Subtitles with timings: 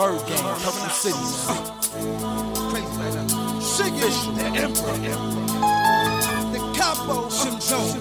[0.00, 1.12] Bird Gang, Purple City.
[2.72, 3.28] Crazy like that.
[3.60, 4.96] Shiggy, the Emperor.
[6.52, 8.00] The Capo, Jim Jones.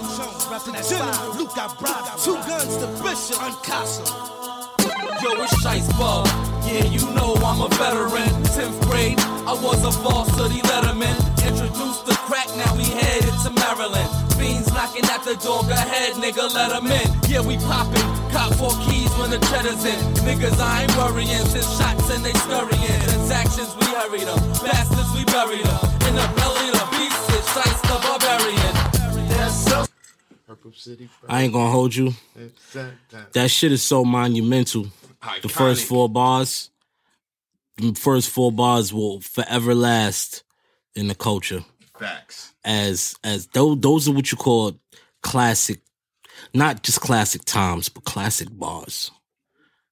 [0.64, 2.16] The General, Luke Bravo.
[2.24, 4.06] Two guns, the Bishop, Uncasa.
[5.22, 6.26] Yo, it's Shiest Bub.
[6.66, 8.32] Yeah, you know I'm a veteran.
[8.56, 11.20] 10th grade, I was a varsity letterman.
[11.46, 14.19] Introduced the crack, now we headed to Maryland.
[14.40, 17.08] Fiends knocking at the door, go ahead, nigga, let 'em in.
[17.30, 20.00] Yeah, we poppin', cop four keys when the cheddar's in.
[20.28, 23.02] Niggas, I ain't worrying, send shots and they scurrying.
[23.12, 24.40] Transactions, we hurry them.
[24.64, 25.80] Bastards, we bury them.
[26.08, 28.76] In the belly of the beast, it's Shiest the Barbarian.
[29.30, 29.88] That's us.
[30.74, 32.14] City I ain't gonna hold you.
[32.74, 32.98] Gang.
[33.34, 34.88] That shit is so monumental.
[35.42, 36.70] The first four bars,
[37.78, 40.44] the first four bars will forever last
[40.96, 41.66] in the culture.
[41.98, 42.49] Facts.
[42.66, 44.74] As as those those are what you call
[45.22, 45.80] classic,
[46.54, 49.12] not just classic times, but classic bars.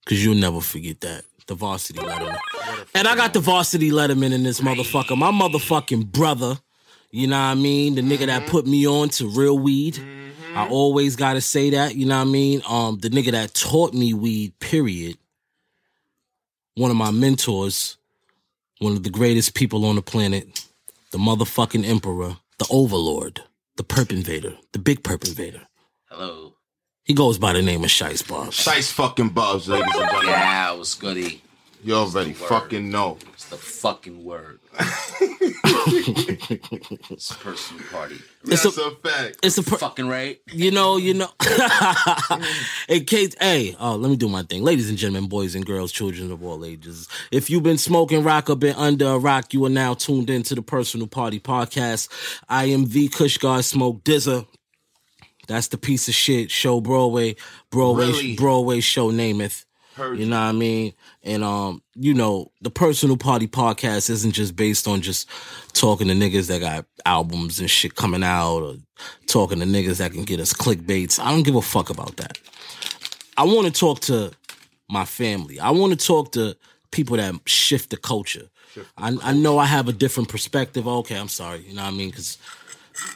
[0.05, 1.23] Cause you'll never forget that.
[1.47, 2.37] The varsity letterman.
[2.93, 5.17] And I got the varsity letterman in this motherfucker.
[5.17, 6.59] My motherfucking brother.
[7.11, 7.95] You know what I mean?
[7.95, 9.97] The nigga that put me on to real weed.
[10.57, 12.61] I always gotta say that, you know what I mean?
[12.67, 15.17] Um, the nigga that taught me weed, period.
[16.75, 17.97] One of my mentors,
[18.79, 20.65] one of the greatest people on the planet,
[21.11, 23.43] the motherfucking emperor, the overlord,
[23.75, 25.67] the perp invader, the big perp invader.
[26.09, 26.53] Hello.
[27.03, 28.47] He goes by the name of Shiest Bub.
[28.47, 30.29] Shiest fucking Bubbz, ladies and gentlemen.
[30.29, 31.41] Yeah, what's goody?
[31.83, 32.49] You already It's the word.
[32.49, 33.17] fucking know.
[33.33, 34.59] It's the fucking word.
[35.89, 38.15] it's a personal party.
[38.45, 39.37] It's That's a- a, fact.
[39.43, 40.39] It's a per- Fucking right.
[40.51, 41.29] you know, you know.
[42.89, 45.91] in case, hey, oh, let me do my thing, ladies and gentlemen, boys and girls,
[45.91, 47.07] children of all ages.
[47.31, 50.55] If you've been smoking rock or been under a rock, you are now tuned into
[50.55, 52.09] the Personal Party Podcast.
[52.49, 54.45] I am the Kush God Smoke Dza.
[55.47, 57.35] That's the piece of shit show Broadway,
[57.69, 58.35] Broadway, Really?
[58.35, 59.63] Broadway show nameth.
[59.97, 60.93] Heard You know what I mean?
[61.23, 65.27] And um, you know, the personal party podcast isn't just based on just
[65.73, 68.75] talking to niggas that got albums and shit coming out or
[69.25, 71.19] talking to niggas that can get us clickbaits.
[71.19, 72.37] I don't give a fuck about that.
[73.37, 74.31] I want to talk to
[74.87, 75.59] my family.
[75.59, 76.55] I want to talk to
[76.91, 78.49] people that shift the culture.
[78.97, 80.87] I, I know I have a different perspective.
[80.87, 81.61] Okay, I'm sorry.
[81.61, 82.11] You know what I mean?
[82.11, 82.37] Because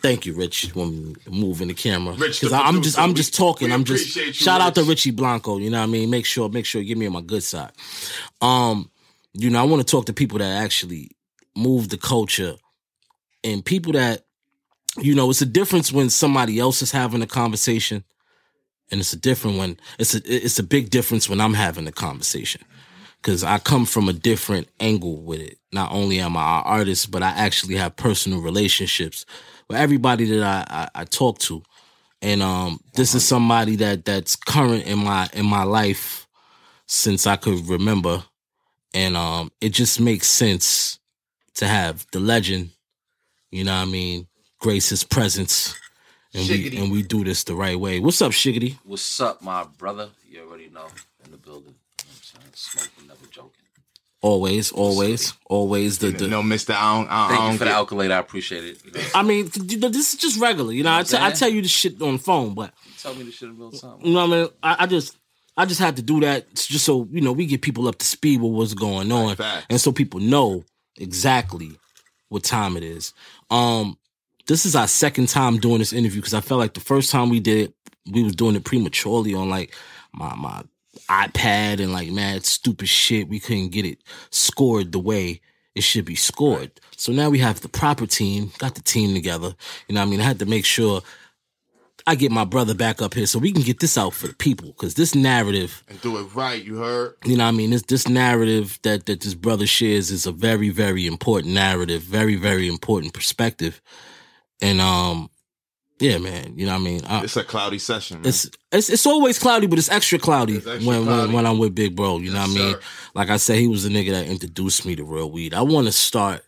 [0.02, 2.14] thank you, Rich, when moving the camera.
[2.16, 3.72] Rich, Because I'm just I'm just talking.
[3.72, 5.58] I'm just you, shout out to Richie Blanco.
[5.58, 6.10] You know what I mean?
[6.10, 7.72] Make sure make sure you give me on my good side.
[8.42, 8.90] Um,
[9.34, 11.12] you know, I want to talk to people that actually
[11.56, 12.56] move the culture
[13.44, 14.26] and people that
[15.00, 18.04] you know it's a difference when somebody else is having a conversation
[18.90, 21.92] and it's a different when it's a it's a big difference when I'm having a
[21.92, 22.62] conversation
[23.22, 25.58] because I come from a different angle with it.
[25.72, 29.26] Not only am I an artist, but I actually have personal relationships
[29.72, 31.64] with everybody that I, I, I talk to,
[32.22, 36.28] and um, this is somebody that that's current in my in my life
[36.86, 38.24] since I could remember,
[38.94, 41.00] and um, it just makes sense
[41.56, 42.72] to have the legend.
[43.50, 44.28] You know what I mean?
[44.60, 45.76] Grace his presence.
[46.34, 48.00] And we and we do this the right way.
[48.00, 48.78] What's up, Shiggity?
[48.86, 50.10] What's up, my brother?
[50.26, 50.88] You already know.
[51.26, 51.76] In the building.
[51.76, 52.54] You know what I'm saying?
[52.54, 53.61] Smoking, never joking.
[54.24, 55.98] Always, always, always.
[55.98, 56.74] The, the no, Mister.
[56.74, 57.08] I don't.
[57.10, 58.12] I, Thank I you don't for the get- accolade.
[58.12, 58.86] I appreciate it.
[58.86, 60.72] You know, I mean, this is just regular.
[60.74, 61.38] You know, I, what t- I'm I saying?
[61.40, 63.98] tell you the shit on the phone, but tell me this shit in real time.
[64.04, 64.50] you know what I mean.
[64.62, 65.18] I, I just,
[65.58, 68.06] I just had to do that just so you know we get people up to
[68.06, 69.66] speed with what's going on, Facts.
[69.72, 70.64] and so people know
[70.98, 71.72] exactly
[72.30, 73.14] what time it is.
[73.50, 73.98] Um,
[74.46, 77.30] this is our second time doing this interview because I felt like the first time
[77.30, 77.74] we did it,
[78.12, 79.74] we was doing it prematurely on like
[80.14, 80.64] my my
[81.12, 83.28] iPad and like mad stupid shit.
[83.28, 84.00] We couldn't get it
[84.30, 85.42] scored the way
[85.76, 86.72] it should be scored.
[86.96, 89.56] So now we have the proper team, got the team together.
[89.88, 90.22] You know what I mean?
[90.22, 91.02] I had to make sure
[92.06, 94.36] I get my brother back up here so we can get this out for the
[94.36, 94.74] people.
[94.74, 96.64] Cause this narrative, and do it right.
[96.64, 97.16] You heard?
[97.26, 97.72] you know what I mean?
[97.72, 102.36] This this narrative that that this brother shares is a very, very important narrative, very,
[102.36, 103.82] very important perspective.
[104.62, 105.30] And um
[106.02, 107.02] yeah, man, you know what I mean?
[107.08, 108.18] I, It's a cloudy session.
[108.22, 108.28] Man.
[108.30, 111.28] it's it's it's always cloudy, but it's extra cloudy It's extra when, cloudy.
[111.28, 112.20] when when I'm with Big Bro.
[112.20, 112.74] You know what I mean?
[112.74, 112.82] sir.
[113.16, 115.54] Like I said, he was the nigga that introduced me to real weed.
[115.54, 116.44] I want to start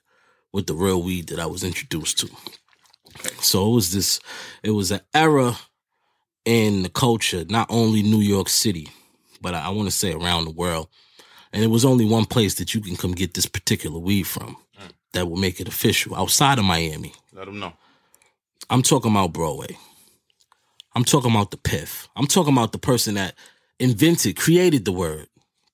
[0.52, 2.30] with the real weed that I was introduced to.
[3.42, 4.20] So it was this,
[4.64, 5.58] it was an era
[6.46, 8.90] in the culture, not only New York City,
[9.42, 10.90] but I, I want to say around the world.
[11.52, 14.58] And it was only one place that you can come get this particular weed from
[14.76, 14.90] Mm.
[15.14, 17.14] that will make it official outside of Miami.
[17.32, 17.74] Let them know.
[18.70, 19.78] I'm talking about Broadway.
[20.96, 22.08] I'm talking about the piff.
[22.16, 23.36] I'm talking about the person that
[23.80, 25.28] invented, created the word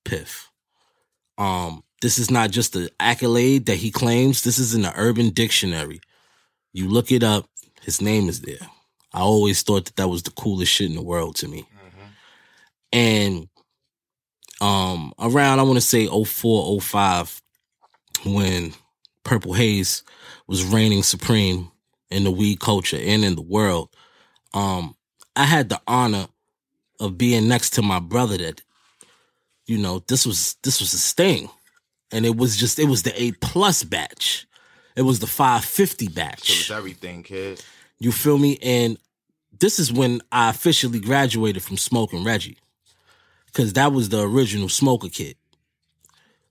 [0.06, 0.50] piff.
[1.38, 4.44] Um, this is not just an accolade that he claims.
[4.44, 6.00] This is in the Urban Dictionary.
[6.72, 7.50] You look it up.
[7.82, 8.68] His name is there.
[9.14, 11.68] I always thought that that was the coolest shit in the world to me.
[12.92, 13.50] And
[14.62, 17.42] um, around I want to say 04, 05,
[18.26, 18.74] when
[19.24, 20.04] Purple Haze
[20.48, 21.72] was reigning supreme
[22.12, 23.90] in the weed culture and in the world,
[24.54, 24.96] um,
[25.36, 26.28] I had the honor
[27.00, 28.62] of being next to my brother that,
[29.66, 31.50] you know, this was this was his thing.
[32.12, 34.48] And it was just it was the A plus batch.
[34.96, 36.50] It was the 550 So batch.
[36.50, 37.64] it's everything, kid.
[38.00, 38.58] You feel me?
[38.62, 38.98] And
[39.60, 42.58] this is when I officially graduated from smoking Reggie.
[43.54, 45.36] Cause that was the original smoker kid.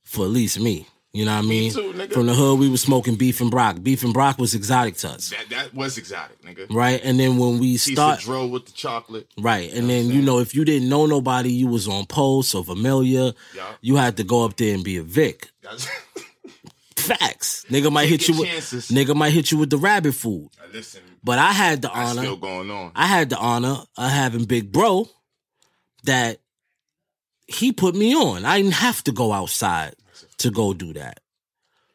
[0.02, 0.86] For at least me.
[1.18, 1.72] You know what I mean?
[1.72, 2.12] too, nigga.
[2.12, 3.82] From the hood, we was smoking beef and Brock.
[3.82, 5.30] Beef and Brock was exotic to us.
[5.30, 6.72] That that was exotic, nigga.
[6.72, 7.00] Right?
[7.02, 9.26] And then when we Piece start drill with the chocolate.
[9.36, 9.72] Right.
[9.72, 13.32] And then, you know, if you didn't know nobody, you was on post or familiar,
[13.52, 13.66] Yeah.
[13.80, 15.48] you had to go up there and be a Vic.
[16.96, 17.64] Facts.
[17.68, 18.88] Nigga might hit you with chances.
[18.90, 20.50] nigga might hit you with the rabbit food.
[20.72, 22.20] listen, But I had the honor.
[22.22, 22.92] still going on.
[22.94, 25.08] I had the honor of having Big Bro
[26.04, 26.38] that
[27.46, 28.44] he put me on.
[28.44, 29.94] I didn't have to go outside
[30.38, 31.20] to go do that.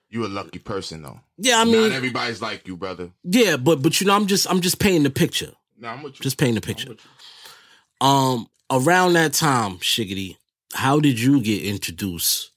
[0.10, 1.20] You a lucky person though.
[1.38, 3.10] Yeah, I mean, Not everybody's like you, brother.
[3.24, 5.52] yeah, but but you know, I'm just I'm just painting the picture.
[5.80, 6.24] Nah, I'm with you.
[6.24, 6.96] Just painting the picture.
[8.00, 10.38] Um, around that time, Shiggity,
[10.74, 12.52] how did you get introduced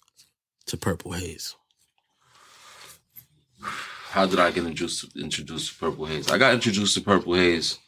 [0.66, 1.54] to Purple Haze?
[3.60, 6.30] How did I get introduced to, introduced to Purple Haze?
[6.30, 7.78] I got introduced to Purple Haze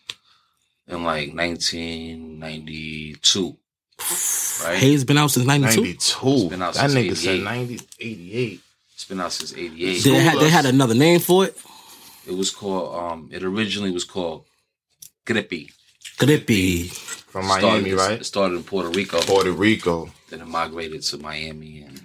[0.87, 3.57] in like 1992.
[4.65, 4.77] Right?
[4.79, 5.81] Haze been out since '92.
[5.81, 6.49] 92.
[6.49, 7.45] been out That since nigga said 88.
[7.45, 8.61] 90, 88.
[8.95, 10.03] It's been out since 88.
[10.05, 11.57] They had they had another name for it.
[12.27, 14.45] It was called, um, it originally was called
[15.25, 15.71] Grippy.
[16.19, 16.89] Grippy.
[16.89, 18.21] From Miami, started, right?
[18.21, 19.21] It started in Puerto Rico.
[19.21, 20.11] Puerto Rico.
[20.31, 22.01] Then it migrated to Miami and,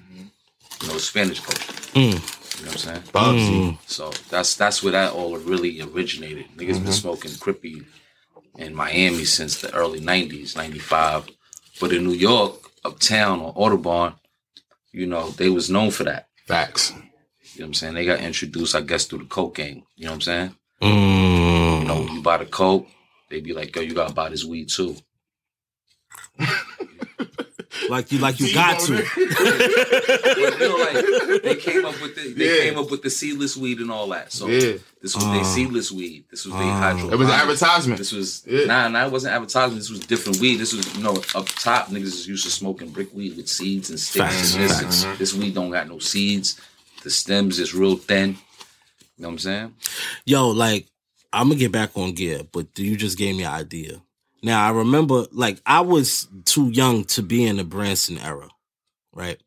[0.82, 1.74] you know, Spanish culture.
[1.94, 2.60] Mm.
[2.60, 3.02] You know what I'm saying?
[3.12, 3.78] Bugsy.
[3.88, 6.46] So that's that's where that all really originated.
[6.56, 7.84] Niggas been smoking Crippy
[8.58, 11.30] in Miami since the early '90s, '95.
[11.80, 14.14] But in New York, uptown or Audubon,
[14.92, 16.28] you know, they was known for that.
[16.48, 16.92] Facts.
[16.92, 17.04] You know
[17.56, 17.94] what I'm saying?
[17.94, 19.84] They got introduced, I guess, through the coke gang.
[19.96, 20.56] You know what I'm saying?
[20.82, 21.82] Mm.
[21.82, 22.88] You know, you buy the coke,
[23.30, 24.96] they be like, yo, you gotta buy this weed too.
[27.90, 28.94] Like you like you got to.
[30.38, 32.70] You know, like they came up with the they Yeah.
[32.70, 34.32] came up with the seedless weed and all that.
[34.32, 34.78] So Yeah.
[35.02, 35.44] this was their Uh.
[35.44, 36.26] seedless weed.
[36.32, 36.80] This was their Uh.
[36.80, 37.12] hydro.
[37.12, 37.98] It was an advertisement.
[37.98, 38.66] This was Yeah.
[38.66, 39.06] nah, nah.
[39.06, 39.80] It wasn't advertisement.
[39.82, 40.56] This was different weed.
[40.56, 41.90] This was you know up top.
[41.90, 44.26] Niggas is used to smoking brick weed with seeds and sticks.
[44.26, 45.04] Facts, and this, facts.
[45.04, 46.56] and this weed don't got no seeds.
[47.04, 48.30] The stems is real thin.
[49.18, 49.74] You know what I'm saying?
[50.26, 50.88] Yo, like,
[51.32, 54.02] I'm gonna get back on gear, but you just gave me an idea.
[54.44, 58.50] Now I remember, like, I was too young to be in the Branson era,
[59.14, 59.40] right?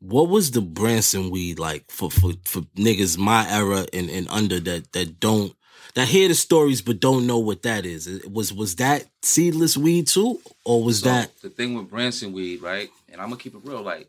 [0.00, 4.58] What was the Branson weed like for for, for niggas my era and, and under
[4.60, 5.54] that that don't
[5.94, 8.08] that hear the stories but don't know what that is?
[8.08, 12.32] It- Was was that seedless weed too, or was So, that the thing with Branson
[12.32, 12.90] weed, right?
[13.12, 13.82] And I'm gonna keep it real.
[13.82, 14.08] Like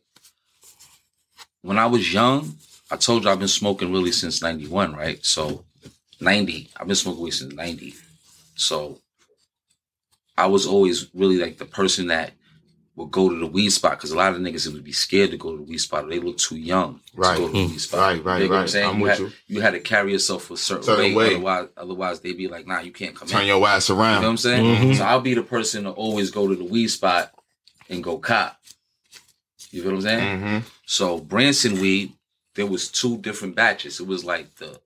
[1.61, 2.57] when I was young,
[2.89, 5.23] I told you I've been smoking really since '91, right?
[5.23, 5.63] So
[6.19, 7.93] '90, I've been smoking weed since '90.
[8.55, 8.99] So
[10.37, 12.31] I was always really like the person that
[12.95, 15.37] would go to the weed spot because a lot of niggas would be scared to
[15.37, 16.07] go to the weed spot.
[16.07, 17.35] They look too young Right.
[17.35, 17.99] to go to the weed spot.
[17.99, 18.69] Right, right, You dig what I'm right.
[18.69, 18.89] saying?
[18.89, 19.61] I'm you, with had, you.
[19.61, 21.27] had to carry yourself a certain, Certain way, way.
[21.35, 23.47] Otherwise, otherwise they'd be like, nah, you can't come Turn in.
[23.47, 24.25] your ass You know what around.
[24.25, 24.65] I'm saying?
[24.91, 24.97] Mhm.
[24.97, 27.31] So I'll be the person to always go to the weed spot
[27.89, 28.57] and go cop.
[29.71, 30.39] You feel what I'm saying?
[30.39, 30.57] Mm-hmm.
[30.85, 32.13] So Branson weed,
[32.53, 33.99] there was two different batches.
[33.99, 34.79] It was like the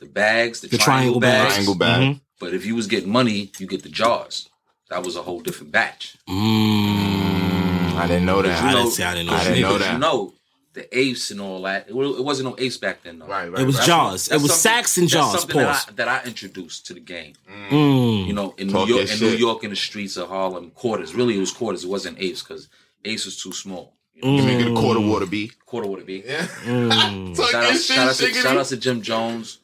[0.00, 1.42] the bags, the, The triangle, triangle bags.
[1.44, 1.54] bags.
[1.54, 2.02] Triangle bag.
[2.16, 2.20] Mhm.
[2.40, 4.50] But if you was getting money, you get the jars.
[4.90, 6.16] That was a whole different batch.
[6.28, 7.94] Mm.
[7.96, 8.62] I didn't know that.
[8.62, 9.02] you I know- didn't see.
[9.02, 9.34] I didn't know.
[9.34, 9.92] I didn't know that.
[9.94, 10.32] You know,
[10.74, 11.88] the apes and all that.
[11.88, 13.26] It, it wasn't no apes back then, though.
[13.26, 13.62] Right, right.
[13.62, 13.86] It was right.
[13.86, 14.28] jars.
[14.28, 17.34] It was something- sacks and that's something that I, that I introduced to the game.
[17.70, 18.26] Mm.
[18.26, 19.28] You know, in Talk New York, in New.
[19.36, 21.14] York, in the streets of Harlem, quarters.
[21.14, 21.84] Really, it was quarters.
[21.84, 22.68] It wasn't apes because
[23.04, 23.92] apes was too small.
[24.14, 25.50] You know, Give me a quarter water B.
[25.66, 26.22] Quarter would it be?
[26.26, 26.46] Yeah.
[26.64, 27.36] Mm.
[27.36, 29.58] Talk Shout out, shout, out to, shout out to Jim Jones.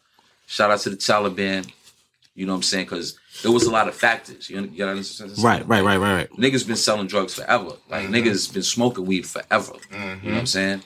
[0.47, 1.71] Shout out to the Taliban.
[2.35, 2.87] You know what I'm saying?
[2.87, 4.49] Because there was a lot of factors.
[4.49, 5.33] You, you gotta understand?
[5.39, 6.31] Right, right, right, right, right.
[6.33, 7.73] Niggas been selling drugs forever.
[7.89, 8.15] Like Mm-hmm.
[8.15, 9.73] niggas been smoking weed forever.
[9.93, 10.83] You know what I'm saying?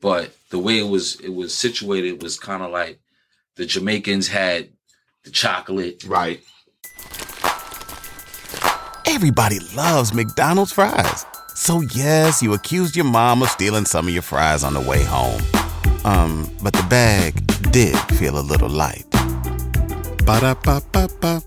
[0.00, 2.98] But the way it was it was situated was kind of like
[3.56, 4.70] the Jamaicans had
[5.24, 6.04] the chocolate.
[6.04, 6.40] Right.
[9.06, 11.26] Everybody loves McDonald's fries.
[11.54, 15.02] So yes, you accused your mom of stealing some of your fries on the way
[15.02, 15.42] home.
[16.04, 17.34] Um, but the bag
[17.72, 19.07] did feel a little light.
[20.28, 21.42] Ba-da-ba-ba-ba.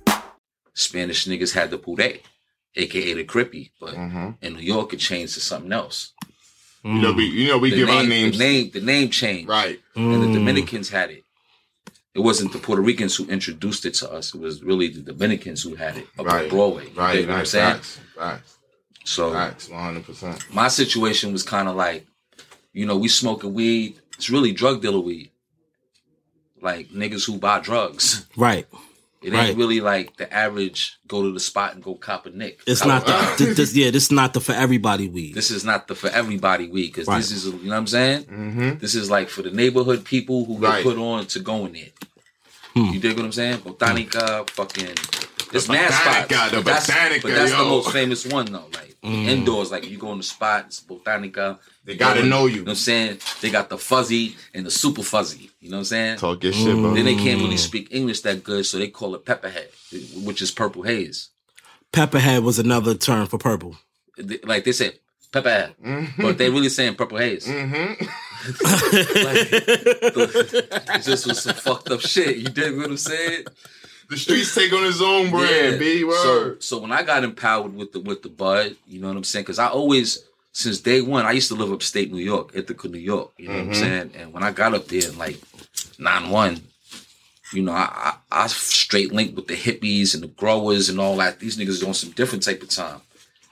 [0.73, 2.21] Spanish niggas had the puree,
[2.75, 3.69] aka the crippy.
[3.79, 4.29] But Mm-hmm.
[4.41, 6.13] in New York, it changed to something else.
[6.83, 9.09] You know, we you know we the give name, our names The name, the name
[9.11, 9.47] changed.
[9.47, 9.79] right.
[9.95, 11.23] and the Dominicans had it.
[12.15, 14.33] It wasn't the Puerto Ricans who introduced it to us.
[14.33, 16.43] It was really the Dominicans who had it up Right.
[16.45, 16.85] on Broadway.
[16.89, 17.27] You Right.
[17.27, 17.73] what I'm saying?
[17.75, 17.99] Facts.
[18.17, 18.57] Facts.
[19.05, 19.69] So Facts.
[19.69, 20.43] One hundred percent.
[20.51, 22.07] my situation was kind of like,
[22.73, 23.99] you know, we smoking weed.
[24.17, 25.30] It's really drug dealer weed.
[26.61, 28.25] Like niggas who buy drugs.
[28.37, 28.67] Right.
[29.21, 29.55] It ain't Right.
[29.55, 32.59] really like the average go to the spot and go cop a nick.
[32.65, 33.91] It's Cop not a- the this, this- yeah.
[33.91, 35.35] This is not the for everybody weed.
[35.35, 37.17] This is not the for everybody weed because Right.
[37.17, 38.23] this is you know what I'm saying.
[38.23, 38.77] Mm-hmm.
[38.79, 40.83] This is like for the neighborhood people who Right.
[40.83, 41.89] get put on to go in there.
[42.73, 42.93] Hmm.
[42.93, 43.59] You dig what I'm saying?
[43.59, 44.95] Botanica, fucking.
[45.53, 46.51] It's mad Botanica, spots.
[46.51, 48.69] the but that's, Botanica, but that's the most famous one though.
[48.73, 49.27] Like Hmm.
[49.27, 51.59] indoors, like you go in the spot, it's Botanica.
[51.83, 52.57] They gotta know you.
[52.57, 53.17] You know what I'm saying?
[53.41, 55.49] They got the fuzzy and the super fuzzy.
[55.59, 56.17] You know what I'm saying?
[56.17, 56.93] Talk your shit, bro.
[56.93, 59.69] Then they can't really speak English that good, so they call it pepperhead,
[60.23, 61.29] which is purple haze.
[61.91, 63.77] Pepperhead was another term for purple.
[64.43, 64.91] Like they say
[65.31, 66.21] pepperhead, Mm-hmm.
[66.21, 67.47] but they really saying purple haze.
[67.47, 68.05] Mm-hmm.
[70.95, 72.37] It just was some fucked up shit.
[72.37, 73.45] You dig what I'm saying?
[74.09, 75.79] The streets take on its own brand.
[75.79, 76.63] B So, word.
[76.63, 79.43] so when I got empowered with the with the bud, you know what I'm saying?
[79.43, 82.97] Because I always, since day one, I used to live upstate New York, Ithaca, New
[82.99, 83.31] York.
[83.37, 83.75] You know what I'm Mhm.
[83.75, 84.11] saying?
[84.17, 85.37] And when I got up there, in like
[85.99, 86.61] nine one,
[87.53, 91.17] you know, I, I I straight linked with the hippies and the growers and all
[91.17, 91.39] that.
[91.39, 93.01] These niggas on some different type of time.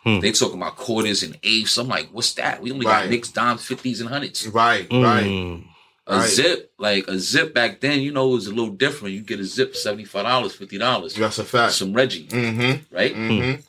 [0.03, 0.19] Hmm.
[0.19, 1.77] They talking about quarters and eighths.
[1.77, 2.61] I'm like, what's that?
[2.61, 3.01] We only Right.
[3.03, 4.47] got nicks, dimes, fifties, and hundreds.
[4.47, 4.87] right.
[4.91, 5.25] Right.
[5.25, 5.63] Mm.
[6.07, 6.29] A Right.
[6.29, 9.13] zip, like a zip back then, you know, it was a little different.
[9.15, 11.13] You get a zip seventy five dollars, fifty dollars.
[11.13, 11.73] That's a fact.
[11.73, 12.95] Some Reggie, Mm-hmm.
[12.95, 13.15] right?
[13.15, 13.61] Mm-hmm.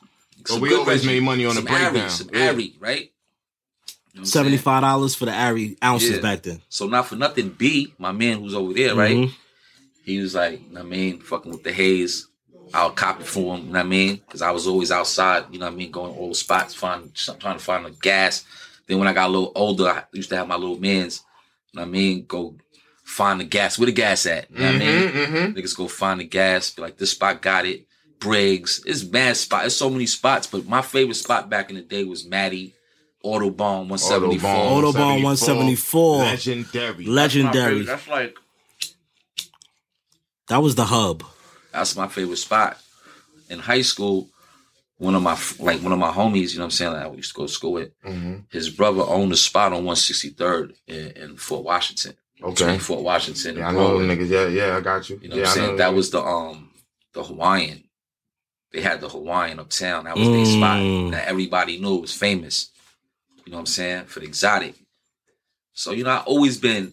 [0.49, 1.07] But we always Reggie.
[1.09, 2.47] made money on the some Ari, some Yeah.
[2.49, 3.11] Ari, right?
[4.13, 6.21] You know what I'm Seventy five dollars for the Ari ounces Yeah.
[6.21, 6.61] back then.
[6.69, 9.17] So not for nothing, B, my man who's over there, right?
[9.17, 9.33] Mhm.
[10.05, 12.27] He was like, you know I mean, fucking with the haze.
[12.73, 14.17] I'll copy for him, you know what I mean?
[14.17, 17.13] Because I was always outside, you know what I mean, going all the spots, find,
[17.15, 18.45] trying to find the gas.
[18.87, 21.23] Then when I got a little older, I used to have my little mans,
[21.73, 22.55] you know what I mean, go
[23.05, 23.77] find the gas.
[23.79, 24.51] Where the gas at?
[24.53, 25.09] You know what I mean?
[25.09, 25.59] Mm-hmm.
[25.59, 27.87] Niggas go find the gas, be like, this spot got it.
[28.21, 28.83] Briggs.
[28.87, 29.67] It's mad spot.
[29.67, 32.75] It's so many spots, but my favorite spot back in the day was Maddie,
[33.23, 34.51] Audubon 174.
[34.51, 34.73] Audubon.
[34.85, 36.17] Audubon 174.
[36.19, 37.05] Legendary.
[37.07, 37.83] Legendary.
[37.83, 38.37] That's like
[40.49, 41.23] That was the hub.
[41.73, 42.79] that's my favorite spot.
[43.49, 44.29] In high school,
[44.99, 47.11] one of my like one of my homies, you know what I'm saying, like I
[47.13, 48.35] used to go to school with, Mm-hmm.
[48.51, 52.15] his brother owned a spot on 163rd in, in Fort Washington.
[52.43, 52.79] Okay.
[52.79, 54.17] Fort Washington Yeah, I know Broadway.
[54.17, 54.29] niggas.
[54.31, 55.19] Yeah, yeah, I got you.
[55.23, 55.77] You know yeah, what I'm saying?
[55.77, 56.71] That was the um
[57.13, 57.85] the Hawaiian.
[58.73, 60.05] They had the Hawaiian uptown.
[60.05, 61.11] That was their spot Mm.
[61.11, 62.70] that everybody knew was famous.
[63.51, 64.05] You know what I'm saying?
[64.05, 64.77] For the exotic.
[65.73, 66.93] So, you know, I always been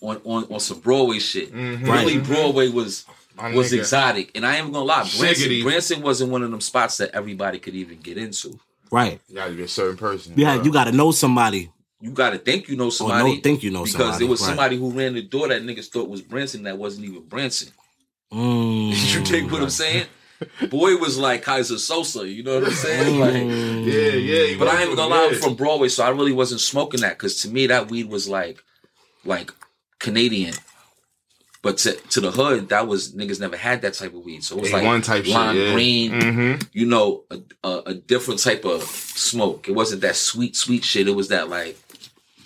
[0.00, 1.52] on on, on some Broadway shit.
[1.52, 1.82] Mhm.
[1.82, 3.78] Really, Broadway was My was nigga.
[3.80, 4.30] exotic.
[4.36, 7.74] And I ain't gonna lie, Branson, Branson wasn't one of them spots that everybody could
[7.74, 8.56] even get into.
[8.92, 9.20] Right.
[9.28, 10.34] You gotta be a certain person.
[10.36, 10.64] Yeah, bro.
[10.64, 11.72] you got to know somebody.
[12.00, 13.34] You gotta think you know Or somebody.
[13.34, 14.18] know, think you know because somebody.
[14.20, 14.46] there was right.
[14.46, 17.70] somebody who ran the door that niggas thought was Branson that wasn't even Branson.
[18.32, 18.90] Mm.
[19.18, 20.06] you take what I'm saying?
[20.70, 23.20] Boy was like Keyser Soze, you know what I'm saying?
[23.20, 23.34] Like.
[23.92, 24.58] Yeah, yeah.
[24.58, 27.16] but I was ain't gonna lie, I'm from Broadway, so I really wasn't smoking that
[27.18, 28.62] because to me that weed was like,
[29.24, 29.50] like
[29.98, 30.54] Canadian.
[31.62, 34.44] But to, to the hood, that was niggas never had that type of weed.
[34.44, 35.72] So it was like A1 type shit, lime yeah.
[35.72, 36.68] green, Mhm.
[36.72, 39.68] you know, a, a, a different type of smoke.
[39.68, 41.08] It wasn't that sweet, sweet shit.
[41.08, 41.76] It was that like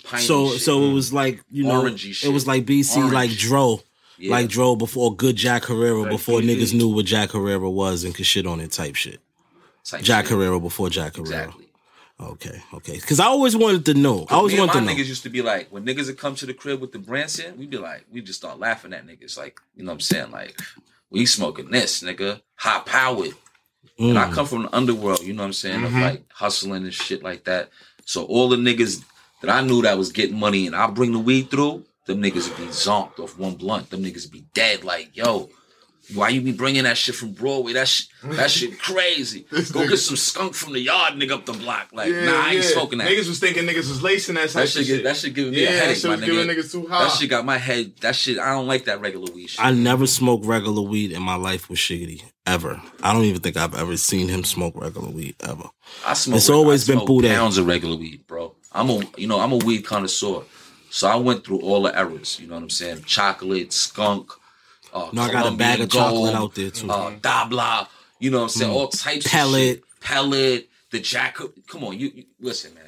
[0.05, 0.61] piney So shit.
[0.61, 2.29] so it was like you know Orangey shit.
[2.31, 3.81] it was like BC like Dro.
[4.21, 4.31] Yeah.
[4.31, 8.13] Like Dro before good Jack Herrera, Right, before niggas knew what Jack Herrera was and
[8.13, 9.19] could shit on it type shit.
[9.83, 10.33] Type Jack shit.
[10.33, 11.45] Herrera before Jack Herrera.
[11.45, 11.67] Exactly.
[12.19, 12.93] Okay, okay.
[12.97, 14.27] Because I always wanted to know.
[14.29, 14.91] I always wanted to know.
[14.91, 17.57] niggas used to be like, when niggas would come to the crib with the Branson,
[17.57, 19.39] we'd be like, we just start laughing at niggas.
[19.39, 20.29] Like, you know what I'm saying?
[20.31, 20.61] Like,
[21.09, 22.41] we smoking this, nigga.
[22.55, 23.33] High powered.
[23.97, 24.33] And I Mm.
[24.33, 25.83] come from the underworld, you know what I'm saying?
[25.83, 26.01] Of Mhm.
[26.01, 27.71] like hustling and shit like that.
[28.05, 29.03] So all the niggas
[29.41, 32.47] that I knew that was getting money and I bring the weed through, them niggas
[32.49, 33.89] would be zonked off one blunt.
[33.89, 34.83] Them niggas would be dead.
[34.83, 35.49] Like, yo,
[36.15, 37.73] why you be bringing that shit from Broadway?
[37.73, 39.45] That shit, that shit crazy.
[39.71, 41.89] Go get some skunk from the yard, nigga, up the block.
[41.93, 42.69] Like, Yeah, nah, I ain't yeah.
[42.71, 43.07] smoking that.
[43.07, 44.97] Niggas was thinking niggas was lacing that That shit, shit.
[44.97, 46.25] get, that shit giving me Yeah, a that headache, shit my nigga.
[46.25, 47.03] giving niggas too high.
[47.03, 47.93] That shit got my head.
[48.01, 49.63] That shit, I don't like that regular weed shit.
[49.63, 52.81] I never smoked regular weed in my life with Shiggity ever.
[53.03, 55.69] I don't even think I've ever seen him smoke regular weed ever.
[56.05, 56.37] I smoke.
[56.37, 57.27] It's always I been smoke Buddha.
[57.29, 58.55] pounds of regular weed, bro.
[58.73, 60.43] I'm a, you know, I'm a weed connoisseur.
[60.93, 62.37] So I went through all the eras.
[62.39, 63.03] You know what I'm saying?
[63.05, 64.31] Chocolate, skunk.
[64.93, 66.89] Uh, No, I got a bag Colombian of chocolate out there, too.
[66.91, 67.87] Uh, Dabla.
[68.19, 68.71] You know what I'm saying?
[68.71, 68.75] Mm.
[68.75, 69.31] All types.
[69.31, 69.69] Pellet.
[69.69, 70.01] Of shit.
[70.01, 70.69] Pellet.
[70.91, 71.37] The Jack.
[71.67, 72.83] Come on, you, you listen, man.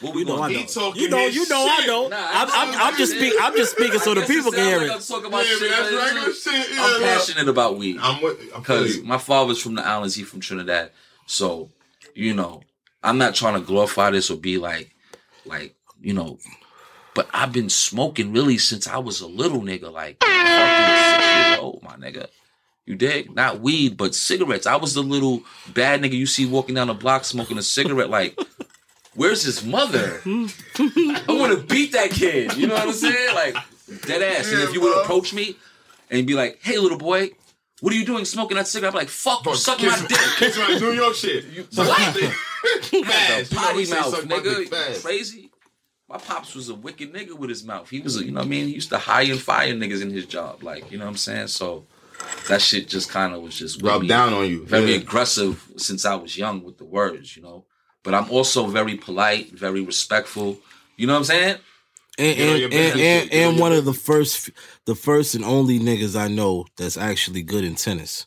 [0.00, 0.94] What we You know gonna I know.
[0.94, 1.86] You know, you know I shit.
[1.86, 2.08] know.
[2.08, 3.38] Nah, I'm, I I'm, I'm just speaking.
[3.40, 4.92] I'm just speaking so the people can hear like it.
[4.94, 6.70] I'm talking about Yeah, shit, that's but it's regular just- shit.
[6.74, 7.98] Yeah, I'm passionate about weed.
[8.00, 10.90] I'm Because my father's from the islands, he from Trinidad.
[11.26, 11.68] So,
[12.14, 12.62] you know,
[13.04, 14.92] I'm not trying to glorify this or be like,
[15.44, 16.38] like, you know,
[17.14, 21.58] but I've been smoking really since I was a little nigga, like fucking six years
[21.58, 22.26] old, my nigga.
[22.86, 23.34] You dig?
[23.34, 24.66] Not weed, but cigarettes.
[24.66, 25.42] I was the little
[25.72, 28.36] bad nigga you see walking down the block smoking a cigarette, like,
[29.14, 30.20] where's his mother?
[30.24, 32.56] I want to beat that kid.
[32.56, 33.34] You know what I'm saying?
[33.34, 33.56] Like,
[34.06, 34.50] dead ass.
[34.50, 35.56] and if you would approach me
[36.10, 37.30] and be like, hey, little boy,
[37.80, 38.94] what are you doing smoking that cigarette?
[38.94, 40.18] I'm like, fuck you, suck my dick.
[40.38, 41.44] Kiss my New York shit.
[41.76, 41.88] What?
[41.88, 42.92] Fast.
[42.92, 45.02] You know potty mouth, nigga.
[45.02, 45.51] Crazy?
[46.12, 47.88] My pops was a wicked nigga with his mouth.
[47.88, 48.66] He was, a, you know what I mean?
[48.66, 50.62] He used to hire and fire niggas in his job.
[50.62, 51.46] Like, you know what I'm saying?
[51.46, 51.86] So
[52.48, 54.66] that shit just kind of was just rubbed down on you.
[54.66, 54.98] Very Yeah.
[54.98, 57.64] aggressive since I was young with the words, you know.
[58.02, 60.58] But I'm also very polite, very respectful.
[60.98, 61.56] You know what I'm saying?
[62.18, 64.50] And Get and, and, and, and one of the first,
[64.84, 68.26] the first and only niggas I know that's actually good in tennis.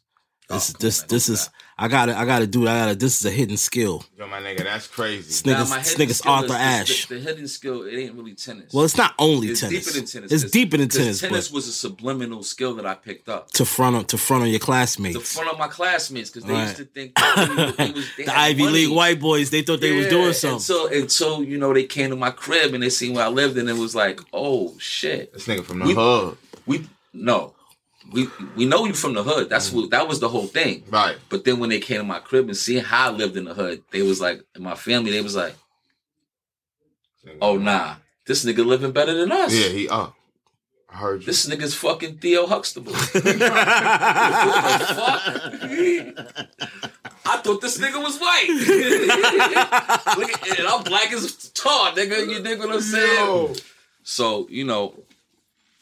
[0.50, 1.54] This Oh, this on, this is stop.
[1.78, 2.70] I gotta I gotta do it.
[2.70, 4.06] I gotta this is a hidden skill.
[4.18, 5.24] Yo, my nigga, that's crazy.
[5.28, 7.06] This Nah, nigga's my this nigga's Arthur is- is Ashe.
[7.08, 8.72] The, the hidden skill, it ain't really tennis.
[8.74, 9.60] Well, it's not only tennis.
[9.60, 9.92] it's tennis.
[9.92, 10.32] deeper than tennis.
[10.32, 13.28] It's 'cause- deeper than 'cause tennis, Tennis but was a subliminal skill that I picked
[13.28, 13.52] up.
[13.52, 15.18] to front of, to front of your classmates.
[15.18, 16.64] To front of my classmates because they Right.
[16.64, 18.74] used to think that they, was- they was, they the Ivy money.
[18.74, 20.56] League white boys, they thought they was doing something.
[20.56, 23.58] Until, until you know they came to my crib and they seen where I lived
[23.58, 25.34] and it was like, oh shit.
[25.34, 26.38] This nigga from the We- hood.
[26.66, 27.54] We no,
[28.12, 29.50] we we know you from the hood.
[29.50, 29.82] That's mm-hmm.
[29.82, 30.84] what that was the whole thing.
[30.90, 31.18] Right.
[31.30, 33.54] But then when they came to my crib and seeing how I lived in the
[33.54, 35.56] hood, they was like, in my family, they was like,
[37.42, 37.66] oh mm-hmm.
[37.66, 39.54] nah, this nigga living better than us.
[39.54, 40.16] Yeah, he up.
[40.90, 41.26] I heard you.
[41.26, 42.94] This nigga's fucking Theo Huxtable.
[47.28, 48.48] I thought this nigga was white.
[50.18, 52.30] Look at, and I'm black as tar, nigga.
[52.30, 53.16] You dig what I'm saying?
[53.16, 53.54] Yo.
[54.04, 54.94] So, you know,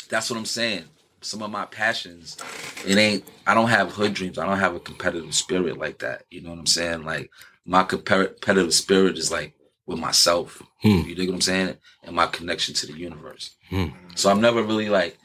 [0.09, 0.85] that's what I'm saying.
[1.23, 2.37] Some of my passions,
[2.85, 4.37] it ain't, I don't have hood dreams.
[4.37, 6.23] I don't have a competitive spirit like that.
[6.29, 7.03] You know what I'm saying?
[7.05, 7.31] Like,
[7.65, 9.53] my competitive spirit is like
[9.85, 10.61] with myself.
[10.81, 11.01] Hmm.
[11.07, 11.77] You dig what I'm saying?
[12.03, 13.55] And my connection to the universe.
[13.69, 13.87] Hmm.
[14.15, 15.17] So I'm never really like,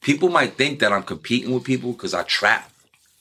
[0.00, 2.70] people might think that I'm competing with people because I trap.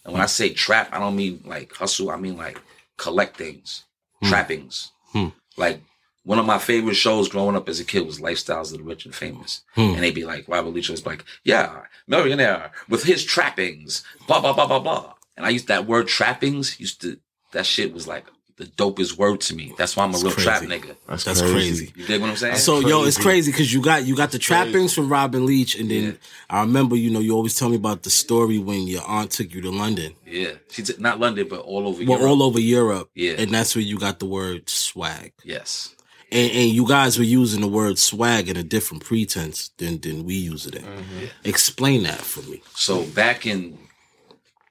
[0.03, 2.09] And when I say trap, I don't mean like hustle.
[2.09, 2.59] I mean like
[2.97, 3.83] collect things,
[4.23, 4.91] trappings.
[5.11, 5.27] Hmm.
[5.57, 5.81] Like
[6.23, 9.05] one of my favorite shows growing up as a kid was Lifestyles of the Rich
[9.05, 9.61] and Famous.
[9.73, 9.81] Hmm.
[9.95, 14.53] And they'd be like, Robert Leach was like, yeah, millionaire with his trappings, blah, blah,
[14.53, 15.13] blah, blah, blah.
[15.37, 17.17] And I used that word trappings, used to,
[17.53, 18.25] that shit was like
[18.57, 19.73] the dopest word to me.
[19.77, 20.95] That's why I'm a That's real trap nigga.
[21.07, 21.87] That's, That's crazy.
[21.87, 21.93] crazy.
[21.95, 22.57] You dig what I'm saying?
[22.57, 23.23] So yo, it's crazy.
[23.23, 26.11] crazy because you got you got the trappings from Robin Leach, and then Yeah.
[26.49, 29.51] I remember you know you always tell me about the story when your aunt took
[29.55, 30.51] you to London, yeah.
[30.69, 32.29] She took not London, but all over well Europe.
[32.29, 33.33] all over Europe, Yeah.
[33.39, 35.95] and that's where you got the word swag, Yes.
[36.31, 40.23] And, and you guys were using the word swag in a different pretense than than
[40.25, 40.83] we use it in.
[40.83, 41.25] Mm-hmm.
[41.43, 42.61] Explain that for me.
[42.75, 43.77] So back in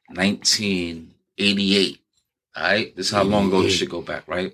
[0.08, 1.98] 1988,
[2.56, 4.52] all right, this is how long ago this should go back, right?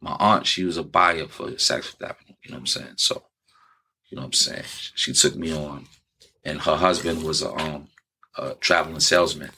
[0.00, 2.92] My aunt, she was a buyer for Saks Fifth Avenue, you know what I'm saying?
[2.96, 3.22] So,
[4.10, 4.64] you know what I'm saying?
[4.94, 5.86] She took me on,
[6.44, 7.88] and her husband was a, um,
[8.36, 9.50] a traveling salesman.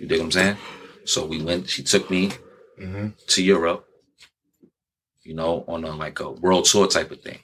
[0.00, 0.56] You dig what I'm saying?
[1.04, 2.32] So we went, she took me
[2.80, 3.12] Mhm.
[3.28, 3.86] to Europe,
[5.26, 7.38] you know, on a like a world tour type of thing.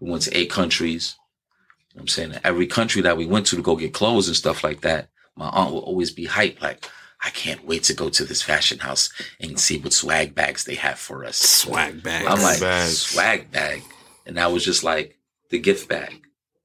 [0.00, 1.16] We went to eight countries.
[1.94, 2.34] what I'm saying?
[2.44, 5.48] Every country that we went to to go get clothes and stuff like that, my
[5.48, 6.88] aunt would always be hyped, like,
[7.24, 10.74] I can't wait to go to this fashion house and see what swag bags they
[10.76, 11.38] have for us.
[11.38, 12.26] Swag bag.
[12.26, 12.98] I'm like, Bags.
[12.98, 13.82] swag bag.
[14.26, 15.18] And that was just like
[15.50, 16.20] the gift bag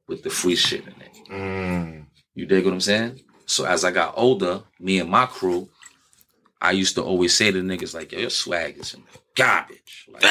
[0.07, 1.17] with the free shit in it.
[1.31, 2.05] Mm.
[2.35, 3.21] You dig what I'm saying?
[3.45, 5.69] So as I got older, me and my crew,
[6.61, 10.00] I used to always say to niggas like, yo, your swag is in the garbage.
[10.13, 10.23] Like,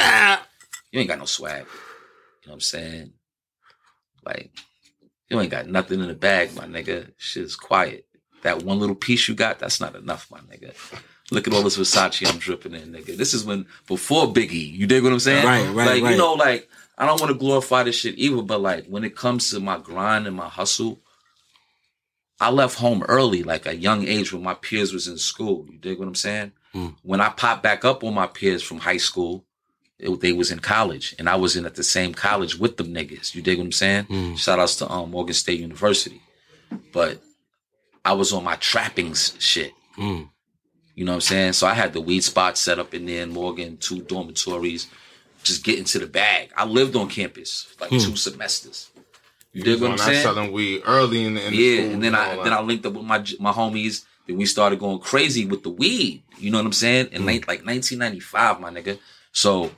[0.93, 1.61] you ain't got no swag.
[1.61, 3.13] You know what I'm saying?
[4.25, 4.51] Like,
[5.29, 7.13] you ain't got nothing in the bag, my nigga.
[7.17, 8.07] Shit's quiet.
[8.43, 10.75] That one little piece you got, that's not enough, my nigga.
[11.31, 13.17] Look at all this Versace I'm dripping in, nigga.
[13.17, 14.73] This is when before Biggie.
[14.73, 15.45] You dig what I'm saying?
[15.45, 16.11] Right, right, Like, right.
[16.13, 19.17] you know, like, I don't want to glorify this shit either, but like when it
[19.17, 21.01] comes to my grind and my hustle,
[22.39, 25.67] I left home early, like a young age when my peers was in school.
[25.71, 26.53] You dig what I'm saying?
[26.75, 26.97] Mm.
[27.03, 29.45] When I popped back up on my peers from high school,
[30.01, 32.95] it, they was in college, and I was in at the same college with them
[32.95, 33.35] niggas.
[33.35, 34.05] You dig what I'm saying?
[34.07, 34.39] Mm.
[34.39, 36.21] Shout outs to um, Morgan State University,
[36.93, 37.21] but
[38.05, 39.73] I was on my trappings shit.
[39.99, 40.29] Mm.
[40.95, 41.53] You know what I'm saying?
[41.55, 44.87] So I had the weed spot set up in there in Morgan, two dormitories,
[45.43, 46.51] just getting to the bag.
[46.57, 47.99] I lived on campus for like Hmm.
[47.99, 48.91] two semesters.
[49.53, 50.23] You You dig what I'm on that saying?
[50.23, 52.61] selling weed early in the, in the yeah, school and then I all then that.
[52.61, 54.05] I linked up with my my homies.
[54.27, 56.23] Then we started going crazy with the weed.
[56.39, 57.09] You know what I'm saying?
[57.13, 58.99] In late, like 1995, my nigga.
[59.33, 59.71] So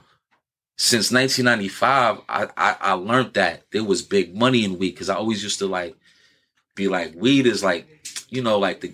[0.83, 5.15] since 1995, I, I I learned that there was big money in weed because I
[5.15, 5.95] always used to like
[6.75, 7.87] be like weed is like
[8.31, 8.93] you know like the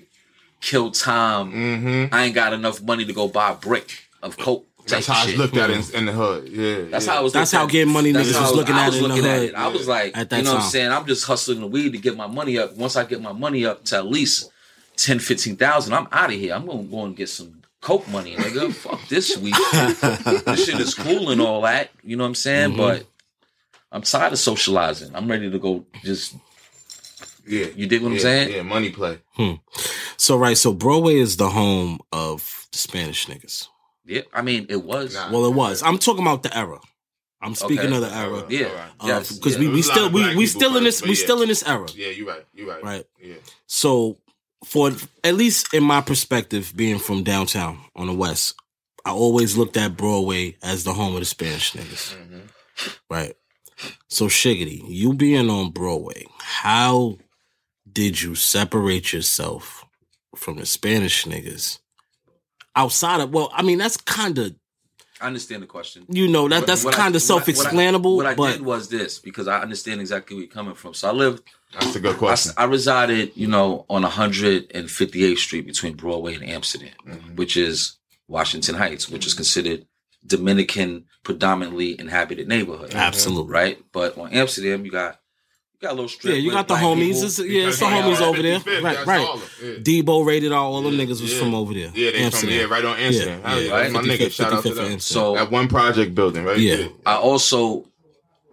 [0.60, 1.50] kill time.
[1.50, 2.14] Mm-hmm.
[2.14, 3.90] I ain't got enough money to go buy a brick
[4.22, 4.66] of coke.
[4.86, 5.30] That's how shit.
[5.30, 6.48] it's looked at in, in the hood.
[6.50, 7.12] Yeah, That's yeah.
[7.12, 7.32] how I was.
[7.32, 8.94] That's looking how at- getting money that's niggas how was I looking I at was
[8.94, 9.54] it in the looking at it.
[9.54, 10.92] I was like, at you know what I'm saying?
[10.92, 12.76] I'm just hustling the weed to get my money up.
[12.76, 14.50] Once I get my money up to at least
[14.96, 16.52] 10, 15,000, I'm out of here.
[16.52, 18.72] I'm gonna go and get some coke money, nigga.
[18.84, 19.54] Fuck this week.
[20.44, 21.90] this shit is cool and all that.
[22.02, 22.72] You know what I'm saying?
[22.72, 22.76] Mhm.
[22.76, 23.06] But
[23.92, 25.14] I'm tired of socializing.
[25.14, 25.84] I'm ready to go.
[26.02, 26.34] Just
[27.46, 27.66] yeah.
[27.74, 28.52] you dig what I'm saying?
[28.52, 29.18] Yeah, money play.
[29.34, 29.54] Hmm.
[30.16, 33.68] So right, so Broadway is the home of the Spanish niggas.
[34.04, 35.14] Yeah, I mean it was.
[35.30, 35.82] Well, it was.
[35.82, 36.78] I'm talking about the era.
[37.40, 37.94] I'm speaking Okay.
[37.94, 38.44] of the era.
[38.48, 38.88] Yeah.
[39.04, 39.32] Yes.
[39.32, 39.60] because Yeah.
[39.60, 41.14] we, we was a lot still we, we still in this we yeah.
[41.14, 41.86] still in this era.
[41.94, 42.44] Yeah, you're right.
[42.52, 42.82] You're right.
[42.82, 43.06] Right.
[43.22, 43.34] Yeah.
[43.66, 44.18] So
[44.64, 44.90] for
[45.24, 48.54] at least in my perspective, being from downtown on the west,
[49.04, 52.14] I always looked at Broadway as the home of the Spanish niggas.
[52.16, 52.88] Mm-hmm.
[53.10, 53.34] Right.
[54.08, 57.18] So Shiggity, you being on Broadway, how
[57.90, 59.84] did you separate yourself
[60.36, 61.78] from the Spanish niggas?
[62.76, 64.54] Outside of well, I mean that's kind of
[65.20, 66.04] I understand the question.
[66.08, 68.88] You know, that- that's what I- kinda what I- self-explanable, What I, but- did was
[68.88, 70.94] this because I understand exactly where you're coming from.
[70.94, 71.42] So I lived.
[71.72, 72.52] That's a good question.
[72.56, 77.36] I, I resided, you know, on 158th Street between Broadway and Amsterdam, Mm-hmm.
[77.36, 79.86] which is Washington Heights, which is considered
[80.26, 82.94] Dominican predominantly inhabited neighborhood.
[82.94, 83.52] Absolutely.
[83.52, 83.78] right.
[83.92, 85.18] But on Amsterdam, you got
[85.80, 86.34] you got a little strip.
[86.34, 87.22] Yeah, you got the homies.
[87.22, 88.58] It's, yeah, it's the You homies over there.
[88.82, 89.20] Right, right.
[89.20, 90.02] all of it, yeah.
[90.02, 90.74] Debo rated all.
[90.74, 91.38] All them niggas was yeah.
[91.38, 91.92] from over there.
[91.94, 93.40] Yeah, they from yeah, right on Amsterdam.
[93.44, 94.30] Yeah, yeah, yeah, that's my 55th, nigga.
[94.32, 94.98] Shout out to them.
[94.98, 96.58] So at one project building, right?
[96.58, 96.88] Yeah.
[97.06, 97.86] I also,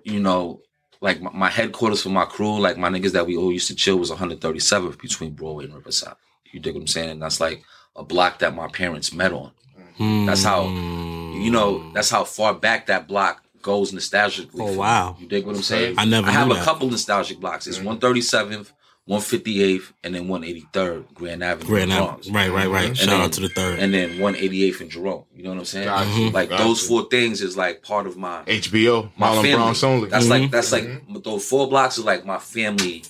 [0.03, 0.61] you know,
[1.01, 3.75] like my, my headquarters for my crew, like my niggas that we all used to
[3.75, 6.15] chill was 137th between Broadway and Riverside.
[6.51, 7.09] You dig what I'm saying?
[7.09, 7.63] And that's like
[7.95, 9.51] a block that my parents met on.
[9.97, 10.25] Hmm.
[10.25, 14.61] That's how, you know, that's how far back that block goes nostalgically.
[14.61, 14.77] Oh, for me.
[14.77, 15.15] wow.
[15.19, 15.95] You dig what I'm saying?
[15.97, 16.65] I never I have knew a that.
[16.65, 17.65] couple nostalgic blocks.
[17.65, 17.99] It's mm.
[17.99, 18.71] 137th,
[19.07, 21.67] 158th, and then 183rd Grand Avenue.
[21.67, 22.29] Grand in Ave- Bronx.
[22.29, 22.87] right, right, right.
[22.87, 23.77] And Shout then- out to the third.
[23.79, 25.25] And then 188th in Jerome.
[25.35, 25.85] You know what I'm saying?
[25.85, 26.87] Got you, Like got those you.
[26.87, 29.53] four things is like part of my HBO, my Marlon family.
[29.55, 30.09] Bronx only.
[30.09, 30.41] That's Mm-hmm.
[30.43, 33.03] like that's like those four blocks is like my family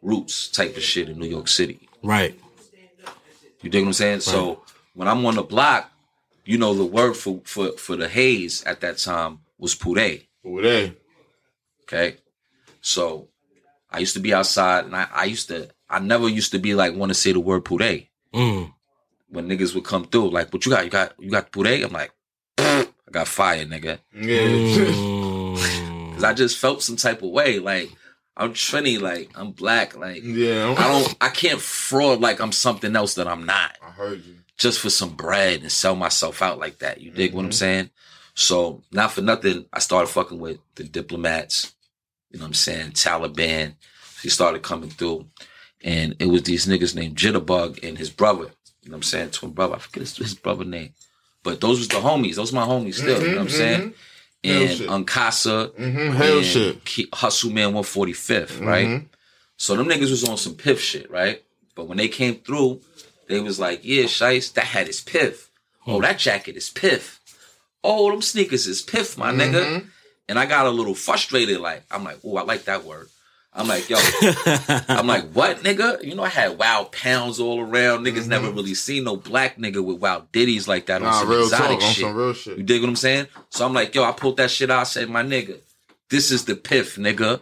[0.00, 1.88] roots type of shit in New York City.
[2.02, 2.38] Right.
[3.62, 4.20] You dig what I'm saying?
[4.20, 4.62] So
[4.94, 5.90] when I'm on the block,
[6.46, 10.26] you know the word for for for the haze at that time was puree.
[10.44, 10.94] Over there.
[11.82, 12.16] Okay.
[12.80, 13.28] So
[13.90, 16.74] I used to be outside and I, I used to I never used to be
[16.74, 18.10] like want to say the word puree.
[18.34, 18.72] Mm.
[19.30, 20.84] When niggas would come through, like, what you got?
[20.84, 21.82] You got you got puree?
[21.82, 22.12] I'm like,
[22.58, 23.98] I got fire, nigga.
[24.14, 24.40] Yeah.
[24.42, 26.12] Mm.
[26.14, 27.58] Cause I just felt some type of way.
[27.58, 27.90] Like
[28.36, 30.74] I'm Trini, like I'm black, like yeah.
[30.76, 33.76] I don't I can't fraud like I'm something else that I'm not.
[33.82, 34.34] I heard you.
[34.56, 37.00] Just for some bread and sell myself out like that.
[37.00, 37.46] You dig what Mm-hmm.
[37.46, 37.90] I'm saying?
[38.34, 41.74] So not for nothing, I started fucking with the diplomats,
[42.30, 43.74] you know what I'm saying, Taliban.
[44.22, 45.26] He started coming through.
[45.82, 48.50] And it was these niggas named Jitterbug and his brother.
[48.82, 49.30] You know what I'm saying?
[49.30, 49.76] Twin brother.
[49.76, 50.92] I forget his, his brother name.
[51.44, 52.34] But those was the homies.
[52.34, 53.20] Those my homies still.
[53.22, 53.94] you know what I'm saying?
[54.44, 55.06] Hell And.
[55.06, 55.68] Uncasa.
[55.76, 57.08] Mhm, hell and shit.
[57.14, 58.88] Hustle Man 145th, right?
[58.88, 59.04] Mhm.
[59.56, 61.42] So them niggas was on some piff shit, right?
[61.76, 62.80] But when they came through,
[63.28, 65.50] they was like, yeah, Shiest, that hat is piff.
[65.86, 67.20] Oh, that jacket is piff.
[67.84, 69.86] Oh, them sneakers is piff, my nigga.
[70.28, 73.08] And I got a little frustrated, like, I'm like, oh, I like that word.
[73.52, 73.96] I'm like, yo,
[74.88, 76.04] I'm like, what, nigga?
[76.04, 78.04] You know, I had wild pounds all around.
[78.04, 78.28] Niggas mm-hmm.
[78.28, 81.80] never really seen no black nigga with wild ditties like that on some real exotic
[81.80, 82.04] talk, on shit.
[82.04, 82.58] some real shit.
[82.58, 83.26] You dig what I'm saying?
[83.48, 84.80] So I'm like, yo, I pulled that shit out.
[84.80, 85.58] I said, my nigga,
[86.10, 87.40] this is the piff, nigga.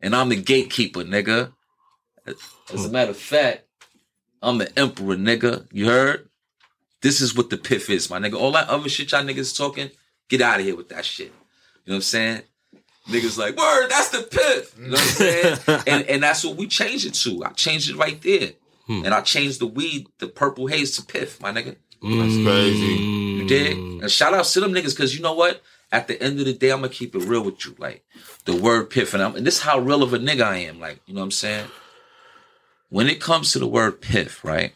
[0.00, 1.52] And I'm the gatekeeper, nigga.
[2.26, 2.36] As
[2.72, 2.92] a hmm.
[2.92, 3.64] matter of fact,
[4.42, 5.66] I'm the emperor, nigga.
[5.72, 6.28] You heard?
[7.00, 8.34] This is what the piff is, my nigga.
[8.34, 9.90] All that other shit y'all niggas talking,
[10.28, 11.32] get out of here with that shit.
[11.86, 12.42] You know what I'm saying?
[13.08, 14.76] Niggas like, word, that's the piff.
[14.76, 15.56] You know what I'm saying?
[15.56, 15.82] Mm.
[15.86, 17.44] and and that's what we changed it to.
[17.44, 18.50] I changed it right there.
[18.86, 19.04] Hmm.
[19.04, 21.76] And I changed the weed, the purple haze to piff, my nigga.
[22.02, 23.02] That's crazy.
[23.02, 23.76] You dig?
[23.76, 25.62] And shout out to them niggas, because you know what?
[25.90, 27.74] At the end of the day, I'm gonna keep it real with you.
[27.78, 28.04] Like
[28.44, 30.80] the word piff, and, I'm, and this is how real of a nigga I am.
[30.80, 31.68] Like, you know what I'm saying?
[32.88, 34.74] When it comes to the word piff, right?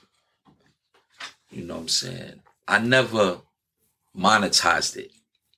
[1.51, 2.43] You know what I'm saying?
[2.69, 3.39] I never
[4.17, 5.11] monetized it.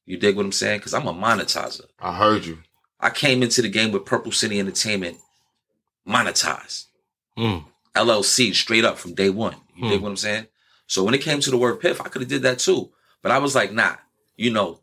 [0.04, 0.78] You dig what I'm saying?
[0.78, 1.86] Because I'm a monetizer.
[2.00, 2.58] I heard you.
[3.00, 5.18] I came into the game with Purple City Entertainment
[6.06, 6.86] monetized.
[7.36, 7.64] Mm.
[7.94, 9.56] LLC straight up from day one.
[9.76, 10.46] You dig what I'm saying?
[10.86, 12.90] So when it came to the word piff, I could have did that too.
[13.22, 13.96] But I was like, nah,
[14.36, 14.80] you know,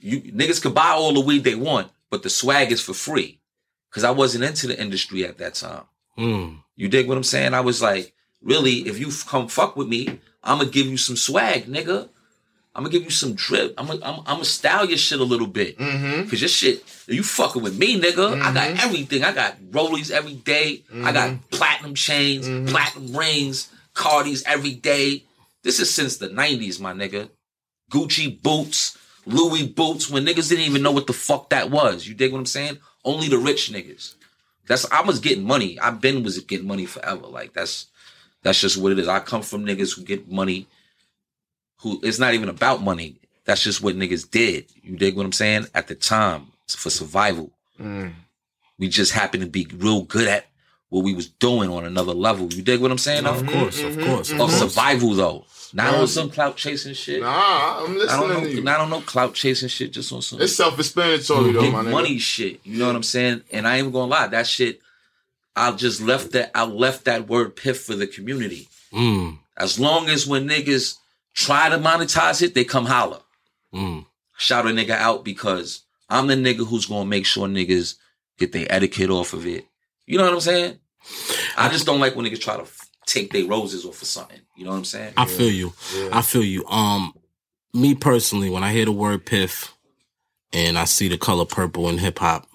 [0.00, 3.40] you niggas could buy all the weed they want, but the swag is for free.
[3.90, 5.84] Cause I wasn't into the industry at that time.
[6.18, 6.58] Mm.
[6.74, 7.54] You dig what I'm saying?
[7.54, 11.16] I was like, really, if you come fuck with me, I'm gonna give you some
[11.16, 12.08] swag, nigga.
[12.76, 13.72] I'm gonna give you some drip.
[13.78, 15.78] I'm gonna, I'm, I'm gonna style your shit a little bit.
[15.78, 16.28] Mm-hmm.
[16.28, 18.38] Cause your shit, you fucking with me, nigga.
[18.38, 18.86] I got mm-hmm.
[18.86, 19.24] everything.
[19.24, 20.84] I got rollies every day.
[20.92, 21.56] I got mm-hmm.
[21.56, 22.68] platinum chains, mm-hmm.
[22.68, 25.24] platinum rings, Cardis every day.
[25.62, 27.30] This is since the 90s, my nigga.
[27.90, 32.06] Gucci boots, Louis boots, when niggas didn't even know what the fuck that was.
[32.06, 32.76] You dig what I'm saying?
[33.06, 34.16] Only the rich niggas.
[34.66, 35.80] That's I was getting money.
[35.80, 37.26] I've been was getting money forever.
[37.26, 37.86] Like that's
[38.42, 39.08] that's just what it is.
[39.08, 40.68] I come from niggas who get money
[41.78, 43.16] who it's not even about money.
[43.44, 44.66] That's just what niggas did.
[44.82, 45.66] You dig what I'm saying?
[45.74, 47.50] At the time, for survival.
[47.80, 48.12] Mm.
[48.78, 50.46] We just happened to be real good at
[50.88, 52.52] what we was doing on another level.
[52.52, 53.26] You dig what I'm saying?
[53.26, 53.52] Of though?
[53.52, 55.46] course, of course, of Of survival though.
[55.72, 56.00] Not Right.
[56.00, 57.20] on some clout chasing shit.
[57.20, 58.40] Nah, I'm I don't listening know.
[58.40, 58.68] to you.
[58.68, 59.92] I don't know clout chasing shit.
[59.92, 61.90] Just on some It's self-explanatory though, my nigga.
[61.90, 62.60] money shit.
[62.64, 63.42] You know what I'm saying?
[63.52, 64.80] And I ain't gonna lie, that shit.
[65.54, 66.50] I just left that.
[66.54, 68.68] I left that word piff for the community.
[68.92, 69.38] Mm.
[69.56, 70.96] As long as when niggas
[71.36, 73.20] try to monetize it, they come holler.
[73.72, 74.06] Mm.
[74.38, 77.94] Shout a nigga out because I'm the nigga who's gonna make sure niggas
[78.38, 79.66] get their etiquette off of it.
[80.06, 80.78] You know what I'm saying?
[81.56, 84.40] I just don't like when niggas try to f- take their roses off of something.
[84.56, 85.12] You know what I'm saying?
[85.16, 85.72] I feel you.
[86.12, 86.66] I feel you.
[86.66, 87.14] Um,
[87.72, 89.74] me personally, when I hear the word piff
[90.52, 92.46] and I see the color purple in hip hop,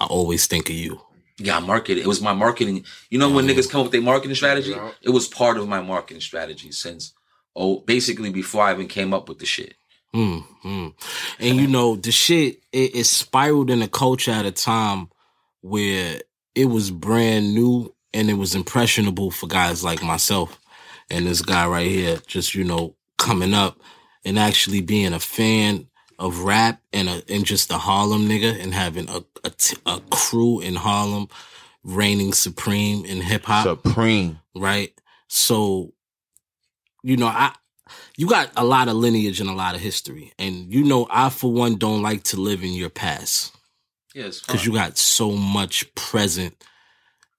[0.00, 1.00] I always think of you.
[1.38, 2.02] Yeah, I marketed.
[2.02, 2.84] It was my marketing.
[3.10, 4.70] You know when niggas come up with their marketing strategy?
[4.70, 4.90] Yeah.
[5.02, 7.12] It was part of my marketing strategy since
[7.56, 9.74] oh basically before I even came up with the shit.
[10.14, 10.94] Mm, mm.
[11.38, 15.10] And you know, the shit, it, it spiraled in a culture at a time
[15.60, 16.20] where
[16.54, 20.58] it was brand new and it was impressionable for guys like myself
[21.10, 23.78] and this guy right here, just, you know, coming up
[24.24, 25.86] and actually being a fan
[26.18, 30.00] of rap and a, and just a Harlem nigga and having a, a, t- a
[30.10, 31.28] crew in Harlem
[31.84, 34.38] reigning supreme in hip hop Supreme.
[34.54, 34.92] right?
[35.28, 35.92] So,
[37.02, 37.54] you know, I
[38.16, 41.30] you got a lot of lineage and a lot of history, and you know, I
[41.30, 43.54] for one don't like to live in your past
[44.14, 44.40] Yes.
[44.40, 46.62] because you got so much present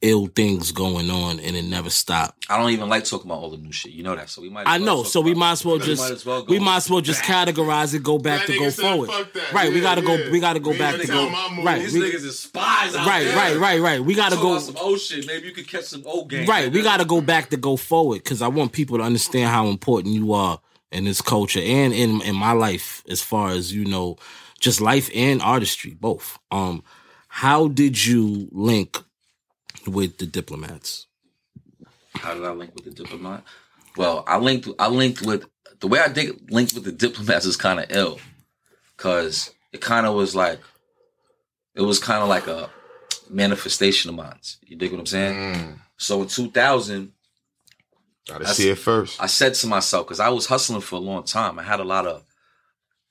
[0.01, 2.45] ill things going on, and it never stopped.
[2.49, 3.91] I don't even like talking about all the new shit.
[3.91, 4.29] You know that.
[4.29, 6.01] So we might as I well know, talk so we might as well we just
[6.01, 8.59] might as well go we might as well just categorize it, go back That to
[8.59, 9.09] go said, forward.
[9.09, 10.29] "Fuck that." Right, we gotta go.
[10.31, 11.29] We gotta go We back to go.
[11.63, 13.35] Right, These we- niggas is spies out right, there.
[13.35, 13.99] right, right, right.
[14.03, 14.51] We gotta Talk go.
[14.53, 15.27] about some old shit.
[15.27, 16.47] Maybe you could catch some old game.
[16.47, 16.83] Right, we nigga.
[16.83, 20.13] got to go back to go forward because I want people to understand how important
[20.15, 20.59] you are
[20.93, 24.15] in this culture and in in my life as far as you know,
[24.61, 26.39] just life and artistry both.
[26.51, 26.83] Um,
[27.27, 28.97] how did you link
[29.87, 31.07] with the diplomats?
[32.15, 33.43] How did I link with the diplomat?
[33.97, 34.67] Well, I linked.
[34.79, 35.45] I linked with
[35.79, 38.19] the way I did linked with the diplomats is kind of ill,
[38.97, 40.59] cause it kind of was like,
[41.75, 42.69] it was kind of like a
[43.29, 44.39] manifestation of mine.
[44.65, 45.35] You dig what I'm saying?
[45.55, 45.79] Mm.
[45.97, 47.11] So in 2000,
[48.27, 49.21] Gotta That's- see it first.
[49.21, 51.83] I said to myself, because I was hustling for a long time, I had a
[51.83, 52.23] lot of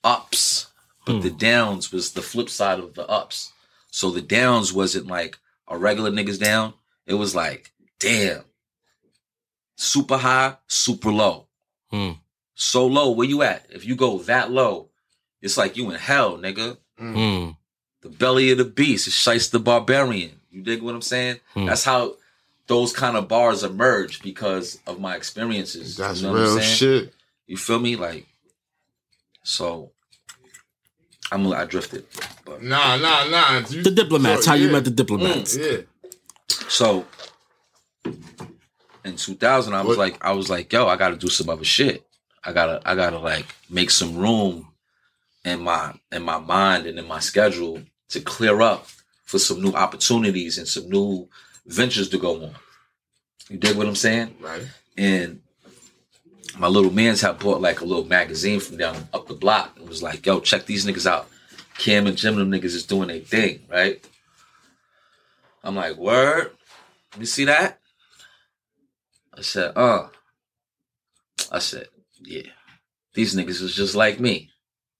[0.05, 0.69] ups,
[1.07, 3.53] but the downs was the flip side of the ups.
[3.91, 5.37] So the downs wasn't like
[5.69, 6.75] a regular niggas down.
[7.07, 8.45] It was like, damn,
[9.77, 11.47] super high, super low.
[11.91, 12.13] Hmm.
[12.55, 13.67] So low, where you at?
[13.71, 14.89] If you go that low,
[15.41, 16.79] it's like you in hell, nigga.
[17.01, 17.57] Mm.
[18.03, 20.41] The belly of the beast is Shiest the Barbarian.
[20.51, 21.39] You dig what I'm saying?
[21.55, 21.67] Hmm.
[21.67, 22.17] That's how
[22.67, 25.97] those kind of bars emerge because of my experiences.
[25.97, 27.15] That's You know what I'm real shit.
[27.47, 27.97] You feel me?
[27.97, 28.27] Like,
[29.43, 29.93] so
[31.31, 32.07] I'm I drifted.
[32.45, 32.63] But.
[32.63, 33.59] Nah, nah, nah.
[33.69, 34.45] You, The diplomats.
[34.45, 35.57] Sure, how you met the diplomats?
[35.57, 36.11] Mm, yeah.
[36.69, 37.05] So
[39.05, 41.49] in 2000, I was What- like, I was like, yo, I got to do some
[41.51, 42.05] other shit.
[42.45, 44.69] I gotta, I gotta like make some room
[45.45, 48.87] in my in my mind and in my schedule to clear up
[49.25, 51.29] for some new opportunities and some new
[51.67, 52.55] ventures to go on.
[53.51, 54.37] You dig what I'm saying?
[54.41, 54.63] Right.
[54.97, 55.41] And
[56.57, 59.89] my little man's had bought like a little magazine from down up the block and
[59.89, 61.29] was like, yo, check these niggas out.
[61.77, 64.05] Cam and Jim, them niggas is doing their thing, right?
[65.63, 66.53] I'm like, word?
[67.19, 67.79] You see that?
[69.37, 70.09] I said, uh.
[71.51, 71.89] I said,
[72.21, 72.43] yeah.
[73.15, 74.51] These niggas is just like me.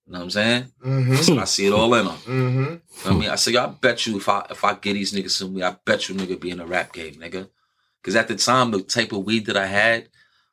[0.05, 0.71] You know what I'm saying?
[0.83, 1.39] Mm-hmm.
[1.39, 2.15] I see it all in them.
[2.15, 3.09] Mm-hmm.
[3.09, 5.31] I mean, I said, yo, I bet you if I if I get these niggas
[5.31, 7.47] some weed, I bet you nigga be in a rap game, nigga.
[8.01, 10.09] Cause at the time, the type of weed that I had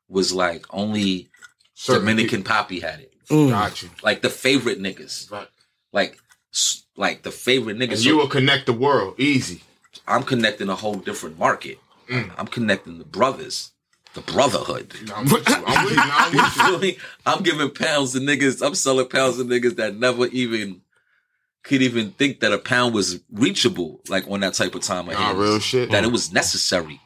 [0.08, 1.28] was like only
[1.74, 3.12] Certain Dominican Poppy had it.
[3.28, 3.50] Mm.
[3.50, 3.90] Got you.
[4.02, 5.30] Like the favorite niggas.
[5.30, 5.48] Right.
[5.92, 6.18] Like
[6.96, 7.90] like the favorite niggas.
[7.90, 9.62] And So you will connect the world easy.
[10.06, 11.78] I'm connecting a whole different market.
[12.08, 12.30] Mm.
[12.38, 13.72] I'm connecting the brothers,
[14.14, 14.94] the brotherhood.
[15.14, 15.54] I'm with you.
[15.66, 16.02] I'm with you.
[16.02, 16.62] I'm with you.
[16.62, 16.98] feel me?
[17.24, 18.64] I'm giving pounds to niggas.
[18.64, 20.82] I'm selling pounds to niggas that never even
[21.64, 25.06] could even think that a pound was reachable, like on that type of time.
[25.06, 25.90] Nah, real shit.
[25.90, 27.00] That it was necessary.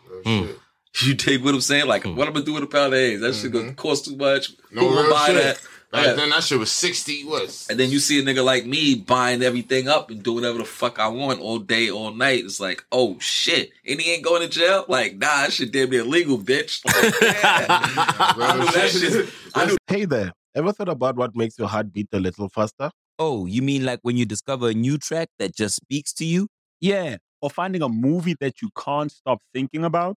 [0.94, 1.09] Real shit.
[1.09, 1.87] You take what I'm saying?
[1.87, 2.16] Like, hmm.
[2.16, 3.20] what I'm gonna do with a pound of A's?
[3.20, 3.74] That shit gonna mm-hmm.
[3.74, 4.53] cost too much.
[4.72, 5.37] No Who gonna buy shit.
[5.37, 5.61] that?
[5.90, 6.12] Back Yeah.
[6.12, 7.24] then, that shit was 60.
[7.24, 7.66] What?
[7.68, 10.64] And then you see a nigga like me buying everything up and doing whatever the
[10.64, 12.44] fuck I want all day, all night.
[12.44, 13.72] It's like, oh shit.
[13.85, 14.85] And he ain't going to jail?
[14.87, 16.85] Like, nah, that shit damn near illegal, bitch.
[16.85, 17.66] Like, yeah.
[17.68, 19.35] I knew that shit.
[19.55, 20.33] I knew Hey there.
[20.55, 22.90] Ever thought about what makes your heart beat a little faster?
[23.18, 26.46] Oh, you mean like when you discover a new track that just speaks to you?
[26.81, 27.16] Yeah.
[27.42, 30.16] Or finding a movie that you can't stop thinking about.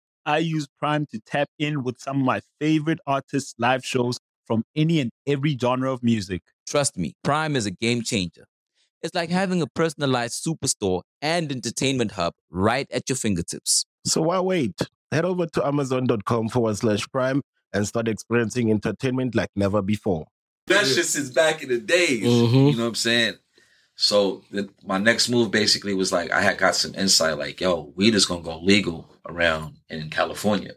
[0.25, 4.63] I use Prime to tap in with some of my favorite artists' live shows from
[4.75, 6.41] any and every genre of music.
[6.67, 8.45] Trust me, Prime is a game changer.
[9.01, 13.85] It's like having a personalized superstore and entertainment hub right at your fingertips.
[14.05, 14.79] So why wait?
[15.11, 17.41] Head over to amazon.com forward slash prime
[17.73, 20.25] and start experiencing entertainment like never before.
[20.67, 22.23] that shit since back in the days.
[22.23, 22.71] Mhm.
[22.71, 23.33] You know what I'm saying?
[24.01, 27.93] So the, my next move basically was like I had got some insight, like, yo,
[27.95, 30.71] weed is gonna go legal around in California.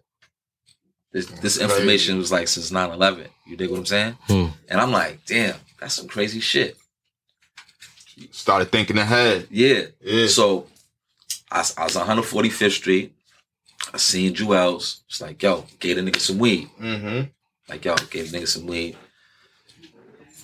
[1.10, 3.28] This this information was like since 9-11.
[3.46, 4.18] You dig what I'm saying?
[4.26, 4.46] Hmm.
[4.68, 6.76] And I'm like, damn, that's some crazy shit.
[8.30, 9.46] Started thinking ahead.
[9.50, 9.84] Yeah.
[10.02, 10.26] Yeah.
[10.26, 10.66] So
[11.50, 13.14] I, was- I was on 145th Street.
[13.92, 15.00] I seen Juelz.
[15.08, 16.68] It's like, yo, gave the nigga some weed.
[16.78, 17.22] Mm-hmm.
[17.70, 18.96] Like, yo, gave the nigga some weed.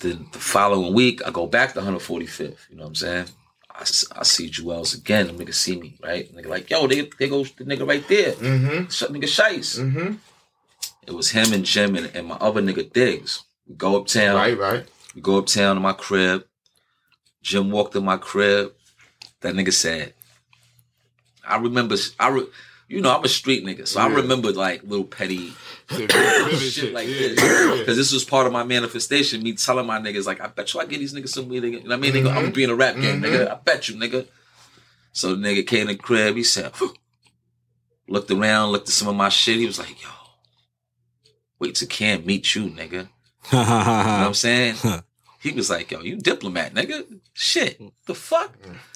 [0.01, 2.69] The, the following week, I go back to 145th.
[2.69, 3.25] You know what I'm saying?
[3.73, 5.27] I see Juelz again.
[5.27, 6.33] The nigga see me, right?
[6.35, 8.33] Nigga like, yo, they, they goes the nigga right there.
[8.33, 8.89] Mm-hmm.
[8.89, 9.79] Shut nigga Shiest.
[9.79, 10.15] Mm-hmm.
[11.07, 13.43] It was him and Jim and, and my other nigga Diggs.
[13.67, 14.35] We go uptown.
[14.35, 14.85] Right, right.
[15.15, 16.45] We go uptown to my crib.
[17.41, 18.73] Jim walked in my crib.
[19.41, 20.13] That nigga said,
[21.47, 22.45] I remember, I re,
[22.91, 24.15] you know, I'm a street nigga, so I Yeah.
[24.15, 25.53] remember like little petty
[25.91, 27.35] Shit, like this.
[27.79, 30.79] Because this was part of my manifestation, me telling my niggas, like, I bet you
[30.79, 31.63] I get these niggas some weed.
[31.63, 31.71] nigga.
[31.71, 32.13] You know what I mean?
[32.13, 33.49] Nigga, I'm gonna be in a rap game, nigga.
[33.51, 34.25] I bet you, nigga.
[35.13, 36.71] So the nigga came in the crib, he said,
[38.07, 39.57] looked around, looked at some of my shit.
[39.57, 40.09] He was like, yo,
[41.59, 42.91] wait till Cam meet you, nigga.
[43.51, 44.75] You know what I'm saying?
[45.41, 47.03] He was like, yo, you diplomat, nigga.
[47.33, 47.81] Shit.
[48.05, 48.53] The fuck?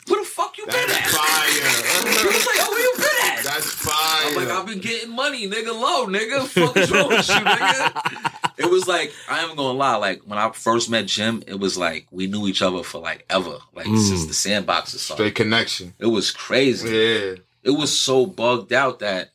[0.07, 1.07] Where the fuck you been That's at?
[1.07, 2.21] fire.
[2.21, 3.43] He was like, oh, where you been at?
[3.43, 4.27] That's fire.
[4.27, 6.45] I'm like, I've been getting money, nigga, low, nigga.
[6.47, 8.31] Fuck is wrong with you, nigga?
[8.57, 11.77] It was like, I am gonna lie, like when I first met Jim, it was
[11.77, 13.57] like we knew each other for like ever.
[13.73, 13.99] Like Mm.
[13.99, 15.25] since the sandbox or something.
[15.25, 15.93] Straight connection.
[15.99, 16.87] It was crazy.
[16.87, 17.35] Yeah.
[17.63, 19.31] It was so bugged out that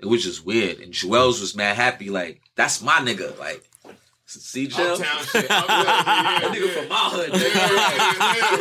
[0.00, 0.78] it was just weird.
[0.80, 3.38] And Juelz was mad happy, like, that's my nigga.
[3.38, 3.68] Like,
[4.40, 4.92] see Joel?
[4.94, 5.44] Uptown shit.
[5.50, 6.80] Uptown, yeah, That nigga yeah.
[6.80, 7.54] from my hood, nigga.
[7.54, 8.58] yeah,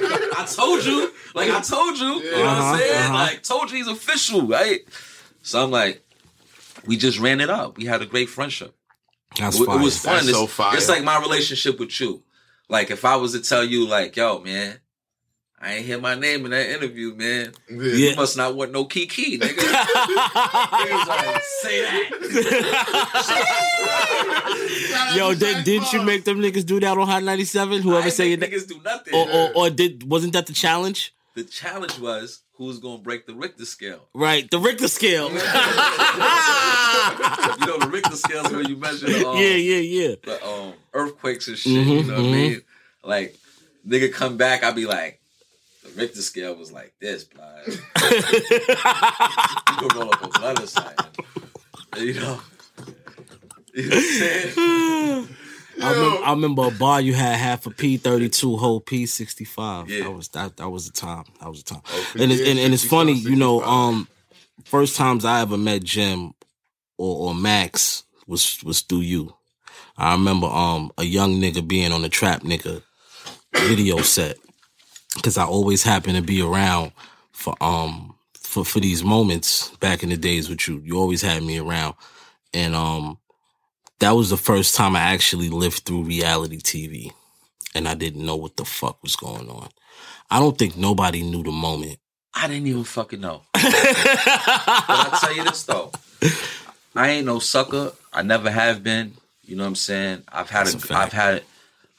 [0.00, 0.40] yeah, yeah.
[0.40, 1.12] I told you.
[1.34, 2.06] Like I told you.
[2.06, 2.94] You know what Uh-huh, I'm saying?
[3.04, 3.14] uh-huh.
[3.14, 4.80] Like told you he's official, right?
[5.42, 6.02] So I'm like,
[6.86, 7.76] we just ran it up.
[7.76, 8.74] We had a great friendship.
[9.38, 9.80] That's it, fine.
[9.80, 10.14] it was fun.
[10.16, 10.76] That's it's, so fire.
[10.76, 12.22] it's like my relationship with you.
[12.68, 14.78] Like if I was to tell you, like, yo, man,
[15.62, 17.52] I ain't hear my name in that interview, man.
[17.70, 18.10] Yeah.
[18.10, 19.48] You must not want no Kiki, nigga.
[19.54, 22.10] Niggas like, say that.
[25.16, 27.82] Yo, did, didn't you make them niggas do that on Hot 97?
[27.82, 29.14] Whoever say ain't your make niggas do nothing.
[29.14, 31.14] or, or or did wasn't that the challenge?
[31.34, 34.08] the challenge was who's gonna break the Richter scale.
[34.14, 35.30] Right, the Richter scale.
[37.60, 40.14] You know the Richter scale is where you measure um, yeah, yeah, yeah.
[40.22, 41.72] the um, earthquakes and shit.
[41.72, 42.32] Mhm, you know what I mhm.
[42.32, 42.62] mean?
[43.02, 43.36] Like
[43.86, 45.21] nigga come back, I'd be like, the
[45.96, 47.66] Richter scale was like this, blood.
[47.66, 47.76] you
[49.78, 50.96] could roll up a blood or something.
[51.98, 52.40] You know?
[53.74, 55.28] You know what I'm saying?
[55.82, 59.06] I remember, I remember a bar you had half a P thirty two, whole P
[59.06, 59.88] sixty five.
[59.88, 60.04] Yeah.
[60.04, 61.24] That was that that was the time.
[61.40, 61.82] That was the time.
[61.90, 64.08] Oh, and it's, and, and it's 65, funny, you know, um,
[64.64, 66.34] first times I ever met Jim
[66.98, 69.34] or, or Max was was through you.
[69.96, 72.82] I remember um a young nigga being on the trap nigga
[73.54, 74.36] video set
[75.16, 76.92] because I always happen to be around
[77.32, 80.80] for um for for these moments back in the days with you.
[80.84, 81.94] You always had me around,
[82.52, 83.18] and um
[84.00, 87.12] that was the first time I actually lived through reality TV,
[87.74, 89.68] and I didn't know what the fuck was going on.
[90.30, 91.98] I don't think nobody knew the moment.
[92.34, 93.42] I didn't even fucking know.
[93.52, 95.92] but I tell you this though,
[96.94, 97.92] I ain't no sucker.
[98.12, 99.14] I never have been.
[99.44, 100.22] You know what I'm saying?
[100.28, 100.96] I've had That's a a.
[100.96, 101.42] I've had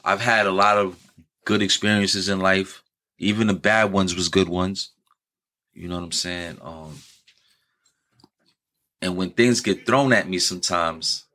[0.03, 0.97] I've had a lot of
[1.45, 2.82] good experiences in life.
[3.23, 4.89] Even the bad ones was good ones.
[5.73, 6.57] You know what I'm saying?
[6.61, 6.99] Um
[9.01, 11.25] and when things get thrown at me sometimes,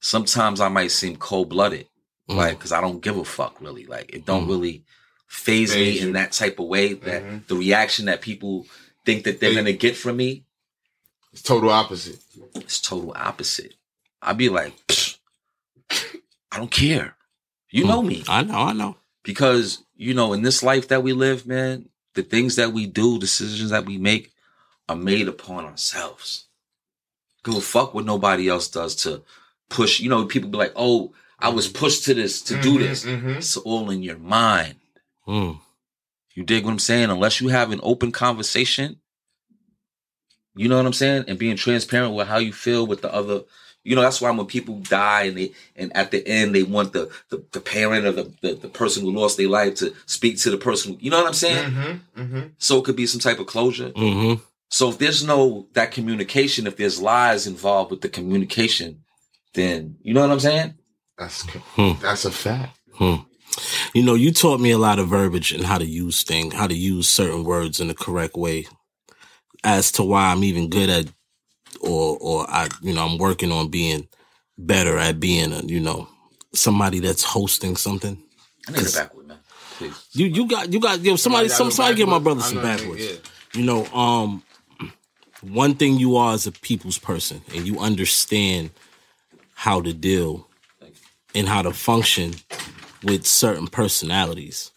[0.00, 1.88] sometimes I might seem cold blooded.
[2.28, 2.36] Mm.
[2.36, 3.86] Like, cause I don't give a fuck really.
[3.86, 4.48] Like it don't Mm.
[4.48, 4.84] really
[5.28, 6.06] phase me Phase you.
[6.08, 7.46] in that type of way that Mhm.
[7.48, 8.66] the reaction that people
[9.04, 10.44] think that they're They- gonna get from me
[11.32, 12.20] It's total opposite.
[12.54, 13.74] it's total opposite.
[14.22, 14.72] I'd be like,
[16.50, 17.16] I don't care.
[17.70, 18.24] You know me.
[18.28, 18.96] I know, I know.
[19.22, 23.18] Because, you know, in this life that we live, man, the things that we do,
[23.18, 24.32] decisions that we make
[24.88, 26.46] are made upon ourselves.
[27.42, 29.22] Go fuck what nobody else does to
[29.68, 30.00] push.
[30.00, 33.04] You know, people be like, oh, I was pushed to this, to do Mhm, this.
[33.04, 33.36] mhm.
[33.36, 34.76] It's all in your mind.
[35.26, 35.60] Mm.
[36.34, 37.10] You dig what I'm saying?
[37.10, 39.00] Unless you have an open conversation,
[40.54, 43.42] you know what I'm saying, and being transparent with how you feel with the other.
[43.86, 46.92] You know, that's why when people die and they and at the end they want
[46.92, 50.38] the the, the parent or the, the the person who lost their life to speak
[50.38, 50.96] to the person.
[51.00, 51.70] You know what I'm saying?
[51.70, 52.40] Mm-hmm, mm-hmm.
[52.58, 53.90] So it could be some type of closure.
[53.90, 54.42] Mm-hmm.
[54.70, 59.04] So if there's no that communication, if there's lies involved with the communication,
[59.54, 60.74] then you know what I'm saying?
[61.16, 61.42] That's
[61.76, 61.92] Hmm.
[62.02, 62.78] that's a fact.
[62.94, 63.16] Hmm.
[63.94, 66.66] You know, you taught me a lot of verbiage and how to use things, how
[66.66, 68.66] to use certain words in the correct way.
[69.64, 71.06] As to why I'm even good at,
[71.80, 74.08] or or I, you know, I'm working on being
[74.58, 76.08] better at being a, you know,
[76.52, 78.22] somebody that's hosting something.
[78.68, 79.38] I need it backward, man.
[79.78, 80.06] Please.
[80.12, 83.04] You you got you got yo somebody some somebody give my brother some know, backwards.
[83.04, 83.16] yeah.
[83.54, 84.42] You know, um,
[85.42, 88.70] one thing you are is a people's person, and you understand
[89.54, 90.46] how to deal
[91.34, 92.34] and how to function
[93.02, 94.72] with certain personalities.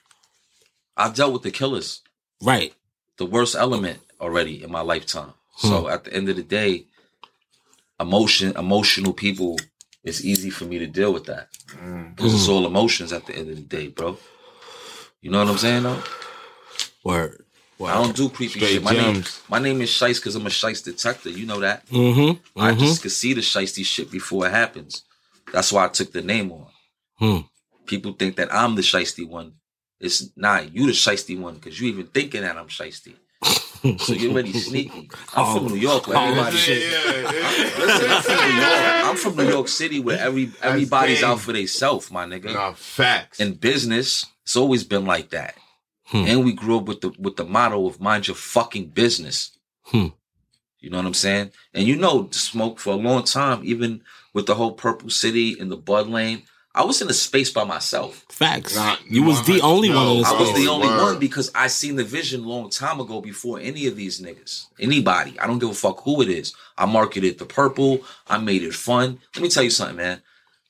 [0.97, 2.01] I've dealt with the killers.
[2.41, 2.73] Right.
[3.17, 5.33] the worst element already in my lifetime.
[5.57, 5.89] So Hmm.
[5.89, 6.85] at the end of the day,
[7.99, 9.57] emotion, emotional people,
[10.03, 11.49] it's easy for me to deal with that
[12.15, 12.49] because it's Mhm.
[12.49, 14.17] all emotions at the end of the day, bro.
[15.21, 16.01] You know what I'm saying, though?
[17.03, 17.45] Word.
[17.81, 18.83] I don't do creepy Straight shit.
[18.83, 21.29] My name, my name is Shiest because I'm a Shiest detector.
[21.29, 21.85] You know that.
[21.87, 22.59] Mm-hmm.
[22.59, 25.03] I just can see the Shiesty shit before it happens.
[25.53, 26.67] That's why I took the name on.
[27.17, 27.37] Hmm.
[27.85, 29.53] People think that I'm the Shiesty one.
[30.01, 33.15] It's not you the Shiesty one because you even thinking that I'm Shiesty.
[33.99, 35.09] so you're already sneaky.
[35.35, 36.83] I'm from New York where Oh, everybody shit.
[37.79, 39.05] Listen, I'm from New York.
[39.05, 42.53] I'm from New York City where every everybody's out for themselves, my nigga.
[42.53, 43.39] Nah, facts.
[43.39, 45.55] In business, it's always been like that.
[46.05, 46.25] Hmm.
[46.27, 49.57] And we grew up with the with the motto of mind your fucking business.
[49.83, 50.07] Hmm.
[50.79, 51.51] You know what I'm saying?
[51.73, 54.01] And you know, smoke for a long time, even
[54.33, 56.43] with the whole Purple City and the Bud Lane.
[56.75, 58.25] I was in a space by myself.
[58.29, 58.75] Facts.
[58.75, 61.01] Nah, you was the only no, one in this I was the only Word.
[61.01, 64.67] one because I seen the vision long time ago before any of these niggas.
[64.79, 65.37] Anybody.
[65.39, 66.53] I don't give a fuck who it is.
[66.77, 68.01] I marketed the purple.
[68.27, 69.19] I made it fun.
[69.35, 70.21] Let me tell you something, man.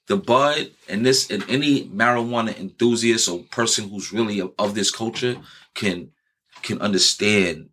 [0.08, 4.92] The bud and this and any marijuana enthusiast or person who's really of, of this
[4.92, 5.38] culture
[5.76, 6.12] can
[6.64, 7.70] can understand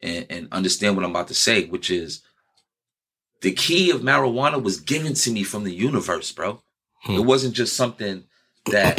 [0.00, 2.22] and, and understand what I'm about to say, which is
[3.40, 6.62] the key of marijuana was given to me from the universe, bro.
[7.02, 7.12] Hmm.
[7.12, 8.24] It wasn't just something
[8.66, 8.98] that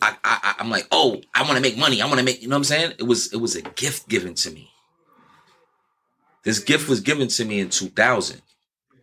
[0.00, 2.00] I, I I'm like, oh, I want to make money.
[2.00, 2.92] I want to make, you know what I'm saying?
[2.98, 4.70] It was it was a gift given to me.
[6.44, 8.42] This gift was given to me in 2000.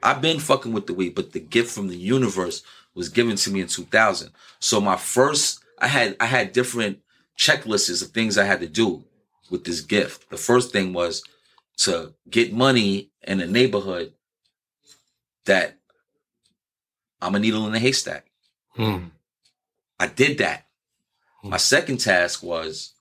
[0.03, 2.63] I've been fucking with the weed, but the gift from the universe
[2.95, 4.31] was given to me in 2000.
[4.59, 6.99] So my first, I had I had different
[7.37, 9.03] checklists of things I had to do
[9.49, 10.29] with this gift.
[10.29, 11.23] The first thing was
[11.77, 14.13] to get money in a neighborhood
[15.45, 15.77] that
[17.21, 18.25] I'm a needle in a haystack.
[18.75, 19.05] Hmm.
[19.99, 20.65] I did that.
[21.43, 22.93] My second task was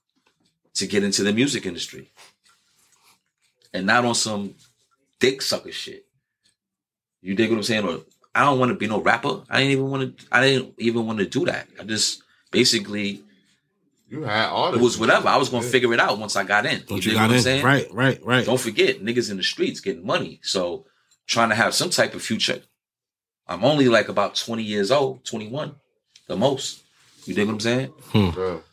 [0.75, 2.11] to get into the music industry.
[3.73, 4.55] And not on some
[5.19, 6.05] dick sucker shit.
[7.21, 7.87] You dig what I'm saying?
[7.87, 8.01] Or
[8.33, 9.43] I don't want to be no rapper.
[9.49, 11.67] I didn't even want to I didn't even want to do that.
[11.79, 13.23] I just basically
[14.09, 15.27] You had all it was whatever.
[15.29, 16.83] I was gonna figure it out once I got in.
[16.87, 17.63] Dig you what got I'm in, saying?
[17.63, 18.45] right, right, right.
[18.45, 20.39] Don't forget, niggas in the streets getting money.
[20.43, 20.85] So
[21.27, 22.61] trying to have some type of future.
[23.47, 25.75] I'm only like about 20 years old, 21,
[26.27, 26.83] the most.
[27.25, 27.87] You dig what I'm saying?
[28.13, 28.29] Hmm.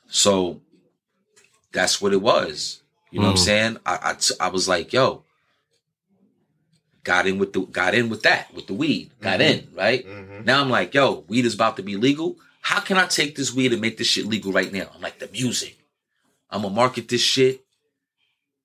[0.09, 0.61] So
[1.73, 2.83] that's what it was.
[3.11, 3.45] You know what I'm Mhm.
[3.45, 3.77] saying?
[3.87, 5.25] I, I t- I was like, yo,
[7.05, 10.07] got in with the got in with that with the weed, got in right.
[10.45, 12.37] Now I'm like, yo, weed is about to be legal.
[12.61, 14.91] How can I take this weed and make this shit legal right now?
[14.95, 15.79] I'm like the music.
[16.51, 17.65] I'm gonna market this shit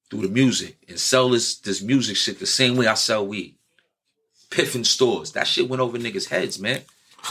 [0.09, 3.55] through the music and sell this this music shit the same way I sell weed.
[4.53, 5.31] Piffin stores.
[5.33, 6.81] That shit went over niggas' heads, man.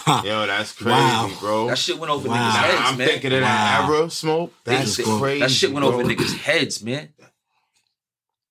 [0.07, 1.31] Yo, that's crazy, Wow.
[1.41, 1.67] bro.
[1.69, 2.37] That shit went over Wow.
[2.37, 3.09] niggas' heads, I'm man.
[3.09, 4.53] thinking of that era, smoke.
[4.65, 5.41] That's said- crazy.
[5.41, 5.95] That shit went bro.
[5.95, 7.11] over niggas' heads, man.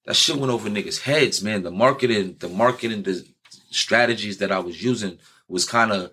[0.05, 1.63] That shit went over niggas' heads, man.
[1.63, 3.25] The marketing, the marketing, the
[3.69, 6.11] strategies that I was using was kind of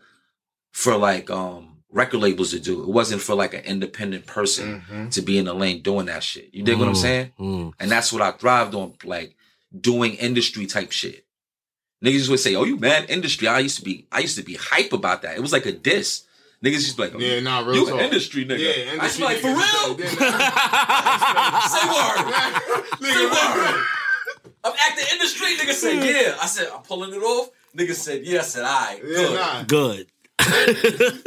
[0.72, 2.82] for like um record labels to do.
[2.82, 6.50] It wasn't for like an independent person to be in the lane doing that shit.
[6.52, 7.32] You dig what I'm Mm, saying?
[7.40, 7.72] mm.
[7.80, 9.34] And that's what I thrived on, like
[9.78, 11.24] doing industry type shit.
[12.05, 14.55] Niggas would say, "Oh, you mad industry?" I used to be, I used to be
[14.55, 15.36] hype about that.
[15.36, 16.22] It was like a diss.
[16.64, 17.94] Niggas just be like, oh, Yeah, nah, real you talk.
[18.01, 20.18] an industry nigga." Yeah, I used to be like, "For real?" niggas.
[21.74, 22.32] Say word.
[23.14, 23.84] Say word.
[24.64, 25.46] I'm acting industry.
[25.57, 26.36] Nigga said, yeah.
[26.42, 27.51] I said, I'm pulling it off.
[27.76, 28.40] Nigga said, yeah.
[28.40, 29.01] I said, all right.
[29.05, 29.34] Yeah, Good.
[29.34, 29.62] nah.
[29.64, 30.07] Good.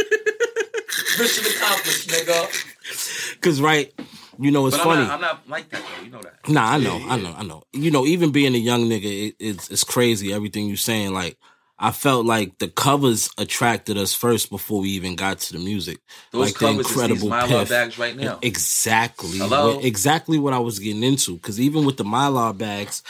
[1.19, 3.41] Mission accomplished, nigga.
[3.41, 3.93] Cause right,
[4.39, 5.01] you know it's but funny.
[5.01, 6.03] I'm not, I'm not like that, though.
[6.03, 6.49] You know that.
[6.49, 7.63] Nah, I know, I know, I know.
[7.73, 10.33] You know, even being a young nigga, it, it's it's crazy.
[10.33, 11.37] Everything you're saying, like
[11.81, 15.97] I felt like the covers attracted us first before we even got to the music.
[16.29, 17.69] Those like covers is these Mylar Piff.
[17.69, 18.37] bags right now.
[18.43, 19.39] Exactly.
[19.39, 19.79] Hello?
[19.79, 21.33] Exactly what I was getting into.
[21.33, 23.01] Because even with the Mylar bags,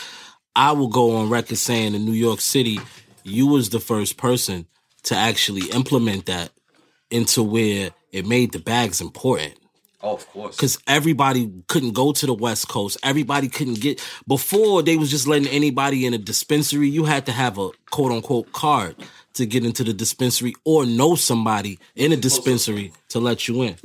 [0.55, 2.79] I will go on record saying in New York City,
[3.23, 4.65] you was the first person
[5.03, 6.51] to actually implement that
[7.09, 9.55] into where it made the bags important
[10.03, 10.55] Oh, of course.
[10.55, 12.97] because everybody couldn't go to the West Coast.
[13.03, 16.89] Everybody couldn't get before they was just letting anybody in a dispensary.
[16.89, 18.95] You had to have a quote unquote card
[19.35, 23.75] to get into the dispensary or know somebody in a dispensary to let you in.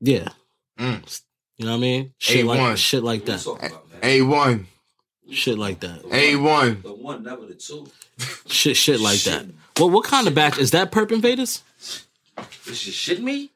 [0.00, 0.28] Yeah,
[0.78, 1.20] Mm.
[1.58, 2.12] you know what I mean?
[2.18, 2.76] Shit like A1.
[2.76, 3.40] shit like that.
[4.02, 4.66] A1.
[5.30, 6.02] Shit like that.
[6.02, 6.82] A1.
[6.82, 7.86] The one, never the two.
[8.46, 9.46] Shit, shit like that.
[9.78, 10.90] Well, what kind of batch is that?
[10.92, 11.62] Perp Invaders.
[12.66, 13.50] This is shit me?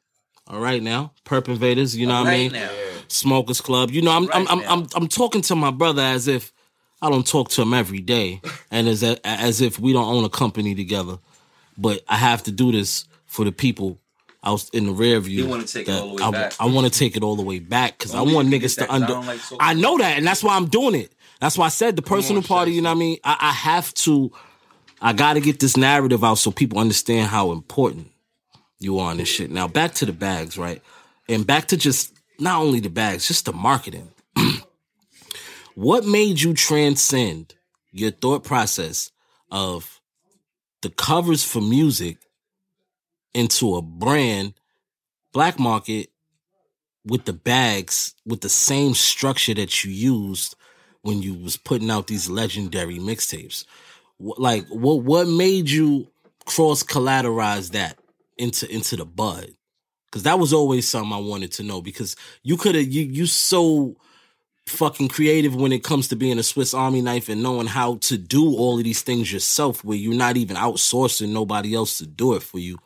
[0.49, 1.95] All right now, Perp Invaders.
[1.95, 2.51] You know what I mean?
[2.53, 2.69] now.
[3.09, 3.91] Smokers Club.
[3.91, 4.63] You know, I'm I'm Right I'm.
[4.81, 6.53] I'm I'm talking to my brother as if
[7.01, 8.41] I don't talk to him every day,
[8.71, 11.19] and as a, as if we don't own a company together.
[11.77, 13.99] But I have to do this for the people
[14.43, 15.43] out in the rear view.
[15.43, 16.53] You wanna take it all the way I, back.
[16.59, 18.87] I want to take it all the way back because I want niggas to that,
[18.89, 19.15] 'cause under.
[19.15, 21.11] I like talking I know that, and that's why I'm doing it.
[21.39, 22.71] That's why I said the personal party.
[22.73, 23.17] You know what I mean?
[23.23, 24.31] I, I have to.
[24.99, 28.09] I got to get this narrative out so people understand how important
[28.79, 29.51] you on this shit.
[29.51, 30.81] Now back to the bags, right?
[31.27, 34.09] And back to just not only the bags, just the marketing.
[35.75, 37.55] what made you transcend
[37.91, 39.11] your thought process
[39.51, 39.99] of
[40.81, 42.17] the covers for music
[43.33, 44.53] into a brand
[45.33, 46.09] black market
[47.05, 50.55] with the bags with the same structure that you used
[51.01, 53.65] when you was putting out these legendary mixtapes
[54.19, 56.07] like what what made you
[56.45, 57.97] cross collateralize that
[58.37, 59.51] into into the bud.
[60.05, 63.25] Because that was always something i wanted to know because you could have you you
[63.25, 63.97] so
[64.65, 68.17] fucking creative when it comes to being a swiss army knife and knowing how to
[68.17, 72.33] do all of these things yourself where you're not even outsourcing nobody else to do
[72.33, 72.77] it for you.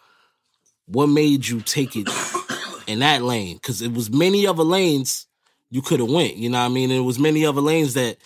[0.86, 2.08] What made you take it
[2.88, 3.56] in that lane?
[3.56, 5.26] Because it was many other lanes
[5.70, 6.91] you could have went you know what i mean?
[6.91, 8.18] And it was many other lanes that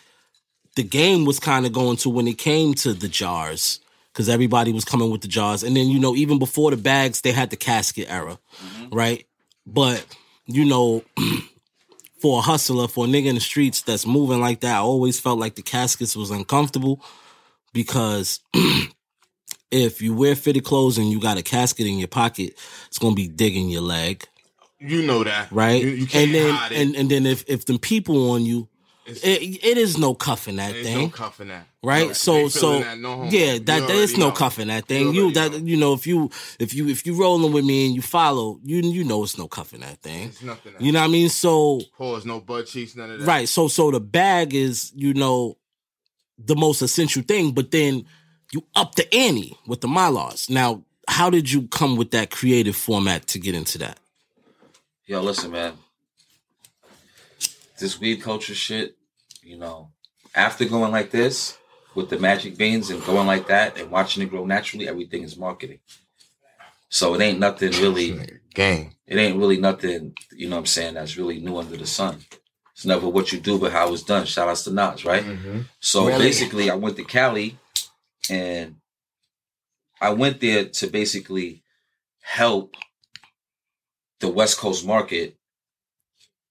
[0.75, 3.79] the game was kind of going to when it came to the jars
[4.15, 7.19] because everybody was coming with the jars and then you know even before the bags
[7.21, 8.95] they had the casket era mm-hmm.
[8.95, 9.27] right
[9.67, 10.05] but
[10.45, 11.03] you know
[12.21, 15.19] for a hustler for a nigga in the streets that's moving like that i always
[15.19, 17.03] felt like the caskets was uncomfortable
[17.73, 18.39] because
[19.71, 22.53] if you wear fitted clothes and you got a casket in your pocket
[22.87, 24.25] it's gonna be digging your leg
[24.79, 25.51] You know that.
[25.51, 25.81] right?
[25.81, 26.77] You, you can't and then hide it.
[26.81, 28.67] and and then if if the people on you
[29.05, 30.97] it, it is no cuffing that thing.
[30.97, 31.67] no cuffing that.
[31.83, 32.07] right?
[32.07, 34.35] No, so so that, no yeah, that there's no know.
[34.35, 35.13] cuffing that thing.
[35.13, 37.95] You, already that you know if you if you if you rolling with me and
[37.95, 40.29] you follow, you you know it's no cuffing that thing.
[40.29, 40.73] It's nothing.
[40.79, 41.29] You know what I mean?
[41.29, 43.27] So Pause, no butt cheeks, none of that.
[43.27, 45.57] right, so so the bag is you know
[46.37, 48.05] the most essential thing, but then
[48.51, 50.49] you up the ante with the mylars.
[50.49, 53.99] Now, how did you come with that creative format to get into that?
[55.05, 55.73] Yo, listen, man.
[57.79, 58.95] This weed culture shit,
[59.41, 59.91] you know,
[60.33, 61.57] after going like this
[61.93, 65.37] with the magic beans and going like that and watching it grow naturally, everything is
[65.37, 65.79] marketing.
[66.89, 68.91] So it ain't nothing really game.
[69.07, 72.21] It ain't really nothing, you know what I'm saying, that's really new under the sun.
[72.73, 74.25] It's never what you do, but how it's done.
[74.25, 75.23] Shout outs to Nas, right?
[75.23, 75.61] Mm-hmm.
[75.79, 76.25] So Really?
[76.25, 77.57] basically, I went to Cali
[78.29, 78.75] and
[80.01, 81.63] I went there to basically
[82.21, 82.75] help
[84.19, 85.34] the West Coast market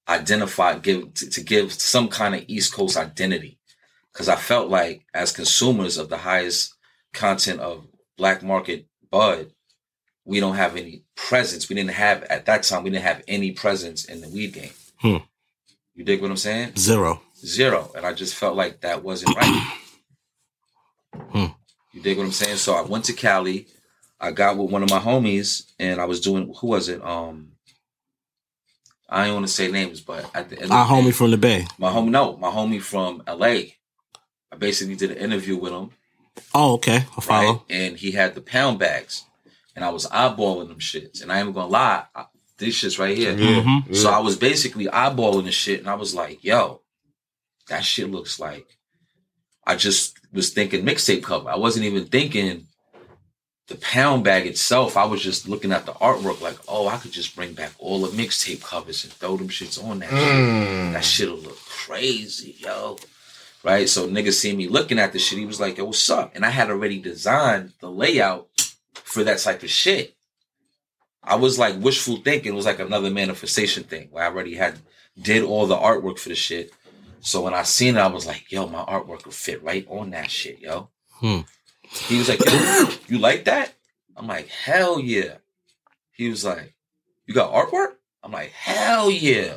[0.09, 3.59] identify, give to, to give some kind of East Coast identity.
[4.13, 6.75] Because I felt like, as consumers of the highest
[7.13, 7.87] content of
[8.17, 9.51] black market bud,
[10.25, 11.69] we don't have any presence.
[11.69, 12.85] We didn't have at that time.
[12.85, 14.71] We didn't have any presence in the weed game.
[14.99, 15.17] Hmm.
[15.95, 16.77] You dig what I'm saying?
[16.77, 17.21] Zero.
[17.37, 17.91] Zero.
[17.95, 19.73] And I just felt like that wasn't right.
[21.31, 21.47] Hmm.
[21.93, 22.57] You dig what I'm saying?
[22.57, 23.69] So I went to Cali.
[24.21, 27.01] I got with one of my homies, and I was doing who was it?
[27.05, 27.53] Um,
[29.15, 31.15] I don't want to say names, but at the end, Our of the day- homie
[31.15, 31.67] from the Bay.
[31.79, 33.47] my homie, no, my homie from LA.
[34.53, 35.91] I basically did an interview with him,
[36.55, 37.05] Oh, okay.
[37.17, 37.53] I follow.
[37.53, 37.61] right?
[37.71, 39.25] And he had the pound bags,
[39.77, 41.23] and I was eyeballing them shits.
[41.23, 42.27] And I ain't gonna lie, I,
[42.59, 43.37] these shits right here.
[43.37, 43.97] Yeah, Mhm.
[43.97, 44.11] So.
[44.11, 46.83] I was basically eyeballing the shit, and I was like, "Yo,
[47.69, 48.67] that shit looks like."
[49.67, 51.49] I just was thinking mixtape cover.
[51.51, 52.67] I wasn't even thinking
[53.69, 54.97] the pound bag itself.
[54.97, 58.01] I was just looking at the artwork, like, "Oh, I could just bring back all
[58.03, 60.19] the mixtape covers and throw them shits on that shit.
[60.19, 60.93] Mm.
[60.93, 62.99] That shit'll look crazy, yo."
[63.63, 63.89] Right?
[63.89, 65.39] So niggas see me looking at the shit.
[65.39, 68.49] He was like, "Yo, what's up?" And I had already designed the layout
[68.93, 70.15] for that type of shit.
[71.23, 72.53] I was like wishful thinking.
[72.53, 74.81] It was like another manifestation thing where I already had
[75.21, 76.73] did all the artwork for the shit.
[77.21, 80.11] So when I seen it, I was like, yo, my artwork will fit right on
[80.11, 80.91] that shit, yo.
[81.13, 81.41] Hmm.
[81.95, 82.41] He was like,
[83.09, 83.73] you like that?
[84.17, 85.37] I'm like, hell yeah.
[86.13, 86.75] He was like,
[87.27, 87.95] you got artwork?
[88.23, 89.57] I'm like, hell yeah.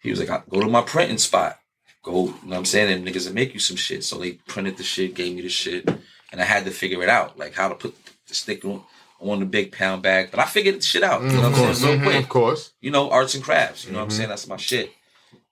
[0.00, 1.58] He was like, I- go to my printing spot.
[2.02, 2.92] Go, you know what I'm saying?
[2.92, 4.02] And niggas will make you some shit.
[4.04, 5.88] So they printed the shit, gave me the shit,
[6.32, 7.94] and I had to figure it out, like how to put
[8.26, 8.82] the stick on,
[9.20, 10.30] on the big pound bag.
[10.32, 11.22] But I figured the shit out.
[11.22, 12.00] You know of what I'm course, saying?
[12.00, 12.72] Real quick of course.
[12.80, 13.84] you know, arts and crafts.
[13.84, 14.12] You know what I'm Mhm.
[14.16, 14.28] saying?
[14.30, 14.90] That's my shit.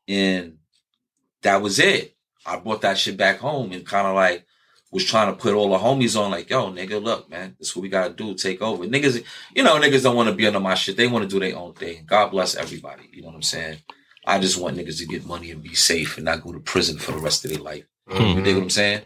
[0.09, 0.59] And
[1.43, 2.17] that was it.
[2.45, 4.45] I brought that shit back home and kind of like
[4.91, 7.77] was trying to put all the homies on, like, yo, nigga, look, man, this is
[7.77, 8.85] what we gotta do, take over.
[8.85, 9.23] Niggas,
[9.55, 10.97] you know, niggas don't want to be under my shit.
[10.97, 12.05] They want to do their own thing.
[12.07, 13.09] God bless everybody.
[13.13, 13.79] You know what I'm saying?
[14.27, 16.99] I just want niggas to get money and be safe and not go to prison
[16.99, 17.85] for the rest of their life.
[18.11, 19.03] You dig what I'm saying?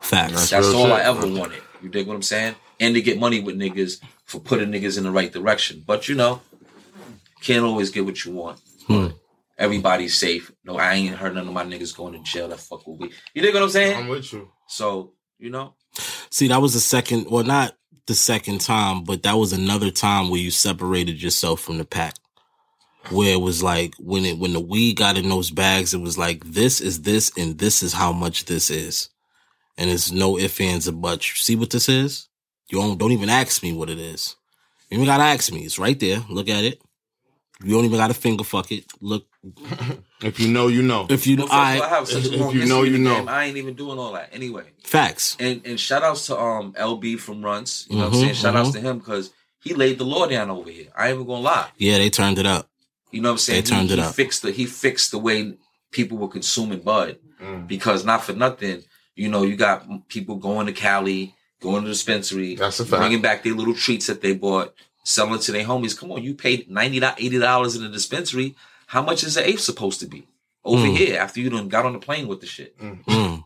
[0.00, 0.50] Facts.
[0.50, 0.92] That's real all shit.
[0.92, 1.62] I ever wanted.
[1.82, 2.54] You dig what I'm saying?
[2.80, 5.82] And to get money with niggas for putting niggas in the right direction.
[5.86, 6.40] But you know,
[7.40, 8.60] can't always get what you want.
[8.86, 9.08] Hmm.
[9.58, 10.52] Everybody's safe.
[10.64, 12.48] No, I ain't heard none of my niggas going to jail.
[12.48, 13.10] That fuck with me.
[13.34, 13.96] You dig what I'm saying?
[13.96, 14.50] I'm with you.
[14.68, 15.74] So, you know,
[16.30, 17.76] See, that was the second, well, not
[18.06, 22.14] the second time, but that was another time where you separated yourself from the pack.
[23.10, 26.18] Where it was like when it when the weed got in those bags, it was
[26.18, 29.10] like this is this and this is how much this is,
[29.78, 31.28] and it's no ifs ands or buts.
[31.30, 32.28] You see what this is?
[32.68, 34.34] You don't don't even ask me what it is.
[34.90, 35.60] You even gotta ask me.
[35.60, 36.18] It's right there.
[36.28, 36.82] Look at it.
[37.62, 38.86] You don't even gotta finger fuck it.
[39.00, 39.24] Look
[40.22, 41.06] If you know, you know.
[41.10, 43.16] if you Well, I all, I have such a if you know, you know.
[43.18, 43.28] game.
[43.28, 44.64] I ain't even doing all that anyway.
[44.84, 45.36] facts.
[45.38, 47.88] And and shout outs to um LB from Runtz.
[47.90, 48.34] You know what I'm Mhm, saying?
[48.34, 48.72] Shout outs mhm.
[48.74, 49.30] to him because
[49.60, 50.86] he laid the law down over here.
[50.96, 51.68] I ain't even gonna lie.
[51.76, 52.68] Yeah, they turned it up.
[53.10, 53.64] You know what I'm saying?
[53.64, 54.14] They turned he, it he up.
[54.14, 55.54] Fixed the he fixed the way
[55.92, 57.68] people were consuming bud Mm.
[57.68, 58.82] because not for nothing,
[59.14, 63.00] you know, you got people going to Cali, going to the dispensary, That's a fact.
[63.00, 64.72] bringing back their little treats that they bought,
[65.04, 65.94] selling to their homies.
[65.98, 68.56] Come on, you paid ninety dollars, 80 dollars in the dispensary.
[68.86, 70.26] How much is the eighth supposed to be
[70.64, 70.96] over Mm.
[70.96, 72.78] here after you done got on the plane with the shit?
[72.78, 73.44] Mm.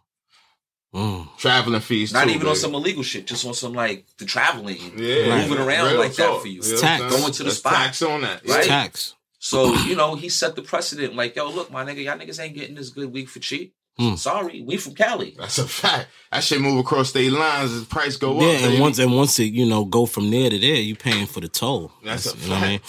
[0.95, 1.29] Mm.
[1.39, 2.13] Traveling fees.
[2.13, 5.65] Not too, even on some illegal shit, just on some like the traveling, yeah, moving
[5.65, 6.63] around real like that for you.
[6.63, 7.17] You know Tax.
[7.17, 7.73] Going to the That's spot.
[7.75, 8.47] Tax on that.
[8.47, 8.65] Right?
[8.65, 9.15] Tax.
[9.39, 12.55] So, you know, he set the precedent like, yo, look, my nigga, y'all niggas ain't
[12.55, 13.75] getting this good week for cheap.
[13.99, 14.15] Hmm.
[14.17, 15.35] Sorry, we from Cali.
[15.39, 16.09] That's a fact.
[16.33, 18.43] That shit move across state lines as price go up.
[18.43, 18.81] Yeah, and baby.
[18.81, 21.49] once and once it you know go from there to there, you paying for the
[21.49, 21.93] toll.
[22.05, 22.81] That's a you know what I mean.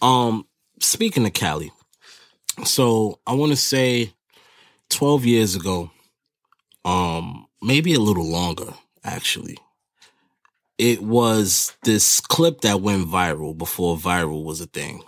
[0.00, 0.46] Um,
[0.80, 1.72] speaking of Cali,
[2.64, 4.12] so I want to say
[4.90, 5.90] twelve years ago,
[6.84, 9.58] um, maybe a little longer actually.
[10.78, 15.02] It was this clip that went viral before viral was a thing,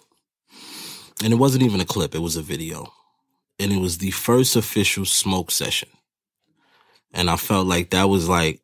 [1.24, 2.86] and it wasn't even a clip; it was a video.
[3.58, 5.88] and it was the first official smoke session.
[7.12, 8.62] And I felt like that was like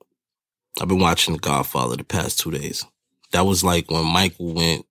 [0.80, 2.84] I've been watching The Godfather the past two days.
[3.32, 4.86] That was like when Michael went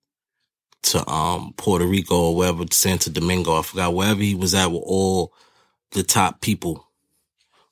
[0.86, 4.82] to um Puerto Rico or wherever Santo Domingo, I forgot wherever he was at with
[4.84, 5.32] all
[5.92, 6.86] the top people.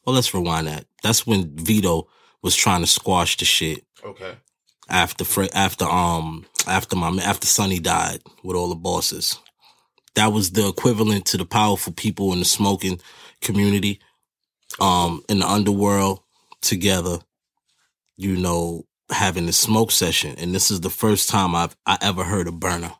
[0.04, 0.86] Well, let's rewind that.
[1.02, 2.08] That's when Vito
[2.42, 4.34] was trying to squash the shit Okay.
[4.88, 9.38] after after um after my after Sonny died with all the bosses.
[10.14, 13.00] That was the equivalent to the powerful people in the smoking
[13.40, 14.00] community,
[14.80, 16.20] um, in the underworld
[16.60, 17.18] together,
[18.16, 20.36] you know, having a smoke session.
[20.38, 22.92] And this is the first time I've I ever heard a burner.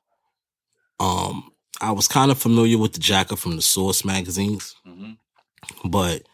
[1.01, 5.19] Um, I was kind of familiar with the jacker from the Source magazines, Mhm.
[5.85, 6.27] but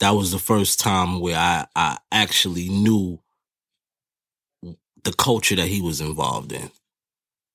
[0.00, 3.18] that was the first time where I, I actually knew
[5.02, 6.70] the culture that he was involved in.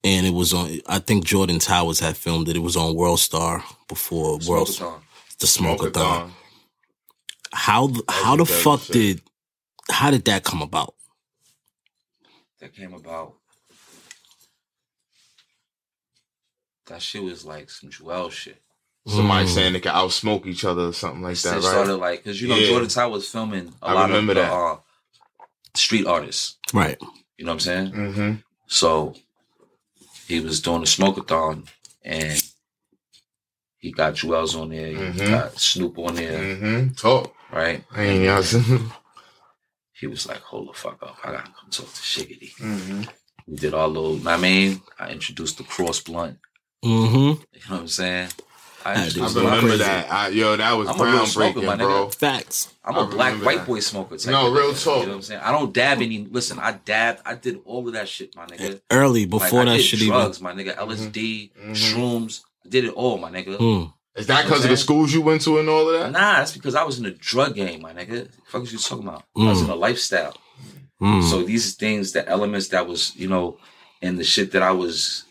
[0.04, 2.56] And it was on, I think Jordan Towers had filmed it.
[2.56, 5.02] It was on World Star before World Smoke-a-thon.
[5.40, 5.78] the Smokeathon.
[5.94, 6.34] Smoke-a-thon.
[7.54, 8.94] How how the fuck shit.
[8.94, 9.22] did
[9.92, 10.96] how did that come about?
[12.60, 13.36] that came about.
[16.92, 18.62] That shit was like some Joel shit.
[19.08, 19.54] Somebody Mm.
[19.54, 21.64] saying they could outsmoke each other or something like that, right?
[21.64, 22.68] started like because you know Yeah.
[22.68, 24.52] Jordan Tower was filming a I lot remember of the, that.
[24.52, 24.78] uh,
[25.74, 26.58] street artists.
[26.74, 26.98] Right.
[27.38, 27.92] You know what I'm saying?
[27.94, 28.32] mm-hmm.
[28.68, 29.16] So
[30.28, 31.68] he was doing a smokeathon
[32.04, 32.44] and
[33.78, 35.30] he got Juelz on there, he Mhm.
[35.30, 36.94] got Snoop on there, Mm-hmm.
[36.96, 37.34] Talk.
[37.52, 37.84] right?
[37.92, 38.44] I ain't y'all
[39.94, 41.18] He was like, hold the fuck up.
[41.24, 42.54] I gotta come talk to Shiggity.
[42.58, 43.04] mm-hmm.
[43.48, 46.38] We did our little, I mean, I introduced the cross blunt.
[46.84, 47.16] Mm-hmm.
[47.16, 48.30] You know what I'm saying?
[48.84, 50.12] I That I introduced dude's remember that.
[50.12, 51.88] I, yo, that was I'm a real smoker, groundbreaking, my bro.
[52.08, 52.16] nigga.
[52.16, 52.74] Facts.
[52.84, 53.68] I'm a black remember white that.
[53.68, 54.18] boy smoker.
[54.18, 54.96] Type No, of real nigga, talk.
[54.98, 55.42] You know what I'm saying?
[55.44, 56.26] I don't dab any.
[56.32, 57.20] Listen, I dab.
[57.24, 58.82] I did all of that shit, my nigga.
[58.90, 60.76] Early before I that did shit drugs, my nigga.
[60.76, 61.72] LSD, Mhm.
[61.76, 62.42] shrooms.
[62.66, 63.58] I did it all, my nigga.
[63.60, 63.94] Mm.
[64.16, 66.12] Is that You know because of the schools you went to and all of that?
[66.12, 68.26] Nah, that's because I was in the drug game, my nigga.
[68.26, 69.24] The fuck is you talking about?
[69.38, 69.66] I was Mm.
[69.66, 70.36] in a lifestyle.
[71.00, 71.30] Mm.
[71.30, 73.58] So these things, the elements that was, you know,
[74.02, 75.24] and the shit that I was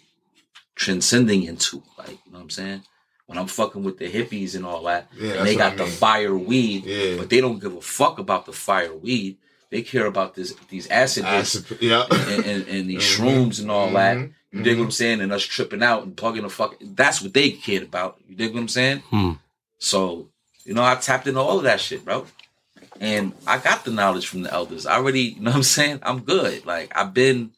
[0.81, 2.83] transcending into, like, you know what I'm saying?
[3.27, 5.87] When I'm fucking with the hippies and all that, Yeah, and they got I the
[5.87, 7.17] fire weed, Yeah.
[7.19, 9.37] but they don't give a fuck about the fire weed.
[9.71, 12.05] They care about this these acid hits Acid, yeah.
[12.11, 13.13] and, and, and these Mhm.
[13.17, 14.17] shrooms and all that.
[14.17, 14.33] Mhm.
[14.53, 15.21] You dig what I'm saying?
[15.21, 16.75] And us tripping out and bugging the fuck.
[16.81, 18.19] That's what they cared about.
[18.27, 18.99] You dig what I'm saying?
[19.11, 19.33] Hmm.
[19.79, 20.29] So,
[20.65, 22.27] you know, I tapped into all of that shit, bro.
[23.01, 24.87] And I got the knowledge from the elders.
[24.87, 26.01] I already, you know what I'm saying?
[26.03, 26.67] I'm good.
[26.67, 27.53] Like I've been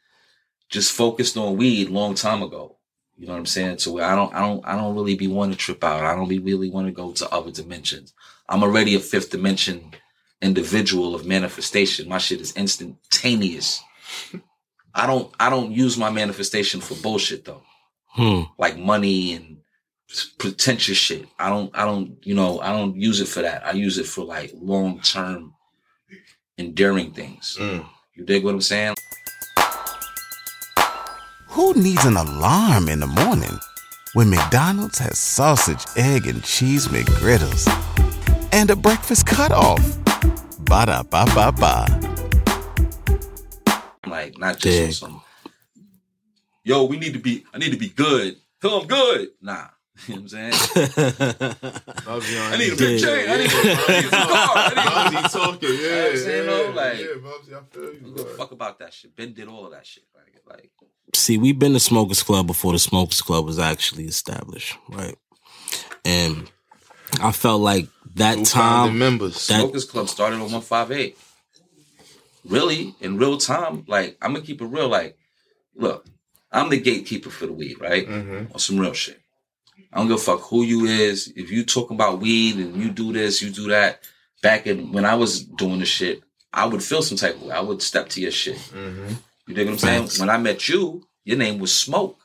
[0.68, 2.76] just focused on weed long time ago.
[3.22, 3.78] You know what I'm saying?
[3.78, 6.04] So I don't I don't I don't really be wanting to trip out.
[6.04, 8.12] I don't be really want to go to other dimensions.
[8.48, 9.92] I'm already a fifth dimension
[10.40, 12.08] individual of manifestation.
[12.08, 13.80] My shit is instantaneous.
[14.92, 17.62] I don't I don't use my manifestation for bullshit though.
[18.08, 18.40] Hmm.
[18.58, 19.58] Like money and
[20.38, 21.28] pretentious shit.
[21.38, 23.64] I don't I don't you know I don't use it for that.
[23.64, 25.54] I use it for like long term
[26.58, 27.56] enduring things.
[27.60, 27.86] Mm.
[28.16, 28.96] You dig what I'm saying?
[31.52, 33.58] Who needs an alarm in the morning
[34.14, 37.66] when McDonald's has sausage, egg, and cheese McGriddles
[38.52, 39.80] and a breakfast cutoff?
[40.64, 41.86] Ba da ba ba ba.
[44.06, 44.86] Like not just Dig.
[44.86, 45.22] on some
[46.64, 48.36] Yo, we need to be I need to be good.
[48.60, 49.28] Tell I'm good.
[49.40, 49.66] Nah.
[50.08, 50.52] You know what I'm saying?
[52.08, 53.28] Bubsy on I need a his- big chain.
[53.28, 54.52] I need, I need a car.
[54.56, 55.76] I need Bubsy talking, yeah.
[55.78, 56.70] You know what I'm saying, yeah, though?
[56.74, 57.98] Like- yeah, Bubsy, I feel Who you.
[58.00, 58.34] give a bro.
[58.36, 59.14] fuck about that shit?
[59.14, 60.04] Ben did all of that shit.
[60.16, 60.70] Like, like
[61.14, 65.16] See, we've been to Smokers Club before the Smokers Club was actually established, right?
[66.04, 66.50] And
[67.20, 69.46] I felt like that Who founded time, members.
[69.46, 71.16] that Smokers Club started on 158.
[72.44, 74.88] Really, in real time, like I'm gonna keep it real.
[74.88, 75.16] Like,
[75.76, 76.06] look,
[76.50, 78.08] I'm the gatekeeper for the weed, right?
[78.08, 78.52] Mhm.
[78.52, 79.20] On some real shit.
[79.92, 81.32] I don't give a fuck who you is.
[81.36, 84.02] If you talking about weed and you do this, you do that.
[84.42, 87.54] Back in when I was doing the shit, I would feel some type of way.
[87.54, 88.56] I would step to your shit.
[88.56, 89.18] Mhm.
[89.46, 90.08] You dig what I'm saying?
[90.20, 92.18] When I met you, your name was Smoke.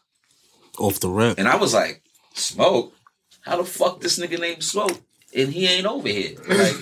[0.80, 2.04] off the rip, And I was like,
[2.34, 2.94] Smoke?
[3.42, 5.00] How the fuck this nigga named Smoke?
[5.36, 6.36] And he ain't over here.
[6.48, 6.76] Like,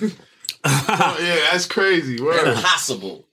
[0.68, 2.20] Oh, yeah, that's crazy.
[2.20, 2.48] Word.
[2.58, 3.26] impossible.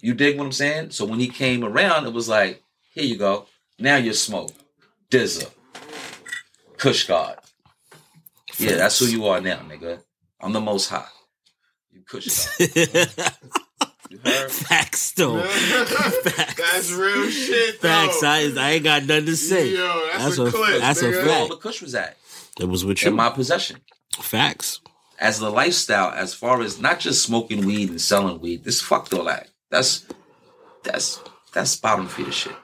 [0.00, 0.90] You dig what I'm saying?
[0.90, 2.60] So when he came around, it was like,
[2.92, 3.46] here you go.
[3.78, 4.50] Now you're Smoke.
[5.08, 5.48] Dza.
[6.78, 7.38] Kush God.
[8.58, 10.02] Yeah, that's who you are now, nigga.
[10.40, 11.06] I'm the most high.
[11.92, 12.26] You Kush
[12.58, 13.32] God.
[14.12, 14.50] You heard?
[14.68, 15.36] facts though.
[15.38, 17.88] that's real shit, though.
[17.88, 18.22] Facts.
[18.22, 19.70] I, I ain't got nothing to say.
[19.70, 21.24] Yo, that's that's a a clip, that's a nigga.
[21.26, 21.56] Where all the.
[21.56, 22.18] Kush was at.
[22.60, 23.08] It was with you.
[23.08, 23.78] In my possession.
[24.20, 24.80] facts.
[25.18, 29.14] as the lifestyle, as far as not just smoking weed and selling weed, this fucked
[29.14, 29.48] all that.
[29.70, 30.06] That's
[30.82, 31.18] that's
[31.54, 32.56] that's bottom feeder shit.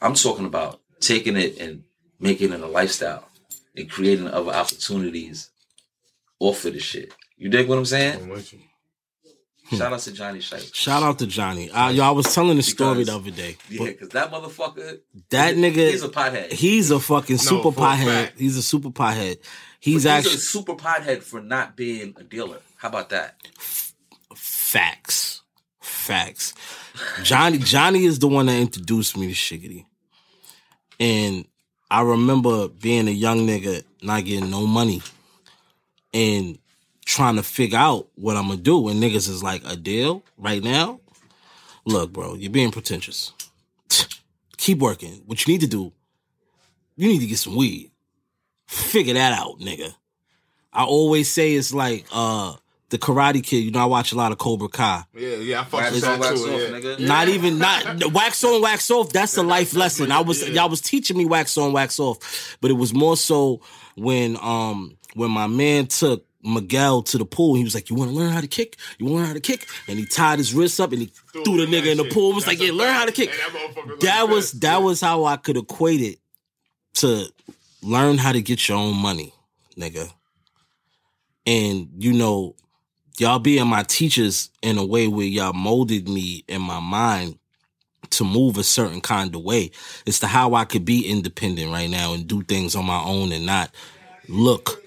[0.00, 1.84] I'm talking about taking it and
[2.18, 3.28] making it a lifestyle.
[3.76, 5.50] and creating other opportunities
[6.38, 7.12] off of the shit.
[7.36, 8.22] You dig what I'm saying?
[8.22, 8.60] I'm with you.
[9.78, 10.74] Shout out to Johnny Shipes.
[10.76, 11.70] Shout out to Johnny.
[11.70, 13.56] Uh, yo, I was telling the story the other day.
[13.68, 15.00] Yeah, because that motherfucker,
[15.30, 16.52] That nigga, he's a pothead.
[16.52, 18.04] He's a fucking No, super for a pothead.
[18.24, 18.38] fact.
[18.38, 19.36] He's a super pothead.
[19.38, 19.46] But
[19.80, 22.58] He's actually a super pothead for not being a dealer.
[22.76, 23.36] How about that?
[24.34, 25.42] facts,
[25.80, 26.54] facts.
[27.22, 29.84] Johnny, Johnny is the one that introduced me to Shiggity,
[30.98, 31.46] and
[31.90, 35.02] I remember being a young nigga not getting no money
[36.12, 36.58] and
[37.04, 38.88] trying to figure out what I'm gonna do.
[38.88, 41.00] And niggas is like a deal right now.
[41.84, 43.32] Look, bro, you're being pretentious.
[44.56, 45.22] Keep working.
[45.26, 45.92] What you need to do,
[46.96, 47.90] you need to get some weed.
[48.66, 49.94] Figure that out, nigga.
[50.72, 52.54] I always say it's like uh
[52.90, 53.58] the Karate Kid.
[53.58, 55.04] You know, I watch a lot of Cobra Kai.
[55.14, 56.54] Yeah, yeah, I fuck Wax with on, that wax too.
[56.54, 56.68] off, yeah.
[56.68, 57.00] nigga.
[57.00, 59.12] Not even not wax on, wax off.
[59.12, 60.10] That's a life lesson.
[60.10, 63.60] I was y'all was teaching me wax on, wax off, but it was more so
[63.96, 67.54] when um when my man took Miguel to the pool.
[67.54, 68.76] He was like, "You want to learn how to kick?
[68.98, 71.06] You want to learn how to kick?" And he tied his wrists up and he
[71.32, 72.12] threw the nigga in the shit.
[72.12, 72.32] pool.
[72.32, 74.60] It was That's like, "Yeah, learn how to kick." That was That was best.
[74.60, 74.78] that Yeah.
[74.78, 76.18] was how I could equate it
[76.94, 77.28] to
[77.82, 79.32] learn how to get your own money,
[79.76, 80.10] nigga.
[81.46, 82.54] And you know,
[83.18, 87.38] y'all being my teachers in a way where y'all molded me in my mind
[88.10, 89.70] to move a certain kind of way.
[90.06, 93.32] It's to how I could be independent right now and do things on my own
[93.32, 93.70] and not
[94.28, 94.83] look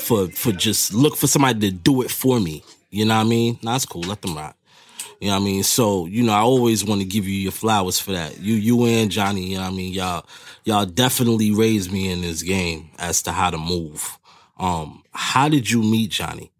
[0.00, 2.64] for for just look for somebody to do it for me.
[2.90, 3.58] You know what I mean?
[3.62, 4.02] Nah, it's cool.
[4.02, 4.56] Let them rock.
[5.20, 5.62] You know what I mean?
[5.62, 8.40] So, you know, I always want to give you your flowers for that.
[8.40, 9.92] You you and Johnny, you know what I mean?
[9.92, 10.24] Y'all
[10.64, 14.18] y'all definitely raised me in this game as to how to move.
[14.58, 16.50] Um, how did you meet Johnny?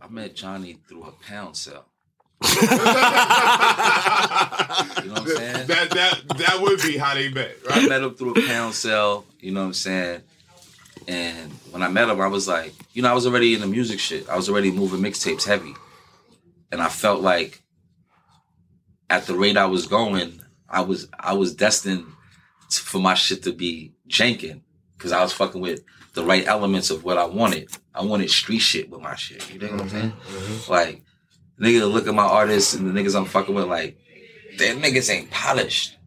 [0.00, 1.86] I met Johnny through a pound cell.
[5.02, 5.66] You know what I'm saying?
[5.68, 7.84] That that that would be how they met, right?
[7.84, 10.22] I met him through a pound cell, you know what I'm saying?
[11.08, 13.66] And when I met him, I was like, you know, I was already in the
[13.66, 14.28] music shit.
[14.28, 15.74] I was already moving mixtapes heavy.
[16.72, 17.62] And I felt like
[19.08, 22.06] at the rate I was going, I was I was destined
[22.70, 24.62] t- for my shit to be janking.
[24.98, 25.84] Cause I was fucking with
[26.14, 27.70] the right elements of what I wanted.
[27.94, 29.52] I wanted street shit with my shit.
[29.52, 30.12] You know what I'm saying?
[30.12, 30.72] Mm-hmm.
[30.72, 31.02] Like,
[31.60, 33.98] nigga look at my artists and the niggas I'm fucking with, like,
[34.56, 35.98] them niggas ain't polished.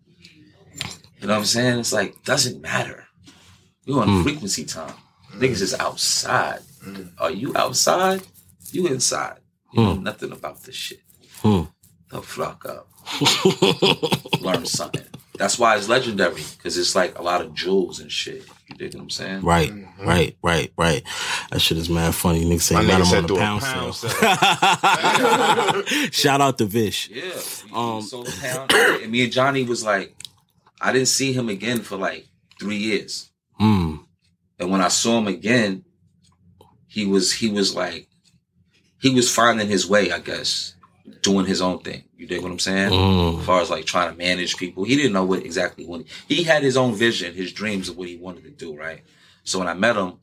[1.20, 1.80] You know what I'm saying?
[1.80, 3.06] It's like, doesn't matter.
[3.90, 4.94] You on frequency time.
[5.34, 6.60] Niggas is outside.
[7.18, 8.22] Are you outside?
[8.72, 9.40] You inside.
[9.74, 11.02] You know nothing about this shit.
[11.42, 11.64] Hmm.
[12.12, 12.88] The fuck up.
[14.42, 15.02] Learn something.
[15.40, 18.44] That's why it's legendary, because it's like a lot of jewels and shit.
[18.70, 19.42] You dig what I'm saying?
[19.42, 21.02] Right, right, right, right.
[21.50, 22.46] That shit is mad funny.
[22.46, 25.84] Niggas say My you got him on through a a pound, pound sale.
[26.12, 27.10] Shout out to Vish.
[27.10, 27.32] Yeah.
[27.74, 28.72] Um, Um, sold a pound.
[28.72, 30.14] and me and Johnny was like,
[30.80, 32.28] I didn't see him again for like
[32.60, 33.29] three years.
[33.60, 34.00] Mm,
[34.60, 35.84] And when I saw him again,
[36.88, 38.08] he was he was like
[39.02, 40.76] he was finding his way, I guess,
[41.22, 42.04] doing his own thing.
[42.18, 42.92] You dig what I'm saying?
[42.92, 43.40] Mm.
[43.40, 46.44] As far as like trying to manage people, he didn't know what exactly what he
[46.44, 49.02] had his own vision, his dreams of what he wanted to do, right?
[49.44, 50.14] So when I met him,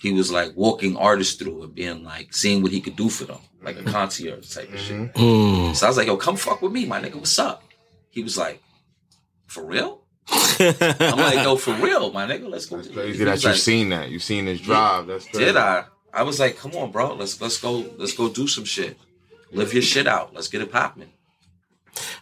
[0.00, 3.24] he was like walking artists through and being like seeing what he could do for
[3.24, 5.14] them, like a concierge type of shit.
[5.14, 5.74] mm.
[5.74, 7.16] So I was like, yo, come fuck with me, my nigga.
[7.16, 7.62] What's up?
[8.10, 8.60] He was like,
[9.46, 10.02] for real?
[11.00, 12.48] I'm like, yo, for real, my nigga.
[12.48, 12.76] Let's go.
[12.76, 14.10] That's He crazy that you've like, seen that.
[14.10, 15.06] You've seen his drive.
[15.06, 15.44] That's crazy.
[15.46, 15.84] Did I?
[16.12, 17.14] I was like, come on, bro.
[17.14, 17.84] Let's let's go.
[17.96, 18.98] Let's go do some shit.
[19.52, 20.34] Live your shit out.
[20.34, 21.10] Let's get it popping.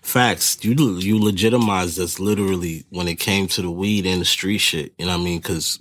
[0.03, 0.59] Facts.
[0.62, 4.93] You you legitimized us literally when it came to the weed and the street shit.
[4.99, 5.39] You know what I mean?
[5.39, 5.80] Because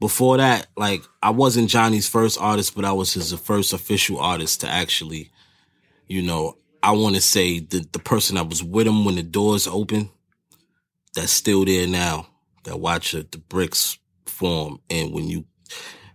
[0.00, 4.60] before that, like I wasn't Johnny's first artist, but I was his first official artist
[4.62, 5.30] to actually,
[6.08, 9.22] you know, I want to say the the person that was with him when the
[9.22, 10.10] doors open,
[11.14, 12.26] that's still there now.
[12.64, 15.44] That watch the, bricks form, and when you,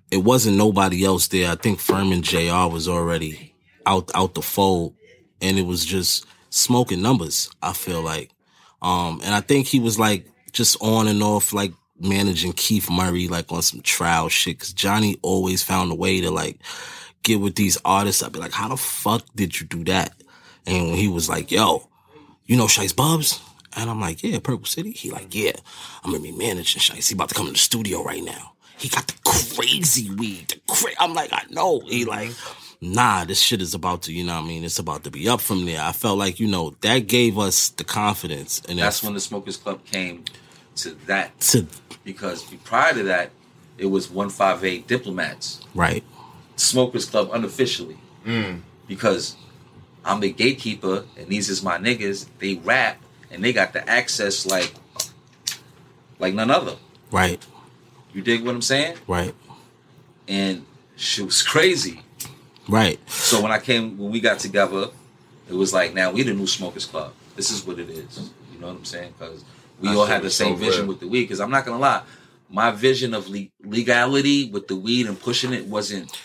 [0.09, 1.51] it wasn't nobody else there.
[1.51, 2.67] I think Furman Jr.
[2.67, 3.53] was already
[3.85, 4.95] out out the fold,
[5.41, 7.49] and it was just smoking numbers.
[7.61, 8.31] I feel like,
[8.81, 13.27] um, and I think he was like just on and off, like managing Keith Murray,
[13.27, 14.59] like on some trial shit.
[14.59, 16.57] Cause Johnny always found a way to like
[17.23, 18.23] get with these artists.
[18.23, 20.13] I'd be like, how the fuck did you do that?
[20.65, 21.89] And when he was like, yo,
[22.45, 23.39] you know Shiest Bubbz?
[23.79, 24.91] And I'm like, yeah, Purple City.
[24.91, 25.53] He like, yeah,
[26.03, 27.09] I'm gonna be managing Shiest.
[27.09, 28.53] He about to come in the studio right now.
[28.77, 30.49] He got the crazy weed.
[30.49, 31.79] The cra- I'm like, I know.
[31.81, 32.09] He mm-hmm.
[32.09, 32.31] like,
[32.81, 34.63] nah, this shit is about to, you know what I mean?
[34.63, 35.81] It's about to be up from there.
[35.81, 38.61] I felt like, you know, that gave us the confidence.
[38.69, 40.23] And That's that's when the Smokers Club came
[40.77, 41.39] to that.
[41.41, 41.67] to,
[42.03, 43.31] Because prior to that,
[43.77, 45.61] it was 158 Diplomats.
[45.73, 46.03] right.
[46.55, 47.97] Smokers Club unofficially.
[48.25, 48.61] Mm.
[48.87, 49.37] Because
[50.03, 52.27] I'm the gatekeeper and these is my niggas.
[52.39, 53.01] They rap
[53.31, 54.73] and they got the access like
[56.19, 56.75] like none other.
[57.11, 57.45] Right.
[58.13, 58.97] You dig what I'm saying?
[59.07, 59.33] Right.
[60.27, 60.65] And
[60.95, 62.01] she was crazy.
[62.67, 62.99] Right.
[63.09, 64.89] So when I came, when we got together,
[65.49, 67.13] it was like, now we the new Smokers Club.
[67.35, 68.31] This is what it is.
[68.53, 69.13] You know what I'm saying?
[69.17, 69.43] Because
[69.79, 70.89] we That all had the same so vision real.
[70.89, 71.21] with the weed.
[71.23, 72.03] Because I'm not gonna lie,
[72.49, 76.19] my vision of le- legality with the weed and pushing it wasn't.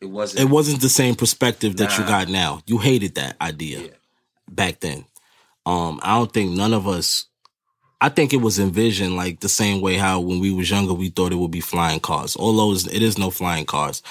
[0.00, 0.40] It wasn't.
[0.40, 2.60] It wasn't the same perspective that you got now.
[2.66, 3.90] You hated that idea
[4.50, 5.04] back then.
[5.66, 7.26] Um, I don't think none of us.
[8.00, 11.10] I think it was envisioned like the same way how when we was younger we
[11.10, 12.36] thought it would be flying cars.
[12.36, 14.02] Although it is no flying cars,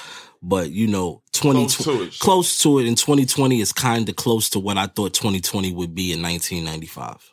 [0.42, 2.20] but you know, twenty Close to it.
[2.20, 5.94] close to it in 2020 is kind of close to what I thought 2020 would
[5.94, 7.32] be in 1995.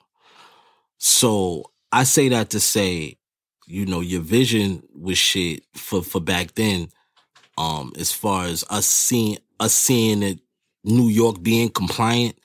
[0.98, 3.18] So I say that to say,
[3.66, 6.88] you know, your vision was shit for for back then.
[7.56, 10.40] Um, as far as us seeing us seeing it,
[10.84, 12.36] New York being compliant,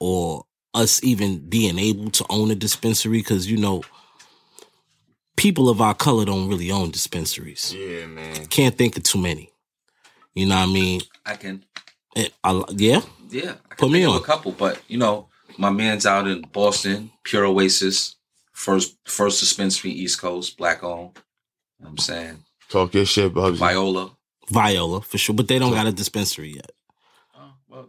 [0.00, 0.44] or
[0.74, 3.82] us even being able to own a dispensary, because you know,
[5.36, 7.74] people of our color don't really own dispensaries.
[7.74, 8.46] Yeah, man.
[8.46, 9.52] Can't think of too many.
[10.34, 11.00] You know what I mean?
[11.26, 11.64] I can.
[12.16, 13.00] Eh, it, I, yeah.
[13.30, 14.22] Yeah, I Put can me think of on.
[14.22, 18.16] a couple, but you know, my man's out in Boston, Pure Oasis,
[18.52, 21.16] first first dispensary East Coast, black owned.
[21.78, 23.56] You know what I'm saying Talk your shit, Bubsy.
[23.56, 24.12] Viola.
[24.48, 26.70] Viola for sure, but they don't got a dispensary yet.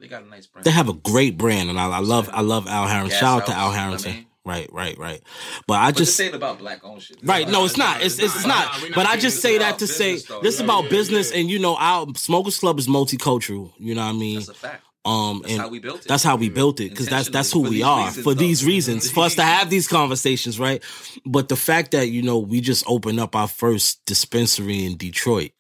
[0.02, 0.66] Well, they got a nice brand.
[0.66, 3.12] They have a great brand, and I, I love I love Al Harrington.
[3.12, 4.14] Gas Shout out to Al you know what I Harrington.
[4.14, 4.26] mean?
[4.44, 5.22] Right, right, right.
[5.68, 7.18] But I But just say ain't about black owned shit.
[7.24, 8.02] Right, no, it's not.
[8.02, 8.82] It's it's, it's Nah, not.
[8.82, 10.42] not But I just say that to say though.
[10.42, 13.72] this is about yeah, business, and you know, our Smokers Club is multicultural.
[13.78, 14.36] You know what I mean?
[14.38, 14.84] That's a fact.
[15.06, 16.08] Um, That's and how we built it.
[16.08, 18.40] That's how we built it because that's that's who we are reasons, for though.
[18.40, 20.84] these reasons for us to have these conversations, right?
[21.26, 25.52] But the fact that you know we just opened up our first dispensary in Detroit,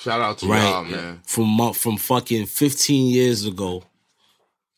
[0.00, 0.62] Shout out to right?
[0.62, 1.20] y'all, man.
[1.26, 3.84] From from fucking fifteen years ago,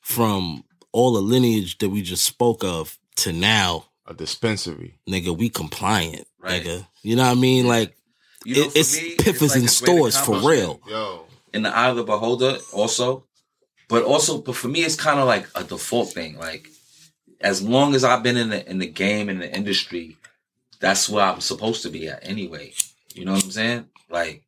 [0.01, 5.49] from all the lineage that we just spoke of to now, a dispensary, nigga, we
[5.49, 6.63] compliant, Right.
[6.65, 6.87] nigga.
[7.03, 7.67] You know what I mean?
[7.69, 7.97] Like
[8.45, 10.81] You know, it- for it's me, piffers like in stores for real.
[10.89, 13.25] Yo, in the eye of the beholder also
[13.89, 16.67] but also but for me it's kind of like a default thing like
[17.43, 20.17] as long as i've been in the in the game in the industry
[20.81, 22.73] that's where i'm supposed to be at anyway
[23.15, 24.43] you know what i'm saying like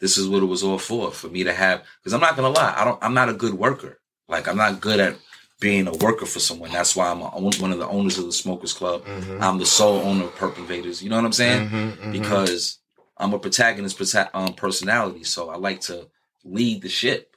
[0.00, 2.48] this is what it was all for for me to have because i'm not gonna
[2.50, 5.16] lie i don't i'm not a good worker like i'm not good at
[5.60, 8.32] being a worker for someone that's why i'm a, one of the owners of the
[8.32, 9.40] smokers club Mhm.
[9.40, 12.12] i'm the sole owner of perp invaders you know what i'm saying Mhm, mhm.
[12.12, 12.78] because
[13.16, 16.08] i'm a protagonist prota- um, personality so i like to
[16.44, 17.34] lead the ship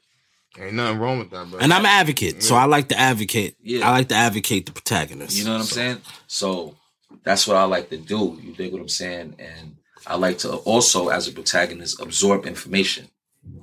[0.59, 1.59] ain't nothing wrong with that, bro.
[1.59, 3.55] And I'm an advocate, so I like to advocate.
[3.61, 3.87] Yeah.
[3.87, 5.37] I like to advocate the protagonist.
[5.37, 6.01] You know what I'm saying?
[6.27, 6.75] So
[7.23, 8.37] that's what I like to do.
[8.43, 9.35] You dig what I'm saying?
[9.39, 9.75] And
[10.07, 13.07] I like to also, as a protagonist, absorb information.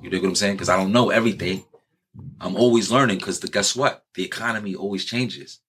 [0.02, 0.54] You dig what I'm saying?
[0.54, 1.64] Because I don't know everything.
[2.40, 3.18] I'm always learning.
[3.18, 4.04] Because the guess what?
[4.14, 5.60] The economy always changes.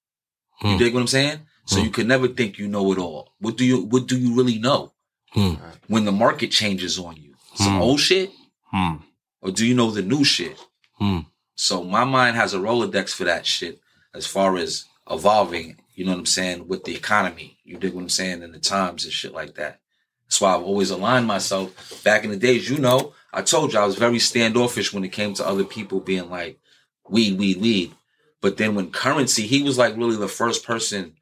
[0.64, 0.78] You Hmm.
[0.78, 1.40] dig what I'm saying?
[1.66, 3.34] So you can never think you know it all.
[3.40, 4.94] What do you What do you really know
[5.34, 5.56] Hmm.
[5.88, 7.36] when the market changes on you?
[7.56, 7.82] Some Hmm.
[7.82, 8.32] old shit,
[8.72, 8.96] Hmm.
[9.42, 10.58] or do you know the new shit?
[11.00, 11.20] Hmm.
[11.56, 13.82] So my mind has a Rolodex for that shit
[14.14, 17.58] as far as evolving, you know what I'm saying, with the economy.
[17.64, 19.82] You dig what I'm saying, and the times and shit like that.
[20.28, 22.04] That's why I've always aligned myself.
[22.04, 25.12] Back in the days, you know, I told you I was very standoffish when it
[25.12, 26.60] came to other people being like,
[27.08, 27.94] weed, weed, weed.
[28.42, 31.14] But then when Curren$y, he was like really the first person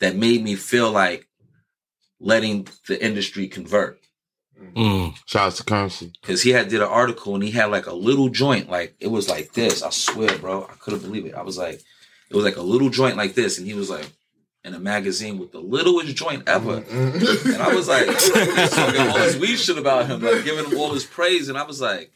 [0.00, 1.28] that made me feel like
[2.20, 4.00] letting the industry convert.
[4.74, 5.14] Mm.
[5.26, 6.10] Shout out to Curren$y.
[6.22, 9.08] Cause he had did an article and he had like a little joint, like it
[9.08, 9.82] was like this.
[9.82, 11.34] I swear, bro, I couldn't believe it.
[11.34, 11.80] I was like,
[12.30, 14.10] it was like a little joint like this, and he was like
[14.64, 16.80] in a magazine with the littlest joint ever.
[16.82, 17.52] Mm-hmm.
[17.52, 18.06] And I was like,
[18.70, 21.62] talking all this weed shit about him, like giving him all this praise, and I
[21.64, 22.12] was like,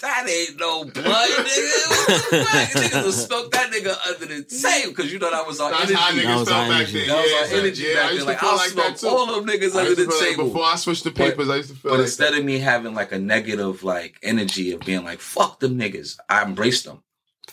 [0.00, 2.30] that ain't no blood, nigga.
[2.30, 5.90] Niggas will smoke that nigga under the table because you know that was our That's
[5.90, 5.94] energy.
[5.96, 6.98] how niggas That was felt our back energy.
[6.98, 7.08] then.
[7.08, 8.14] That was yeah, our energy yeah, back I then.
[8.14, 9.08] used Like to I'll like smoke that too.
[9.08, 10.44] all them niggas under the to feel like- table.
[10.44, 12.38] Before I switched to But- papers, I used to feel But like instead that.
[12.38, 16.44] of me having like a negative like energy of being like fuck them niggas, I
[16.44, 17.02] embraced them.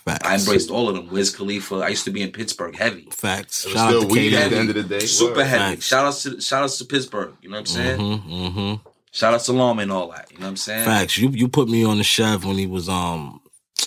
[0.06, 0.26] Facts.
[0.28, 1.10] I embraced all of them.
[1.10, 1.76] Wiz Khalifa.
[1.78, 3.66] I used to be in Pittsburgh heavy, Facts.
[3.66, 5.00] It was Shout out to weed K at the end of the day.
[5.06, 5.46] super Word.
[5.48, 5.76] heavy.
[5.76, 5.86] Facts.
[5.88, 7.34] Shout outs to shout outs to Pittsburgh.
[7.42, 8.00] You know what I'm saying?
[8.00, 8.90] Mm-hmm, mm-hmm.
[9.12, 10.32] Shout outs to Lawman and all that.
[10.32, 10.86] You know what I'm saying?
[10.86, 11.18] Facts.
[11.18, 13.42] You you put me on the chef when he was um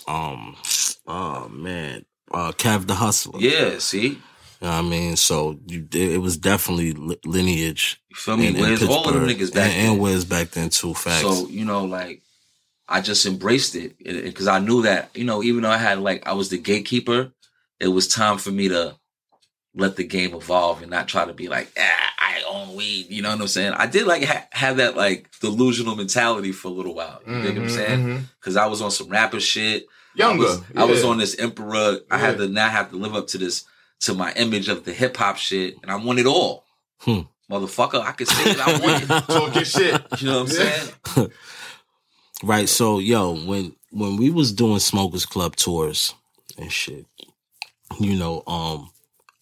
[0.09, 0.57] um
[1.07, 3.39] oh man uh Cav the Hustler.
[3.41, 3.79] Yeah.
[3.79, 4.11] See, You
[4.63, 6.95] know what I mean, so you it was definitely
[7.25, 8.01] lineage.
[8.11, 8.49] you feel me?
[8.49, 9.49] in- in Wiz, all of them Pittsburgh.
[9.51, 9.99] niggas back and, and then.
[9.99, 10.95] Wiz back then too.
[10.95, 11.23] Facts.
[11.23, 12.23] So you know, like
[12.89, 16.27] I just embraced it because I knew that you know, even though I had like
[16.27, 17.33] I was the gatekeeper,
[17.81, 18.97] it was time for me to
[19.75, 23.07] let the game evolve and not try to be like, ah, I own weed.
[23.11, 23.75] You know what I'm saying?
[23.75, 27.21] I did like ha- have that like delusional mentality for a little while.
[27.27, 28.29] You dig what I'm Mhm, saying?
[28.41, 29.87] Because I was on some rapper shit.
[30.15, 30.45] Younger.
[30.45, 31.99] I was, I was on this emperor.
[32.11, 33.65] I had to now have to live up to this
[34.01, 36.65] to my image of the hip hop shit, and I want it all.
[37.01, 37.21] Hmm.
[37.51, 38.01] motherfucker.
[38.01, 38.59] I can say it.
[38.61, 39.09] I want it.
[39.27, 40.03] Talking shit.
[40.19, 40.89] You know what I'm saying?
[42.43, 42.69] Right.
[42.69, 46.15] So, yo, when when we was doing Smokers Club tours
[46.59, 47.07] and shit,
[48.01, 48.91] you know, um,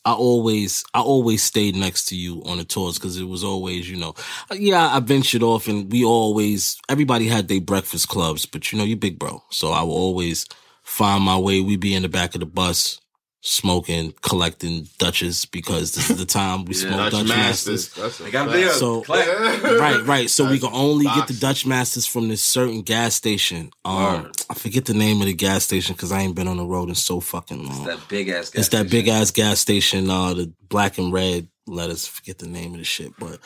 [0.05, 3.91] I always I always stayed next to you on the tours because it was always,
[3.91, 4.15] you know,
[4.53, 8.85] yeah, I ventured off and we always everybody had their breakfast clubs, but you know,
[8.85, 10.47] you big bro, so I will always
[10.83, 11.61] find my way.
[11.61, 13.01] We be in the back of the bus.
[13.49, 17.97] Smoking, collecting Dutches because this is the time we smoke Dutch Dutch, Masters.
[17.97, 18.19] Masters.
[18.19, 18.73] They got fact.
[18.75, 20.29] So- right, right.
[20.29, 21.35] So we That's can only get the.
[21.35, 23.71] Dutch Masters from this certain gas station.
[23.85, 24.37] Um, Word.
[24.51, 26.89] I forget the name of the gas station because I ain't been on the road
[26.89, 27.85] in so fucking long.
[27.85, 28.51] That big ass.
[28.53, 32.05] it's that big ass gas station, uh, the black and red letters.
[32.05, 33.39] Forget the name of the shit, but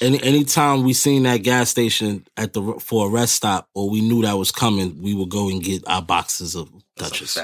[0.00, 4.02] any anytime we seen that gas station at the for a rest stop or we
[4.02, 7.36] knew that was coming, we would go and get our boxes of Dutches.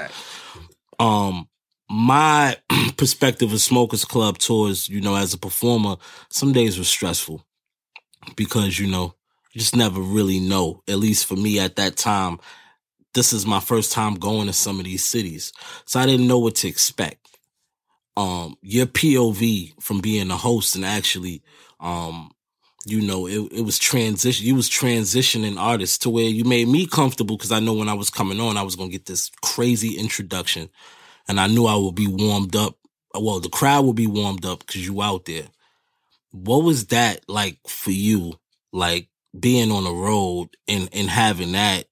[1.01, 1.49] Um,
[1.91, 2.57] my
[2.97, 5.97] perspective of Smokers Club tours, you know, as a performer,
[6.30, 7.45] some days were stressful
[8.36, 9.14] because, you know,
[9.53, 10.82] you just never really know.
[10.89, 12.39] At least for me at that time,
[13.14, 15.53] this is my first time going to some of these cities.
[15.86, 17.26] So I didn't know what to expect.
[18.16, 21.43] Um, your POV from being a host and actually,
[21.80, 22.32] um,
[22.84, 24.47] you know, it, it was transition.
[24.47, 27.95] You was transitioning artists to where you made me comfortable because I know when I
[27.95, 30.68] was coming on, I was gonna get this crazy introduction,
[31.29, 32.76] and I knew I would be warmed up.
[33.14, 35.45] Well, the crowd would be warmed up because you out there.
[36.31, 38.35] What was that like for you?
[38.72, 39.09] Like
[39.39, 41.87] being on the road and and having that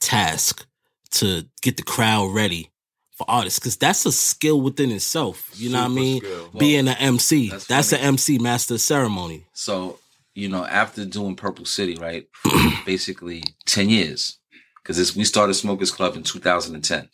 [0.00, 0.66] task
[1.10, 2.70] to get the crowd ready
[3.18, 5.50] for artists because that's a skill within itself.
[5.54, 6.20] You know what I mean?
[6.20, 6.50] skill.
[6.56, 8.00] Being an MC, That's that's, an.
[8.00, 9.46] MC master ceremony.
[9.52, 9.98] So,
[10.34, 12.28] you know, after doing Purple City, right,
[12.86, 14.38] basically 10 years,
[14.82, 17.08] because we started Smokers Club in 2010.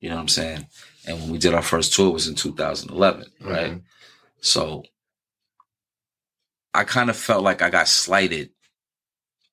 [0.00, 0.66] You know what I'm saying?
[1.06, 3.72] And when we did our first tour it was in 2011, right?
[3.72, 3.82] Mhm.
[4.40, 4.82] So
[6.74, 8.50] I kind of felt like I got slighted,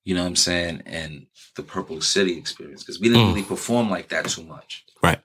[0.04, 1.26] you know what I'm saying, and
[1.56, 3.28] the Purple City experience, because we didn't Mm.
[3.34, 4.84] really perform like that too much.
[5.02, 5.20] Right.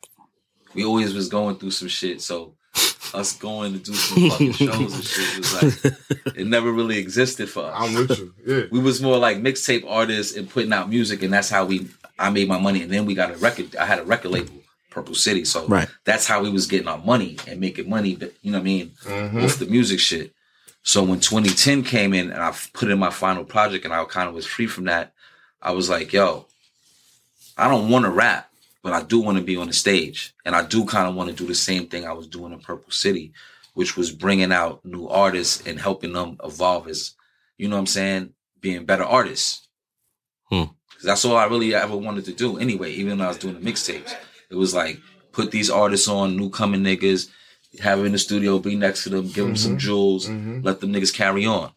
[0.73, 2.55] We always was going through some shit, so
[3.13, 5.53] us going to do some fucking shows and shit was
[5.83, 7.73] like it never really existed for us.
[7.75, 8.33] I'm with you.
[8.45, 8.63] Yeah.
[8.71, 11.87] We was more like mixtape artists and putting out music, and that's how we
[12.19, 12.83] I made my money.
[12.83, 13.75] And then we got a record.
[13.77, 14.53] I had a record label,
[14.99, 15.45] Purple City.
[15.45, 15.87] So Right.
[16.03, 18.15] that's how we was getting our money and making money.
[18.15, 19.43] But you know what I mean, Mhm.
[19.45, 20.33] off the music shit.
[20.83, 24.27] So when 2010 came in and I put in my final project, and I kind
[24.27, 25.13] of was free from that,
[25.61, 26.47] I was like, yo,
[27.57, 28.51] I don't want to rap,
[28.83, 31.29] but I do want to be on the stage, and I do kind of want
[31.29, 33.31] to do the same thing I was doing in Purple City,
[33.73, 37.13] which was bringing out new artists and helping them evolve as,
[37.57, 39.67] you know what I'm saying, being better artists.
[40.49, 40.63] Hmm.
[40.95, 42.57] 'Cause that's all I really ever wanted to do.
[42.57, 44.13] Anyway, even when I was doing the mixtapes,
[44.49, 44.99] it was like
[45.31, 47.29] put these artists on, new coming niggas,
[47.81, 50.63] have them in the studio, be next to them, give them some jewels, Mhm.
[50.65, 51.71] let them niggas carry on.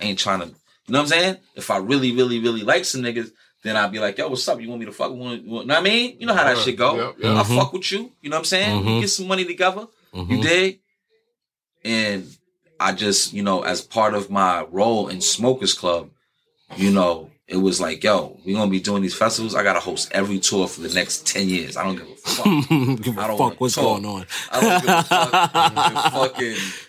[0.00, 0.52] I ain't trying to, you
[0.88, 1.36] know what I'm saying?
[1.54, 3.30] If I really, really, really like some niggas,
[3.64, 4.60] then I'd be like, yo, what's up?
[4.60, 5.10] You want me to fuck?
[5.10, 6.16] Want, want, know what I mean?
[6.20, 6.64] You know how that Right.
[6.64, 6.96] shit go.
[6.96, 7.36] Yep, yep.
[7.36, 7.56] I Mhm.
[7.56, 8.12] fuck with you.
[8.22, 8.84] You know what I'm saying?
[8.84, 9.00] Mhm.
[9.00, 9.86] Get some money together.
[10.14, 10.42] You Mhm.
[10.42, 10.80] dig?
[11.84, 12.26] And
[12.78, 16.10] I just, you know, as part of my role in Smokers Club,
[16.76, 19.54] you know, it was like, yo, we're gonna be doing these festivals.
[19.54, 21.76] I gotta host every tour for the next 10 years.
[21.76, 22.68] I don't give a fuck.
[23.02, 23.84] Give I a don't fuck wanna what's talk.
[23.84, 24.26] going on.
[24.52, 26.34] I don't give a fuck.
[26.38, 26.84] if fucking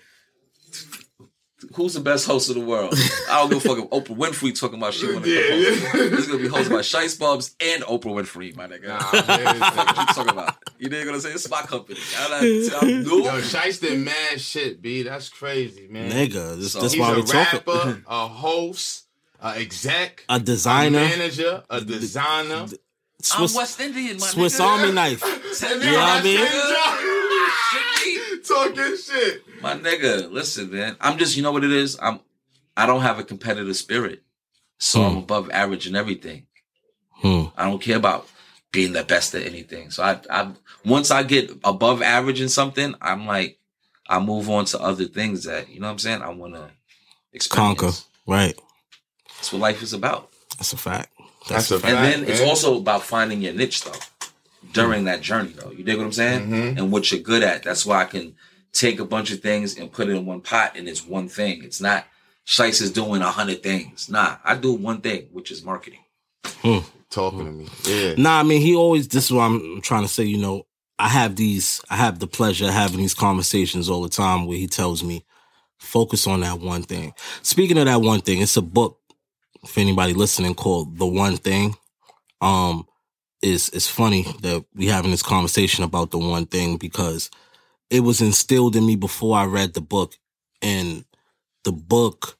[1.75, 2.93] who's the best host of the world?
[3.29, 5.13] I don't give a fuck if Oprah Winfrey talking about shit.
[5.13, 5.77] When Yeah, yeah.
[5.93, 8.87] It's gonna be hosted by Shiest Bubs and Oprah Winfrey, my nigga.
[8.87, 10.55] Nah, man, what you talking about?
[10.77, 11.99] You didn't gonna say it's my company.
[12.17, 13.23] I'm, not, I'm new.
[13.23, 15.03] Yo, Shiest did mad shit, B.
[15.03, 16.11] That's crazy, man.
[16.11, 17.37] Nigga, this, So that's He's why we talking.
[17.37, 19.05] rapper, a host,
[19.41, 22.65] a exec, A designer, a manager, a designer.
[22.65, 22.69] I'm
[23.21, 24.65] Swiss, West Indian, my Swiss nigga.
[24.65, 25.21] Army knife.
[25.59, 26.39] Tell You know what I mean?
[26.39, 27.39] nigga.
[27.71, 28.41] Shit, me.
[28.47, 29.61] Talking shit.
[29.61, 30.95] My nigga, listen, man.
[31.01, 31.97] I'm just, you know what it is?
[32.01, 32.19] I'm
[32.77, 34.23] I don't have a competitive spirit.
[34.77, 35.17] So I'm Hmm.
[35.19, 36.45] above average in everything.
[37.11, 37.45] Hmm.
[37.57, 38.29] I don't care about
[38.71, 39.91] being the best at anything.
[39.91, 40.51] So I I
[40.85, 43.59] once I get above average in something, I'm like
[44.07, 46.21] I move on to other things that, you know what I'm saying?
[46.21, 46.71] I wanna
[47.33, 47.79] experience.
[47.79, 47.97] Conquer.
[48.25, 48.57] Right.
[49.39, 50.29] That's what life is about.
[50.57, 51.09] That's a fact.
[51.47, 51.93] That's a fact.
[51.93, 53.93] And fact, then it's also about finding your niche though.
[54.73, 55.71] During that journey though.
[55.71, 56.49] You dig what I'm saying?
[56.49, 56.77] Mhm.
[56.77, 57.63] And what you're good at.
[57.63, 58.35] That's why I can
[58.73, 61.63] take a bunch of things and put it in one pot and it's one thing.
[61.63, 62.05] It's not
[62.45, 64.09] Shiest is doing a hundred things.
[64.09, 65.99] Nah, I do one thing, which is marketing.
[67.11, 67.67] Talking to me.
[67.85, 68.15] Yeah.
[68.17, 70.65] Nah, I mean, he always, this is what I'm trying to say, you know,
[70.97, 74.57] I have these, I have the pleasure of having these conversations all the time where
[74.57, 75.25] he tells me,
[75.77, 77.13] focus on that one thing.
[77.43, 78.99] Speaking of that one thing, it's a book
[79.65, 81.75] for anybody listening called The One Thing.
[82.41, 82.87] Um,
[83.41, 87.29] is it's funny that we having this conversation about the one thing because
[87.89, 90.15] it was instilled in me before I read the book.
[90.61, 91.05] And
[91.63, 92.37] the book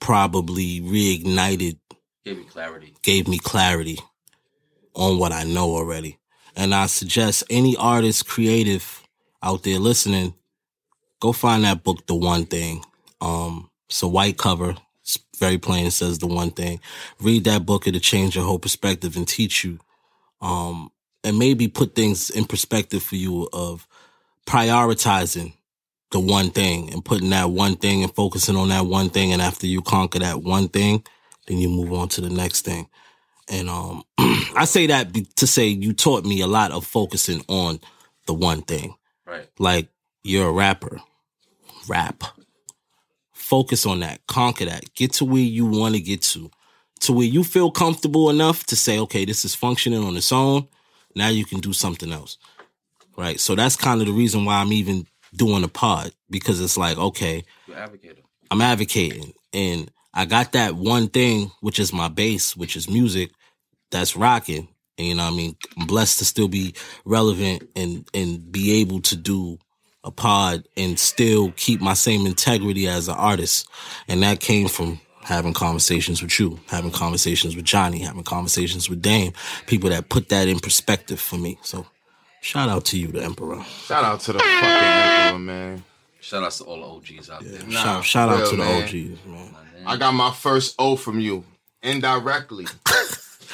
[0.00, 1.78] probably reignited,
[2.24, 2.94] gave me clarity.
[3.02, 3.98] gave me clarity
[4.94, 6.18] on what I know already.
[6.56, 9.02] And I suggest any artist, creative
[9.42, 10.34] out there listening,
[11.20, 12.84] go find that book, The One Thing.
[13.20, 14.76] Um, it's a white cover.
[15.38, 15.90] Very plain.
[15.90, 16.80] Says the one thing.
[17.20, 17.86] Read that book.
[17.86, 19.78] It'll change your whole perspective and teach you,
[20.40, 20.90] um,
[21.24, 23.86] and maybe put things in perspective for you of
[24.46, 25.52] prioritizing
[26.10, 29.32] the one thing and putting that one thing and focusing on that one thing.
[29.32, 31.04] And after you conquer that one thing,
[31.46, 32.88] then you move on to the next thing.
[33.48, 37.80] And, um, I say that to say you taught me a lot of focusing on
[38.26, 38.94] the one thing.
[39.26, 39.48] Right.
[39.58, 39.88] Like
[40.22, 41.00] you're a rapper,
[41.88, 42.24] rap.
[43.48, 46.50] Focus on that, conquer that, get to where you want to get to,
[47.00, 50.68] to where you feel comfortable enough to say, okay, this is functioning on its own.
[51.14, 52.36] Now you can do something else.
[53.16, 53.40] Right.
[53.40, 56.98] So that's kind of the reason why I'm even doing a pod because it's like,
[56.98, 57.42] okay,
[57.74, 58.24] advocating.
[58.50, 63.30] I'm advocating and I got that one thing, which is my base, which is music
[63.90, 64.68] that's rocking.
[64.98, 65.56] And you know what I mean?
[65.78, 66.74] I'm blessed to still be
[67.06, 69.58] relevant and, and be able to do
[70.04, 73.68] a pod and still keep my same integrity as an artist.
[74.06, 79.02] And that came from having conversations with you, having conversations with Johnny, having conversations with
[79.02, 79.32] Dame,
[79.66, 81.58] people that put that in perspective for me.
[81.62, 81.86] So
[82.40, 83.62] shout out to you, the Emperor.
[83.64, 85.84] Shout out to the fucking emperor, man.
[86.20, 87.62] Shout out to all the OGs out there.
[87.66, 88.82] Nah, shout shout out real, to the man.
[88.82, 89.54] OGs, man.
[89.86, 91.44] I got my first O from you
[91.82, 92.66] indirectly,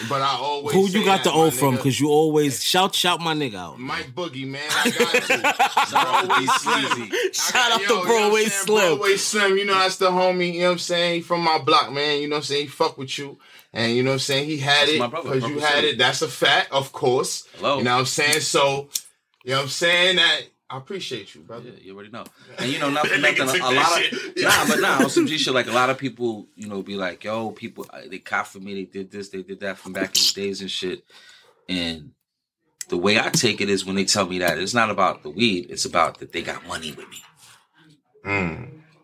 [0.09, 1.77] but I always Who you got that, the O from?
[1.77, 3.79] Because you always shout shout my nigga out.
[3.79, 6.29] Mike Boogie, man, I got you.
[6.29, 7.11] Broadway Slim.
[7.33, 8.51] Shout out Yo, to you know what I'm Broadway saying?
[8.67, 8.97] Slim.
[8.97, 10.55] Broadway Slim, you know that's the homie.
[10.55, 11.15] You know what I'm saying?
[11.15, 12.21] He from my block, man.
[12.21, 12.63] You know what I'm saying?
[12.63, 13.39] He fuck with you.
[13.73, 14.47] And you know what I'm saying?
[14.47, 15.99] He had That's it because you had it.
[15.99, 17.47] That's a fact, of course.
[17.57, 17.79] Hello.
[17.79, 18.41] You know what I'm saying?
[18.41, 18.89] So,
[19.45, 20.17] you know what I'm saying?
[20.17, 21.69] That I appreciate you, brother.
[21.71, 22.25] Yeah, you already know.
[22.59, 24.13] And you know, not for nothing, a, a lot shit.
[24.13, 24.49] of Yeah.
[24.49, 25.53] nah, but nah, on some G shit.
[25.55, 28.61] Like a lot of people, you know, be like, "Yo, people, uh, they cop for
[28.61, 28.75] me.
[28.75, 31.05] They did this, they did that from back in the days and shit."
[31.69, 32.13] And
[32.89, 35.31] the way I take it is when they tell me that it's not about the
[35.31, 37.23] weed; it's about that they got money with me.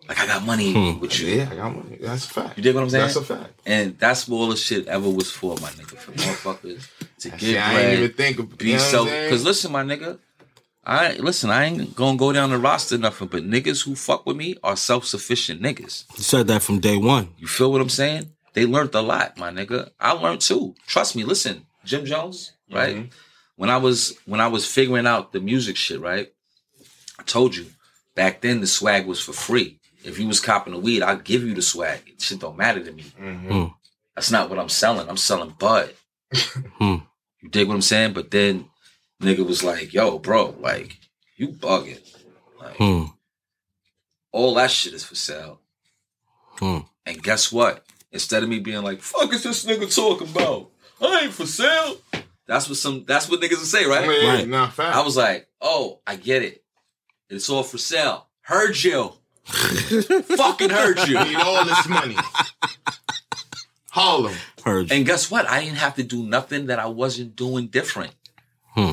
[0.09, 1.29] Like I got money with you.
[1.29, 1.99] Yeah, I got money.
[2.01, 2.57] That's a fact.
[2.57, 3.03] You dig what I'm saying?
[3.05, 3.61] That's a fact.
[3.65, 5.97] And that's what all the shit ever was for, my nigga.
[5.97, 6.89] For motherfuckers
[7.21, 9.05] to That get shit I bread, ain't even think of- be you know what so.
[9.05, 10.19] Because listen, my nigga,
[10.91, 11.51] I listen.
[11.51, 14.75] I ain't gonna go down the roster nothing, but niggas who fuck with me are
[14.75, 16.05] self sufficient niggas.
[16.17, 17.29] You said that from day one.
[17.39, 18.33] You feel what I'm saying?
[18.55, 19.91] They learned a lot, my nigga.
[20.01, 20.75] I learned too.
[20.89, 21.23] Trust me.
[21.23, 22.97] Listen, Jim Jones, right?
[22.97, 23.09] Mm-hmm.
[23.55, 26.33] When I was when I was figuring out the music shit, right?
[27.21, 27.67] I told you
[28.17, 29.79] back then the swag was for free.
[30.03, 32.01] If you was copping the weed, I'd give you the swag.
[32.09, 33.05] It shit don't matter to me.
[33.21, 33.67] Mm-hmm.
[34.17, 35.09] That's not what I'm selling.
[35.09, 35.95] I'm selling bud.
[36.79, 36.97] Hmm.
[37.43, 38.13] You dig what I'm saying?
[38.13, 38.67] But then
[39.21, 40.99] nigga was like, yo, bro, like,
[41.37, 42.01] you bugging.
[42.61, 43.05] Like, Hmm.
[44.33, 45.61] all that shit is for sale.
[46.59, 46.79] Hmm.
[47.07, 47.85] And guess what?
[48.13, 50.71] Instead of me being like, fuck is this nigga talking about?
[51.01, 51.97] I ain't for sale.
[52.47, 54.05] That's what some that's what niggas will say, right?
[54.23, 54.49] Yeah, Right.
[54.49, 54.97] Nah, fact.
[54.97, 56.63] I was like, oh, I get it.
[57.29, 58.27] It's all for sale.
[58.43, 59.13] Heard you.
[59.47, 61.19] Fucking heard you.
[61.25, 62.17] need all this money.
[63.91, 64.35] Harlem.
[64.65, 64.97] Heard you.
[64.97, 65.49] And guess what?
[65.49, 68.15] I didn't have to do nothing that I wasn't doing different.
[68.75, 68.93] Hmm.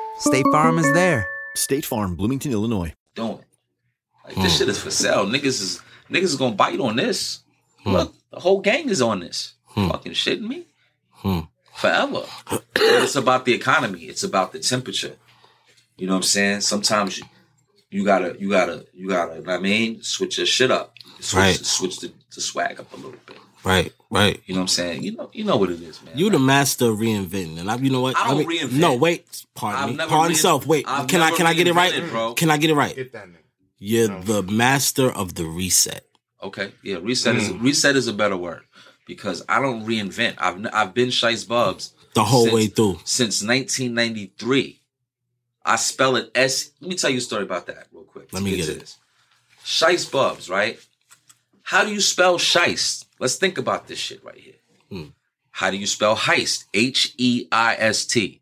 [0.21, 1.27] State Farm is there.
[1.55, 2.93] State Farm, Bloomington, Illinois.
[3.15, 3.39] doing.
[4.25, 5.25] Like this shit is for sale.
[5.25, 7.39] Niggas is niggas is gonna bite on this.
[7.83, 7.91] Hmm.
[7.91, 9.55] Look, the whole gang is on this.
[9.65, 9.89] Hmm.
[9.89, 10.67] Fucking shitting me.
[11.11, 11.39] Hmm.
[11.75, 12.23] Forever.
[12.75, 14.01] It's about the economy.
[14.03, 15.15] It's about the temperature.
[15.97, 16.61] You know what I'm saying?
[16.61, 17.23] Sometimes you,
[17.89, 20.95] you gotta, you gotta, you gotta, you know what I mean, switch your shit up.
[21.19, 21.55] Switch, Right.
[21.65, 23.37] switch the, the swag up a little bit.
[23.63, 24.41] Right, right.
[24.45, 25.03] You know what I'm saying?
[25.03, 26.17] You know, you know what it is, man.
[26.17, 28.17] You the master of reinventing, and I, you know what?
[28.17, 28.79] I don't mean, reinvent.
[28.79, 29.45] No, wait.
[29.53, 29.97] Pardon I've me.
[29.97, 30.65] Pardon rein- yourself.
[30.65, 30.85] Wait.
[30.87, 31.31] I've can I?
[31.31, 32.09] Can I get it right?
[32.09, 32.33] bro.
[32.33, 32.95] Can I get it right?
[32.95, 33.37] Get that nigga.
[33.77, 36.05] You're the master of the reset.
[36.43, 37.61] Okay, yeah, reset is mm.
[37.61, 38.61] reset is a better word
[39.05, 40.35] because I don't reinvent.
[40.39, 42.99] I've n- I've been Shiest Bubs The whole since- way through.
[43.05, 44.79] since 1993.
[45.63, 46.71] I spell it S.
[46.79, 48.33] Let me tell you a story about that real quick.
[48.33, 48.79] Let me get to it.
[48.79, 48.97] this.
[49.63, 50.79] Shiest Bubs, right?
[51.61, 53.05] How do you spell Shiest?
[53.21, 54.55] Let's think about this shit right here.
[54.89, 55.09] Hmm.
[55.51, 56.65] How do you spell heist?
[56.73, 58.41] H E I S T.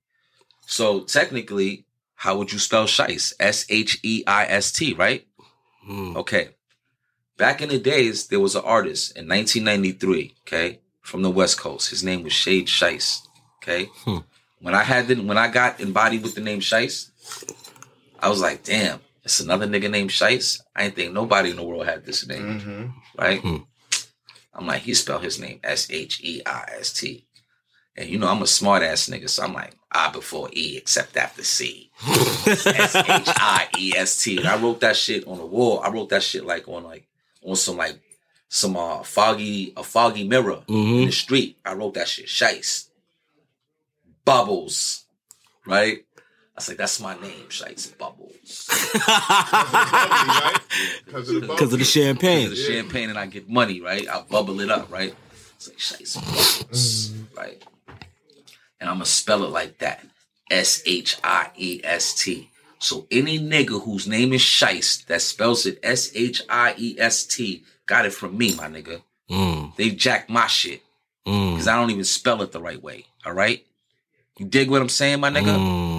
[0.65, 1.85] So technically,
[2.15, 3.33] how would you spell Shice?
[3.39, 5.27] S H E I S T, right?
[5.85, 6.15] Hmm.
[6.17, 6.49] Okay.
[7.37, 11.89] back in the days, there was an artist in 1993, okay, from the West Coast.
[11.89, 13.27] His name was Shade Sheist.
[13.63, 13.89] Okay.
[14.05, 14.17] Hmm.
[14.61, 17.11] When I had the, when I got embodied with the name Shiest,
[18.19, 20.59] I was like, damn, it's another nigga named Shice.
[20.75, 22.93] I ain't think nobody in the world had this name.
[23.17, 23.41] Right?
[24.59, 27.25] I'm like, he spelled his name S H E I S T.
[27.95, 31.15] And you know, I'm a smart ass nigga, so I'm like, I before E except
[31.15, 31.89] after C.
[32.05, 34.37] S H I E S T.
[34.37, 35.79] And I wrote that shit on the wall.
[35.79, 37.07] I wrote that shit like on like
[37.41, 38.01] on some like
[38.49, 41.57] some uh foggy a foggy mirror in the street.
[41.63, 42.27] I wrote that shit.
[42.27, 42.89] Shiest.
[44.25, 45.05] Bubbles.
[45.65, 46.05] Right?
[46.59, 48.67] I was like, that's my name, Shiest Bubbles.
[51.05, 52.49] Because of the Because of the champagne.
[52.49, 54.05] Because of the champagne and I get money, right?
[54.09, 55.15] I bubble it up, right?
[55.55, 57.13] It's like Shiest Bubbles.
[57.37, 57.63] Right.
[58.81, 60.03] And I'm gonna spell it like that.
[60.51, 62.49] S H I E S T.
[62.79, 67.23] So any nigga whose name is Shiest that spells it S H I E S
[67.23, 69.01] T got it from me, my nigga.
[69.31, 69.77] Mm.
[69.77, 70.81] They jacked my shit.
[71.25, 71.51] Mm.
[71.51, 73.05] Because I don't even spell it the right way.
[73.25, 73.65] All right?
[74.37, 75.55] You dig what I'm saying, my nigga?
[75.57, 75.98] Mm.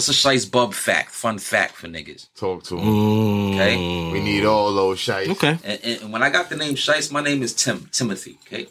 [0.00, 1.10] That's a Shiest Bub fact.
[1.10, 2.28] Fun fact for niggas.
[2.34, 2.86] Talk to him.
[2.86, 3.54] Mm.
[3.54, 4.12] Okay?
[4.12, 5.28] We need all those shites.
[5.32, 5.58] Okay.
[5.62, 8.38] And, and- and when I got the name Shiest, my name is Tim Timothy.
[8.46, 8.68] Okay,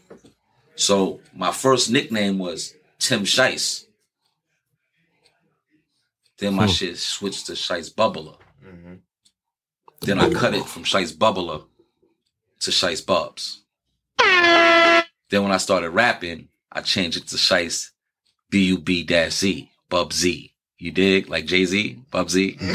[0.75, 3.85] so my first nickname was Tim Shiest.
[6.39, 6.71] Then my Hmm.
[6.71, 8.37] shit switched to Shiest Bubbler.
[10.01, 11.63] Then I cut it from Shiest Bubbler
[12.61, 13.61] to Shiest Bubs.
[14.17, 17.91] Then when I started rapping, I changed it to Shiest
[18.49, 20.55] B U B dash Z Bub Z.
[20.79, 21.29] You dig?
[21.29, 22.57] Like Jay Z, Bub Z.
[22.61, 22.69] like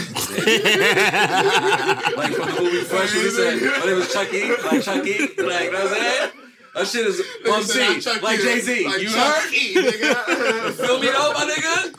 [2.35, 5.72] from the movie Fresh, when he said, "My name is Chucky," like Chucky, like you
[5.72, 6.31] know what I'm saying.
[6.74, 8.86] That shit is Bub Nigga said, Z, "I'm Chucky." like Jay Z.
[8.86, 9.55] Like you Chuck heard?
[9.55, 10.72] E, nigga.
[10.86, 11.94] Feel me though, my nigga?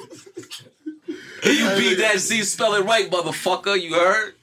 [1.46, 3.82] You beat that Z, spell it right, motherfucker.
[3.82, 4.36] You heard?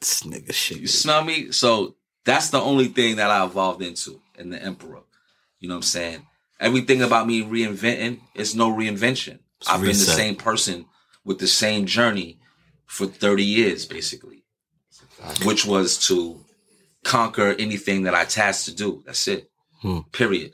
[0.00, 0.78] This nigga shit.
[0.78, 1.52] You smell me?
[1.52, 1.94] So
[2.24, 5.02] that's the only thing that I evolved into in the Emperor.
[5.60, 6.26] You know what I'm saying?
[6.58, 9.38] Everything about me reinventing, is no reinvention.
[9.60, 10.86] It's I've been the same person
[11.24, 12.38] with the same journey
[12.86, 14.44] for 30 years, basically,
[15.44, 16.44] which was to
[17.04, 19.02] conquer anything that I tasked to do.
[19.06, 19.50] That's it.
[19.82, 20.00] Hmm.
[20.12, 20.52] Period.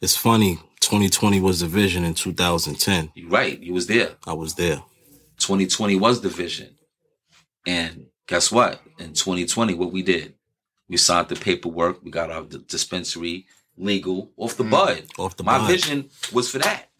[0.00, 0.58] It's funny.
[0.80, 3.10] 2020 was the vision in 2010.
[3.14, 3.58] You're right.
[3.58, 4.10] You was there.
[4.26, 4.82] I was there.
[5.38, 6.76] 2020 was the vision.
[7.66, 8.80] And guess what?
[8.98, 10.34] In 2020, what we did,
[10.88, 12.04] we signed the paperwork.
[12.04, 13.46] We got our dispensary
[13.76, 14.98] legal off the bud.
[14.98, 15.18] Mm.
[15.18, 15.68] Off the My bud.
[15.68, 16.90] vision was for that.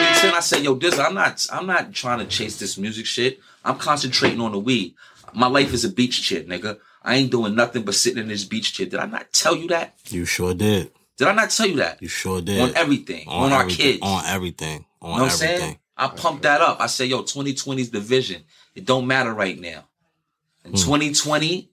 [0.00, 1.46] In 2010, I said, "Yo, this I'm not.
[1.52, 3.40] I'm not trying to chase this music shit.
[3.64, 4.94] I'm concentrating on the weed.
[5.34, 6.78] My life is a beach chair, nigga.
[7.02, 8.86] I ain't doing nothing but sitting in this beach chair.
[8.86, 9.94] Did I not tell you that?
[10.08, 10.90] You sure did.
[11.16, 12.00] Did I not tell you that?
[12.02, 12.60] You sure did.
[12.60, 13.28] On everything.
[13.28, 13.86] On, our everything.
[13.92, 13.98] kids.
[14.02, 14.84] On everything.
[15.02, 15.58] On You know what I'm everything.
[15.58, 15.78] saying?
[15.96, 16.80] I pumped that up.
[16.80, 18.42] I said, yo, 2020 is the vision.
[18.74, 19.84] It don't matter right now.
[20.64, 21.70] And 2020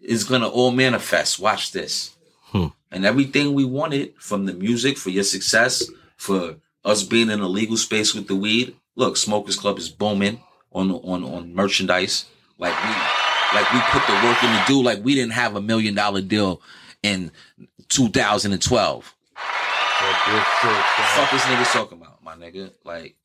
[0.00, 1.38] is gonna all manifest.
[1.38, 2.16] Watch this.
[2.46, 2.66] Hmm.
[2.90, 5.84] And everything we wanted from the music for your success,
[6.16, 8.76] for us being in a legal space with the weed.
[8.96, 10.42] Look, Smokers Club is booming
[10.72, 12.26] on on on merchandise.
[12.58, 12.90] Like we
[13.54, 14.82] like we put the work in to do.
[14.82, 16.60] Like we didn't have a million dollar deal
[17.02, 17.30] in
[17.88, 19.14] 2012.
[20.00, 22.70] Fuck this nigga talking about, my nigga.
[22.84, 23.16] Like,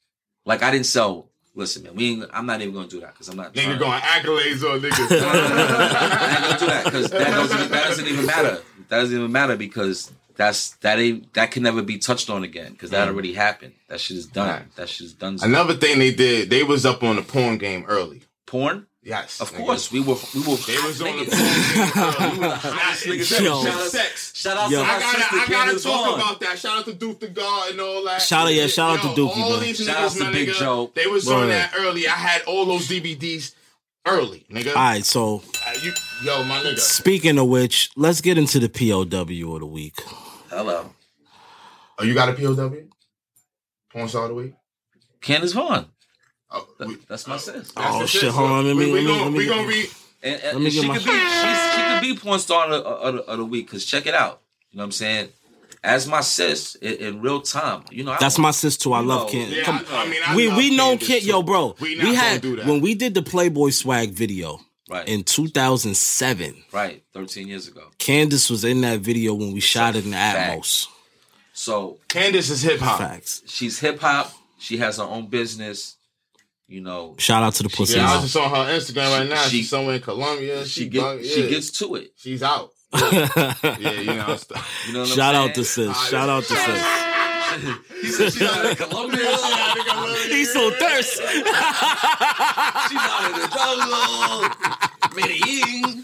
[0.45, 1.27] like I didn't sell.
[1.57, 3.53] Listen, man, we ain't, I'm not even gonna do that because I'm not.
[3.53, 5.21] Nigga going accolades on niggas.
[5.21, 8.61] I ain't gonna do that because that doesn't that doesn't even matter.
[8.89, 12.71] That doesn't even matter because that's that ain't that can never be touched on again
[12.73, 13.11] because that Mm.
[13.11, 13.73] already happened.
[13.89, 14.47] That shit is done.
[14.49, 14.75] Right.
[14.75, 15.37] That shit is done.
[15.41, 18.21] Another thing they did, they was up on the porn game early.
[18.45, 18.87] porn.
[19.03, 19.57] Yes, Of nigga.
[19.65, 20.55] course, we were we were.
[20.55, 21.29] They was on the niggas.
[21.31, 22.31] porn game early.
[22.31, 23.59] We were the hottest niggas Yo.
[23.61, 23.69] ever.
[23.69, 24.31] Shout out sex.
[24.35, 24.79] Shout out Yo.
[24.79, 26.19] to I my gotta, sister I gotta talk Vaughn.
[26.19, 26.59] about that.
[26.59, 28.21] Shout out to Duke Da God and all that.
[28.23, 29.59] Shout out- yeah, shout out to Yo, Dookie, All bro.
[29.59, 30.91] these Shout niggas, out to my Big nigga, Joe.
[30.95, 32.07] They was on that early.
[32.07, 33.51] I had all those DVDs
[34.07, 34.69] early, nigga.
[34.69, 35.91] All right, so Uh, you,
[36.23, 36.79] yo, my nigga.
[36.79, 39.27] speaking of which, let's get into the POW of
[39.59, 40.01] the week.
[40.49, 40.89] Hello,
[41.97, 42.75] Oh, you got a POW?
[43.91, 44.53] Porn star of the week?
[45.21, 45.85] Candace Vaughn.
[46.51, 47.71] Oh, we- that's my sis.
[47.75, 48.31] Oh, that's Oh, shit, shit.
[48.31, 49.89] hold on, let me- we, we let me- gonna, let me we get- gonna read.
[50.23, 51.11] And, and Let me she get my- be she's,
[51.75, 54.41] she could be porn star of the, of of the week because check it out.
[54.71, 55.29] You know what I'm saying?
[55.83, 57.83] As my sis in, in real time.
[57.91, 58.93] You know, I That's don't- my sis too.
[58.93, 59.51] I you love know, Ken.
[59.51, 61.27] Yeah, Come- I, I mean, I we love we know Candace, Kid, too.
[61.29, 61.75] yo, bro.
[61.79, 62.65] We, We, not gonna had do that.
[62.65, 64.59] when we did the Playboy swag video
[64.89, 65.07] Right.
[65.07, 66.63] in 2007.
[66.71, 67.81] right 13 years ago.
[67.97, 70.87] Candace was in that video when we shot it in the Atmos.
[71.53, 72.99] So Candace is hip hop.
[72.99, 73.41] Facts.
[73.47, 74.31] she's hip hop.
[74.59, 75.95] She has her own business.
[76.67, 77.97] You know, Shout out to the pussy.
[77.97, 79.41] Yeah, I was just on her Instagram right now.
[79.43, 80.65] She- She's somewhere in Colombia.
[80.65, 82.11] she She, get bug- she gets to it.
[82.15, 82.71] She's out.
[82.93, 84.37] yeah, you know.
[84.87, 86.07] You know what Shout I'm out to sis.
[86.09, 87.14] Shout out to sis.
[88.01, 89.37] He said she's out in Colombia.
[90.27, 91.23] He's so thirsty.
[91.25, 94.75] She's out in the jungle.
[95.15, 96.03] Medellin.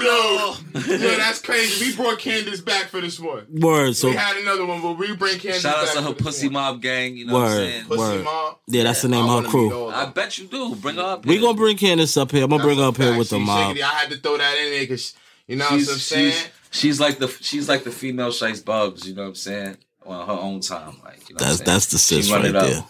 [0.00, 1.90] Yo, yo, that's crazy.
[1.90, 3.46] We brought Candace back for this one.
[3.50, 3.96] Word.
[3.96, 6.22] So we had another one, but we bring Candace Shout out to her for this
[6.22, 7.16] pussy mob gang.
[7.16, 8.24] You know what I'm word, saying?
[8.24, 8.54] word.
[8.68, 9.88] Yeah, that's the name of her crew.
[9.88, 10.74] I bet you do.
[10.76, 11.26] Bring her up.
[11.26, 12.44] We gonna bring Candace up here.
[12.44, 13.76] I'm gonna bring her up here with the mob.
[13.76, 15.14] Shiggity, I had to throw that in there because
[15.46, 16.50] you know she's, what I'm saying.
[16.74, 19.06] She's, she's like the she's like the female Shiest Bubs.
[19.08, 19.76] You know what I'm saying?
[20.04, 21.38] On her own time, like you know.
[21.38, 22.66] That's what I'm that's the sis right it up.
[22.66, 22.84] there.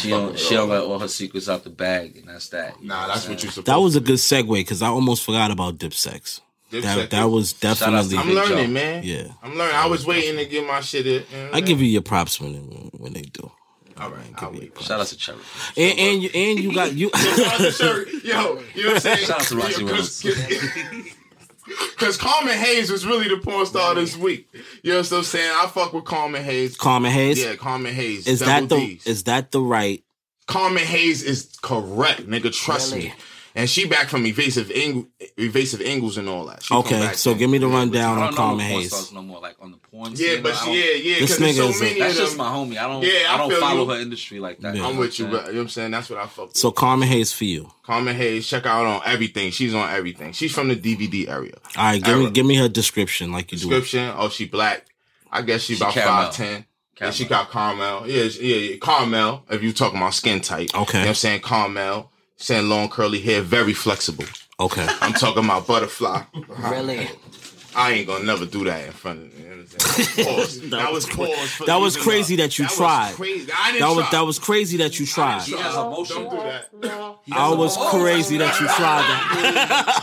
[0.00, 2.82] She don't she don't let all her secrets out the bag, and that's that.
[2.82, 3.66] Nah, that's what you supposed.
[3.66, 6.40] That was a good segue because I almost forgot about Dip Sex.
[6.70, 8.18] Dip that, Sex that is- was Shout out to definitely.
[8.18, 9.02] I'm learning, man.
[9.02, 9.74] Yeah, I'm learning.
[9.76, 11.06] I was waiting to get my shit.
[11.06, 12.54] In, you know I give you your props when
[12.98, 13.50] when they do.
[13.98, 14.78] All right, I'll wait.
[14.80, 15.38] Shout out to Cherry.
[15.76, 17.10] And and you, and you got you.
[17.14, 18.04] Shout out to Sherry.
[18.24, 19.26] Yo, you know what I'm saying?
[19.26, 20.24] Shout out to Roxy Reynolds.
[21.64, 24.48] Because Carmen Hayes was really the porn star this week.
[24.82, 25.52] You know what I'm saying?
[25.54, 26.76] I fuck with Carmen Hayes.
[26.76, 27.42] Carmen Hayes?
[27.42, 28.26] Yeah, Carmen Hayes.
[28.26, 29.06] Is Double that the Ds.
[29.06, 30.02] is that the right?
[30.46, 32.52] Carmen Hayes is correct, nigga.
[32.52, 33.14] Trust me.
[33.54, 36.62] And she back from evasive Ing- evasive angles and all that.
[36.62, 37.38] She Okay, so then.
[37.38, 39.12] give me the Yeah, rundown on don't know Carmen Hayes.
[39.12, 40.42] no more, like on the porn Yeah, scene.
[40.42, 41.18] but she, yeah, yeah.
[41.20, 42.78] This nigga so is many That's just my homie.
[42.78, 43.02] I don't.
[43.02, 43.90] Yeah, I I don't follow you.
[43.90, 44.74] her industry like that.
[44.74, 44.86] Yeah.
[44.86, 45.90] I'm with you, know but you know what I'm saying?
[45.90, 46.56] That's what I fuck with.
[46.56, 47.70] So Carmen Hayes for you.
[47.82, 49.50] Carmen Hayes, check out on everything.
[49.50, 50.32] She's on everything.
[50.32, 51.54] She's from the DVD area.
[51.76, 53.68] All right, give me give me her description like you do.
[53.68, 54.14] Description.
[54.16, 54.86] Oh, she black.
[55.30, 56.64] I guess she She about five ten.
[57.00, 58.06] Yeah, she got caramel.
[58.06, 59.44] Yeah, yeah, yeah, caramel.
[59.50, 60.98] If you talking about skin type, Okay.
[60.98, 62.11] You know what I'm saying caramel.
[62.42, 64.24] Saying long curly hair, very flexible.
[64.58, 64.84] Okay.
[65.00, 66.22] I'm talking about butterfly.
[66.68, 67.08] Really?
[67.74, 69.44] I ain't gonna never do that in front of you.
[69.48, 69.66] know what I'm
[70.04, 70.26] saying?
[70.26, 70.60] Pause.
[70.70, 71.50] that, was cra- pause.
[71.52, 73.14] for That was crazy though- that you was tried.
[73.14, 73.50] crazy.
[73.56, 74.18] I didn't That was try.
[74.18, 75.42] that was crazy that you tried.
[75.42, 76.16] He has emotion.
[76.24, 77.16] Don't do that.
[77.32, 79.98] I was crazy that you tried that.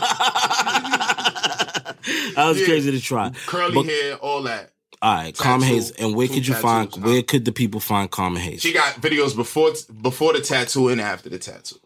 [2.36, 2.66] I was Yeah.
[2.66, 3.30] crazy to try.
[3.46, 4.72] Curly But- hair, all that.
[5.02, 5.74] All right, Carmen Tattoo.
[5.74, 5.90] Hayes.
[5.92, 6.90] And where could you find?
[6.90, 7.10] tattoos, huh?
[7.10, 8.60] Where could the people find Carmen Hayes?
[8.60, 9.72] She got videos before
[10.02, 11.76] before the tattoo and after the tattoo.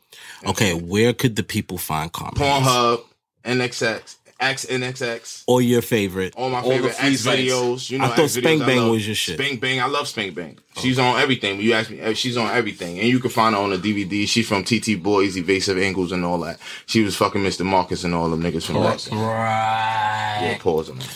[0.46, 2.36] Okay, where could the people find Carmen?
[2.36, 2.48] Hayes?
[2.66, 3.04] Pornhub,
[3.44, 5.44] NXX, XNXX.
[5.46, 6.34] Or your favorite?
[6.36, 7.90] All my All favorite X videos.
[7.90, 9.38] You know, I thought X videos Spank Bang was your shit.
[9.38, 10.58] Spank Bang, I love Spank Bang.
[10.78, 11.56] She's on everything.
[11.56, 13.78] When you ask me, eh, she's on everything, and you can find her on the
[13.78, 14.26] DVD.
[14.28, 16.58] She's from TT Boys, Evasive Angles, and all that.
[16.86, 17.64] She was fucking Mr.
[17.64, 19.08] Marcus and all them niggas from that.
[19.12, 20.38] Right.
[20.42, 21.06] Yeah, pause on that.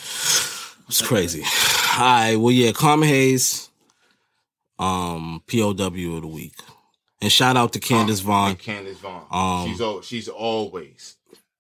[0.89, 1.43] It's crazy.
[1.99, 2.37] All right.
[2.37, 3.69] Well, yeah, Carmen Hayes,
[4.79, 5.77] um, POW of
[6.23, 6.55] the week,
[7.21, 8.51] and shout out to Candace Vaughn.
[8.51, 9.27] And Candace Vaughn.
[9.31, 11.17] Um, she's al- she's always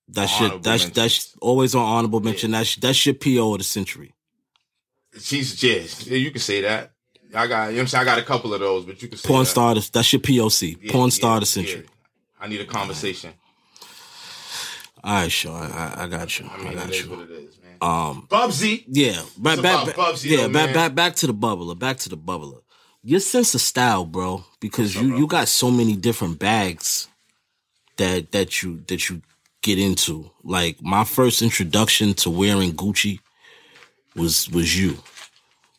[0.09, 0.63] That honorable shit.
[0.63, 1.03] That's mention.
[1.03, 2.51] that's always on honorable mention.
[2.53, 4.15] That's that's your PO of the century.
[5.21, 6.93] she's yeah, yeah, you can say that.
[7.35, 9.09] I got you know what I'm saying I got a couple of those, but you
[9.09, 9.51] can say Porn that.
[9.51, 9.75] star.
[9.75, 10.79] That's your POC.
[10.81, 11.67] Yeah, Porn yeah, star of the yeah.
[11.67, 11.87] century.
[12.41, 13.33] I need a conversation.
[15.05, 15.53] All right, sure.
[15.53, 16.47] I, I, I got you.
[16.51, 17.11] I, I mean, got it is you.
[17.11, 17.77] what it is, man.
[17.81, 18.85] Um, Bubsy.
[18.89, 21.79] yeah, back back, back Bubsy, yeah, though, back back back to the bubbler.
[21.79, 22.61] Back to the bubbler.
[23.03, 27.09] Your sense of style, bro, because you you got so many different bags
[27.97, 29.23] that that you that you
[29.63, 30.31] get into.
[30.43, 33.21] Like my first introduction to wearing Gucci
[34.17, 34.99] was was you.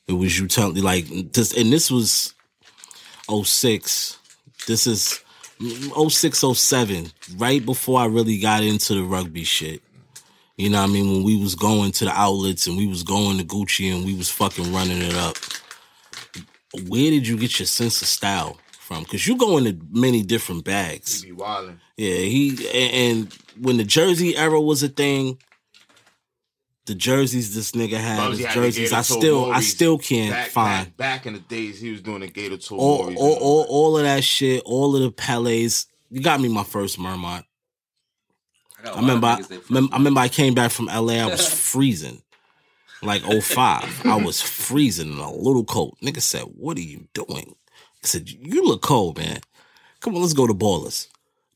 [0.08, 2.34] It was you telling like this, and this was
[3.30, 4.18] 06.
[4.66, 5.22] This is
[5.62, 9.82] 06, 07, right before I really got into the rugby shit.
[10.58, 11.10] You know what I mean?
[11.12, 14.14] When we was going to the outlets and we was going to Gucci and we
[14.14, 15.38] was fucking running it up.
[16.88, 19.04] Where did you get your sense of style from?
[19.04, 21.24] Because you go into many different bags.
[21.24, 21.80] Be wildin'.
[21.98, 25.40] Yeah, he and, and when the jersey era was a thing,
[26.90, 30.50] the jerseys this nigga had, his had jerseys, I toe still, I still can't back,
[30.50, 32.80] find Back, back in the days, he was doing the Gator tour.
[32.80, 35.86] all, all, all, all of that shit, all of the palets.
[36.10, 37.44] You got me my first Mermont.
[38.84, 40.72] got a I lot of remember, I, niggas that remember, I remember I came back
[40.72, 41.14] from LA.
[41.14, 42.24] I was freezing,
[43.02, 44.06] like 05.
[44.06, 45.96] I was freezing in a little coat.
[46.04, 47.56] Nigga said, "What are you doing?"
[48.04, 49.40] I said, "You look cold, man.
[50.02, 51.08] Come on, let's go to Ballers."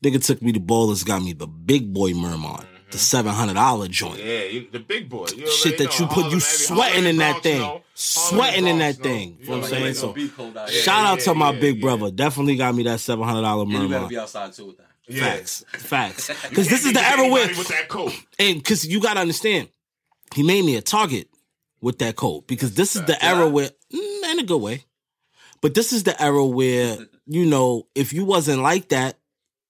[0.02, 2.96] Nigga took me to Ballers, got me the big boy Mermont, the mm-hmm.
[2.98, 4.18] seven hundred dollar joint.
[4.22, 5.26] Yeah, you, the big boy.
[5.34, 6.06] You Shit already that know.
[6.06, 7.82] you put you sweating in that thing, know.
[7.94, 9.38] Sweating in that thing.
[9.40, 9.84] You You know what I'm saying?
[9.86, 10.70] like, So no beat out.
[10.70, 11.80] shout Yeah, out to yeah, my yeah, big yeah.
[11.82, 12.10] brother.
[12.10, 14.08] Definitely got me that seven hundred dollar And you better Mermont.
[14.10, 14.90] be outside too with that.
[15.18, 16.30] Facts, facts.
[16.50, 18.12] Because this is the get era where, with that coat.
[18.38, 19.68] and because you gotta understand,
[20.34, 21.28] he made me a target
[21.84, 22.46] with that coat.
[22.46, 24.84] Because this is the era where, mm, in a good way,
[25.60, 26.96] but this is the era where
[27.26, 29.18] you know if you wasn't like that,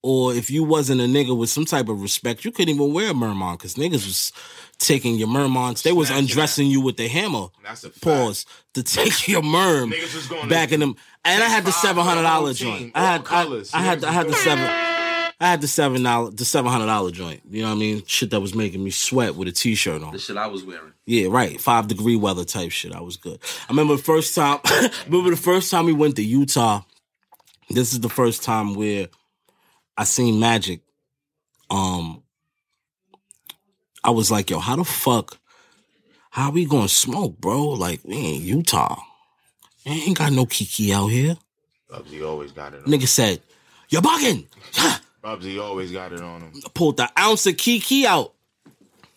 [0.01, 3.09] or if you wasn't a nigga with some type of respect, you couldn't even wear
[3.09, 4.31] a Mermont because niggas was
[4.77, 5.83] taking your Mermonts.
[5.83, 7.47] They was undressing you with the hammer.
[7.63, 8.03] That's a fact.
[8.03, 10.95] Pause to take your merm Niggas was going back in them.
[11.23, 12.91] And I had the seven hundred dollar for the whole team, joint.
[12.95, 13.63] I had I.
[13.73, 14.94] I had I had the seven.
[15.39, 17.41] I had the seven dollar the seven hundred dollar joint.
[17.49, 18.05] You know what I mean?
[18.05, 20.13] Shit that was making me sweat with a t shirt on.
[20.13, 20.93] The shit I was wearing.
[21.05, 21.59] Yeah, right.
[21.59, 22.93] Five degree weather type shit.
[22.93, 23.39] I was good.
[23.67, 24.59] I remember the first time.
[25.05, 26.81] remember the first time we went to Utah.
[27.69, 29.07] This is the first time where
[29.97, 30.81] I seen Magic.
[31.69, 32.23] Um,
[34.03, 35.39] I was like, yo, how the fuck,
[36.29, 37.69] how we gonna smoke, bro?
[37.69, 39.01] Like, we in Utah.
[39.85, 41.37] Ain't got no Kiki out here.
[41.91, 43.41] Bubsy always got it on Nigga said,
[43.89, 44.45] you're bugging.
[45.25, 46.53] Bubsy always got it on him.
[46.75, 48.35] Pulled the ounce of Kiki out.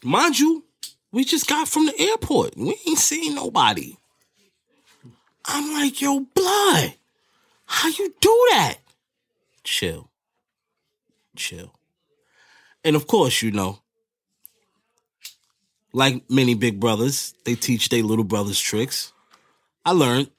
[0.03, 0.65] Mind you,
[1.13, 2.57] we just got from the airport.
[2.57, 3.95] We ain't seen nobody.
[5.45, 6.95] I'm like, yo, blood,
[7.67, 8.77] how you do that?
[9.65, 10.11] Chill.
[11.37, 11.75] Chill.
[12.85, 13.81] And of course, you know,
[15.93, 19.13] like many big brothers, they teach their little brothers tricks.
[19.85, 20.31] I learned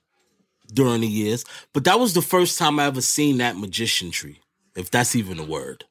[0.73, 4.39] during the years, but that was the first time I ever seen that magician tree,
[4.75, 5.85] if that's even a word.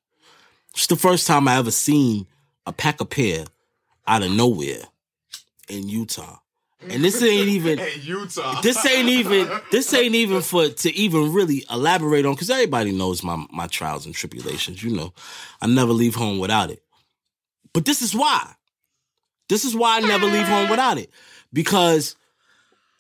[0.74, 2.26] It's the first time I ever seen
[2.66, 3.44] a pack of pear
[4.06, 4.82] out of nowhere
[5.68, 6.38] in Utah.
[6.80, 8.60] And this ain't even Utah.
[8.60, 13.24] this ain't even this ain't even for to even really elaborate on because everybody knows
[13.24, 14.82] my my trials and tribulations.
[14.82, 15.12] You know,
[15.60, 16.82] I never leave home without it.
[17.72, 18.55] But this is why.
[19.48, 21.10] This is why I never leave home without it
[21.52, 22.14] because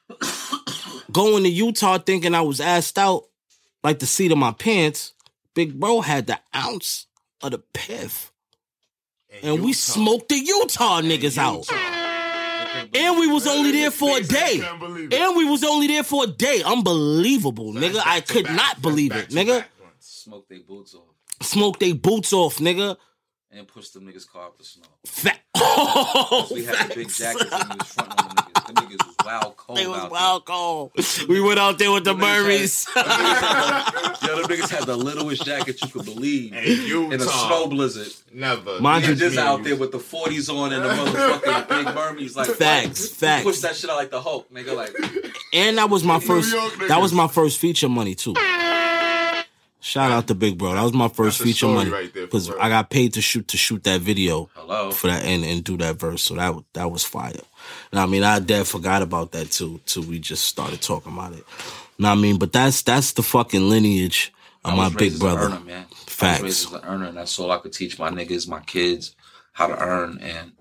[1.12, 3.24] going to Utah thinking I was asked out
[3.84, 5.12] like the seat of my pants.
[5.58, 7.06] Big bro had the ounce
[7.42, 8.30] of the piff,
[9.42, 11.66] and we smoked the Utah niggas out.
[12.94, 14.62] And we was only there for a day.
[14.62, 16.62] And we was only there for a day.
[16.64, 18.00] Unbelievable, nigga.
[18.06, 19.64] I could not believe it, nigga.
[19.98, 21.08] Smoke their boots off
[21.42, 22.96] Smoke they boots off, nigga.
[23.50, 24.84] and push them niggas car up the snow.
[25.06, 25.40] Fat.
[25.60, 28.66] Oh, 'Cause we had the big jackets and we was fronting on them niggas.
[28.66, 30.90] Them niggas was wild cold They was out wild cold.
[31.28, 32.86] We went out there with the Murrays.
[32.94, 33.04] there.
[33.04, 33.10] Yo,
[34.40, 38.08] them niggas had the littlest jackets you could believe in a snow blizzard.
[38.32, 38.80] Never.
[38.80, 42.36] Mind you you- just out there with the 40s on and the motherfucking big Burmese.
[42.36, 43.44] Like, Facts, you facts.
[43.44, 44.74] Push that shit out like the Hulk, nigga.
[44.74, 44.94] Like,
[45.52, 46.52] And that was my first.
[46.88, 48.34] That was my first feature money too.
[49.80, 50.74] Shout out to Big Bro.
[50.74, 52.58] That was my first feature money right there because real.
[52.60, 54.90] I got paid to shoot to shoot that video Hello.
[54.90, 56.20] for that and, and do that verse.
[56.22, 57.32] So that that was fire.
[57.92, 61.44] I mean, I dead forgot about that too till we just started talking about it.
[61.98, 64.32] Know what I mean, but that's that's the fucking lineage
[64.64, 65.46] of my big raised as an brother.
[65.46, 65.86] Earner, man.
[65.90, 66.42] I was Facts.
[66.42, 69.16] raised as an earner, and that's all I could teach my niggas, my kids,
[69.52, 70.52] how to earn and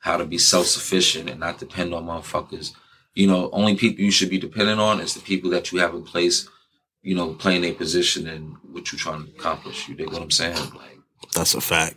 [0.00, 2.74] how to be self sufficient and not depend on motherfuckers.
[3.14, 5.94] You know, only people you should be dependent on is the people that you have
[5.94, 6.48] in place.
[7.02, 9.88] You know, playing their position and what you're trying to accomplish.
[9.88, 10.54] You dig what I'm saying?
[10.56, 11.00] Like,
[11.34, 11.96] That's a fact.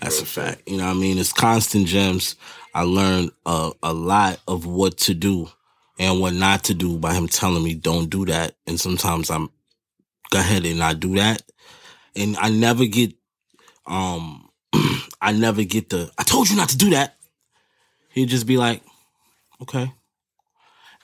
[0.00, 0.62] That's a fact.
[0.66, 1.18] You know what I mean?
[1.18, 2.34] It's constant gems.
[2.74, 5.48] I learned a, a lot of what to do
[5.98, 8.54] and what not to do by him telling me don't do that.
[8.66, 9.50] And sometimes I'm
[10.30, 11.42] go ahead and I do that.
[12.16, 13.14] And I never get
[13.86, 14.48] um
[15.20, 17.16] I never get the I told you not to do that.
[18.10, 18.82] He'd just be like,
[19.62, 19.92] okay.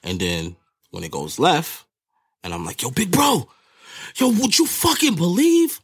[0.02, 0.56] And then
[0.90, 1.84] when it goes left,
[2.42, 3.48] and I'm like, yo, big bro,
[4.16, 5.80] yo, would you fucking believe?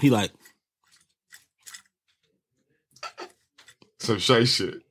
[0.00, 0.30] He like,
[3.98, 4.82] Some shy shit.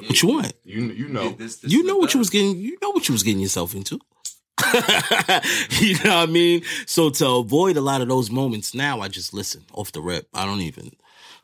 [0.00, 0.52] What you want?
[0.64, 1.36] You you know.
[1.62, 2.56] you know what you was getting.
[2.56, 3.98] You know what you was getting yourself into.
[5.70, 6.62] you know what I mean?
[6.86, 10.28] So to avoid a lot of those moments, now I just listen off the rip.
[10.32, 10.92] I don't even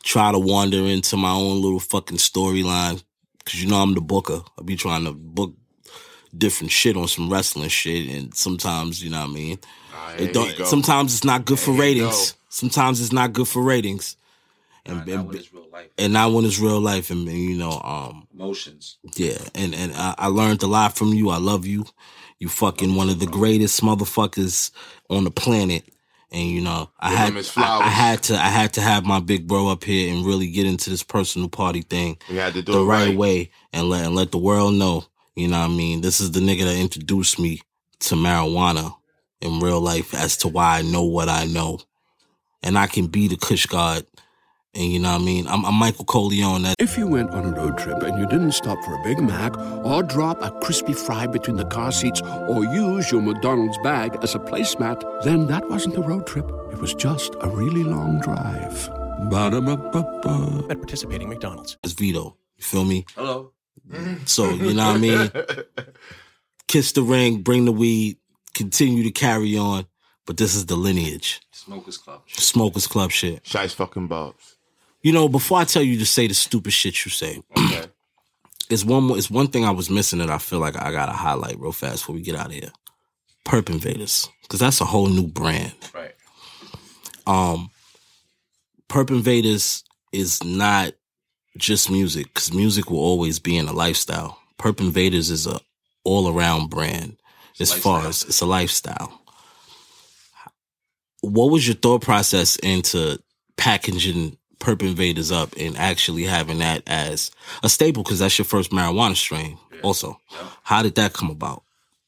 [0.03, 3.03] try to wander into my own little fucking storyline
[3.39, 4.41] because you know I'm the booker.
[4.59, 5.55] I'll be trying to book
[6.37, 9.59] different shit on some wrestling shit, and sometimes you know what I mean.
[10.19, 10.57] It there you go.
[10.59, 12.33] don't, sometimes it's not good for There you ratings.
[12.33, 12.39] go.
[12.49, 14.17] Sometimes it's not good for ratings.
[14.85, 15.47] And, and,
[15.97, 18.99] and not when it's real life, and, and, you know, um, emotions.
[19.15, 21.31] yeah, and and I, I learned a lot from you.
[21.31, 21.85] I love you.
[22.39, 24.73] You fucking one of the greatest motherfuckers
[25.09, 25.85] on the planet.
[26.33, 27.79] And you know, I Give had I.
[27.85, 30.67] I had to I had to have my big bro up here and really get
[30.67, 33.17] into this personal party thing You had to do the right, right.
[33.17, 35.05] way and let and let the world know.
[35.37, 36.01] You know what I mean?
[36.01, 37.61] This is the nigga that introduced me
[38.01, 38.95] to marijuana
[39.41, 41.81] in real life as to why I know what I know.
[42.63, 44.07] And I can be the Kush God.
[44.75, 45.47] And you know what I mean?
[45.49, 46.63] I'm, I'm Michael Corleone.
[46.63, 49.21] That If you went on a road trip and you didn't stop for a Big
[49.21, 54.17] Mac or drop a crispy fry between the car seats or use your McDonald's bag
[54.23, 56.51] as a placemat, then that wasn't a road trip.
[56.73, 58.89] It was just a really long drive.
[59.29, 60.67] Ba-da-ba-ba-ba.
[60.71, 61.77] At participating McDonald's.
[61.85, 62.39] It's Vito.
[62.57, 63.05] You feel me?
[63.15, 63.53] hello.
[64.25, 65.31] So, you know what I mean?
[66.67, 68.17] Kiss the ring, bring the weed,
[68.55, 69.87] continue to carry on.
[70.25, 71.41] But this is the lineage.
[71.51, 72.23] Smokers Club.
[72.29, 73.43] Smokers Club shit.
[73.45, 74.57] Shiest fucking bobs.
[75.03, 77.87] You know, before I tell you to say the stupid shit you say, Okay.
[78.71, 81.13] it's one more, it's one thing I was missing that I feel like I gotta
[81.13, 82.73] highlight real fast before we get out of here.
[83.45, 84.29] Perp Invaders.
[84.49, 85.75] Cause that's a whole new brand.
[85.95, 86.15] Right.
[87.27, 87.71] Um
[88.89, 90.93] Perp Invaders is not
[91.57, 94.39] just music, because music will always be in a lifestyle.
[94.59, 95.59] Perp Invaders is a
[96.05, 97.17] all around brand
[97.61, 99.21] as far as it's a lifestyle.
[101.21, 103.19] What was your thought process into
[103.57, 107.31] packaging Perp Invaders up and actually having that as
[107.63, 109.59] a staple because that's your first marijuana strain.
[109.83, 110.21] Also,
[110.63, 111.65] how did that come about?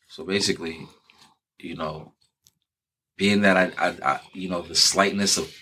[0.09, 0.86] So basically,
[1.59, 2.12] you know,
[3.16, 5.52] being that I, I, I, you know, the slightness of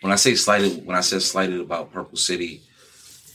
[0.00, 2.62] when I say slighted, when I said slighted about Purple City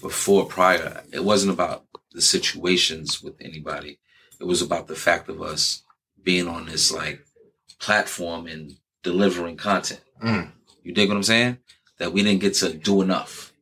[0.01, 3.99] before prior, it wasn't about the situations with anybody.
[4.39, 5.83] It was about the fact of us
[6.23, 7.25] being on this like
[7.79, 10.01] platform and delivering content.
[10.23, 10.51] Mm.
[10.83, 11.57] You dig what I'm saying?
[12.03, 13.53] That we didn't get to do enough,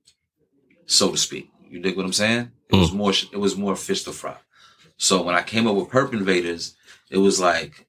[0.88, 1.52] so to speak.
[1.70, 2.50] You dig what I'm saying?
[2.70, 3.12] It was more.
[3.12, 4.36] It was more fish to fry.
[4.98, 6.76] So when I came up with Perp Invaders,
[7.12, 7.86] it was like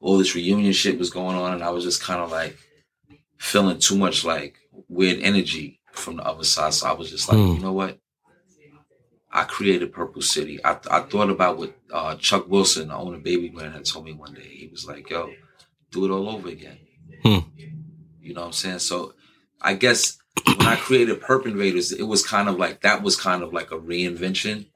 [0.00, 2.56] all this reunion shit was going on, and I was just kind of like
[3.36, 4.56] feeling too much like
[4.88, 6.72] weird energy from the other side.
[6.72, 7.52] So I was just like, Hmm.
[7.52, 7.98] you know what?
[9.30, 10.58] I created Purple City.
[10.64, 14.06] I, I thought about what uh, Chuck Wilson, the owner of Baby Man, had told
[14.06, 14.48] me one day.
[14.48, 15.30] He was like, yo,
[15.90, 16.78] do it all over again.
[17.22, 17.38] Hmm.
[18.22, 18.78] You know what I'm saying?
[18.78, 19.12] So
[19.62, 23.42] I guess when I created Perp Invaders, it was kind of like that was kind
[23.42, 24.66] of like a reinvention.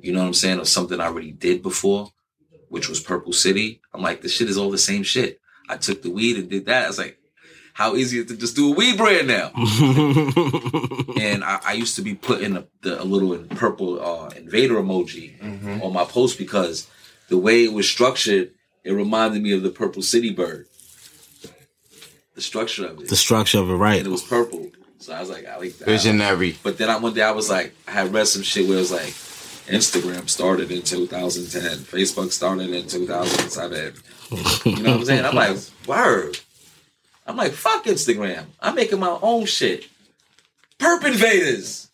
[0.00, 0.60] You know what I'm saying?
[0.60, 2.10] Of something I already did before,
[2.68, 3.80] which was Purple City.
[3.92, 5.40] I'm like, this shit is all the same shit.
[5.68, 6.84] I took the weed and did that.
[6.84, 7.18] I was like,
[7.74, 9.50] how easy is it to just do a weed brand now?
[11.20, 15.38] and I, I used to be putting a, the, a little purple uh, invader emoji
[15.38, 15.82] Mm-hmm.
[15.82, 16.88] on my post because
[17.28, 18.52] the way it was structured,
[18.84, 20.66] it reminded me of the purple city bird.
[22.38, 23.08] The structure of it.
[23.08, 23.98] The structure of it, right?
[23.98, 24.70] And it was purple.
[25.00, 25.86] So I was like, I like that.
[25.86, 26.56] Visionary.
[26.62, 28.80] But then I, one day I was like, I had read some shit where it
[28.80, 29.12] was like,
[29.66, 33.94] Instagram started in 2010, Facebook started in 2007.
[34.30, 35.24] You know what I'm saying?
[35.24, 35.56] I'm like,
[35.88, 36.38] word.
[37.26, 38.44] I'm like, fuck Instagram.
[38.60, 39.88] I'm making my own shit.
[40.78, 41.88] Perp invaders.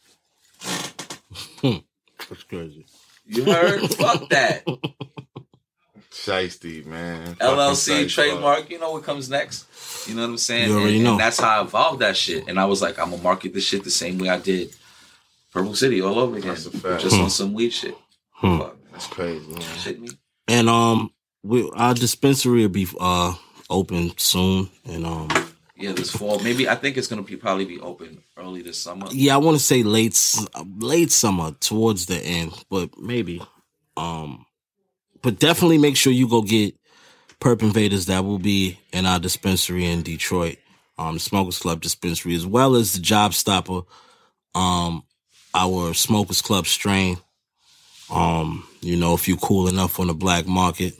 [1.62, 2.84] That's crazy.
[3.24, 3.80] You heard?
[3.92, 4.66] fuck that.
[6.24, 7.34] Shiesty, man.
[7.36, 8.70] LLC trademark.
[8.70, 9.66] You know what comes next.
[10.08, 10.68] You know what I'm saying?
[10.70, 11.10] You already and, know.
[11.12, 12.48] and that's how I evolved that shit.
[12.48, 14.74] And I was like, I'm gonna market this shit the same way I did
[15.52, 16.54] Purple City all over again.
[16.56, 16.72] Just
[17.16, 17.22] Hmm.
[17.22, 17.96] on some weed shit.
[18.32, 18.58] Hmm.
[18.58, 18.76] Fuck.
[18.92, 19.60] That's crazy, man.
[19.78, 20.08] Shit me.
[20.48, 21.10] And um,
[21.42, 23.34] we, our dispensary will be uh
[23.70, 25.28] open soon, and um,
[25.76, 26.38] Yeah, this fall.
[26.40, 29.06] Maybe I think it's gonna be probably be open early this summer.
[29.10, 30.18] yeah, I want to say late
[30.78, 33.42] late summer towards the end, but maybe.
[33.96, 34.44] Um,
[35.24, 36.76] but definitely make sure you go get
[37.40, 38.06] Perp Invaders.
[38.06, 40.58] That will be in our dispensary in Detroit,
[40.98, 43.80] um, Smokers Club dispensary, as well as the Job Stopper,
[44.54, 45.02] um,
[45.54, 47.16] our Smokers Club strain.
[48.10, 50.92] Um, you know, if you're cool enough on the black market,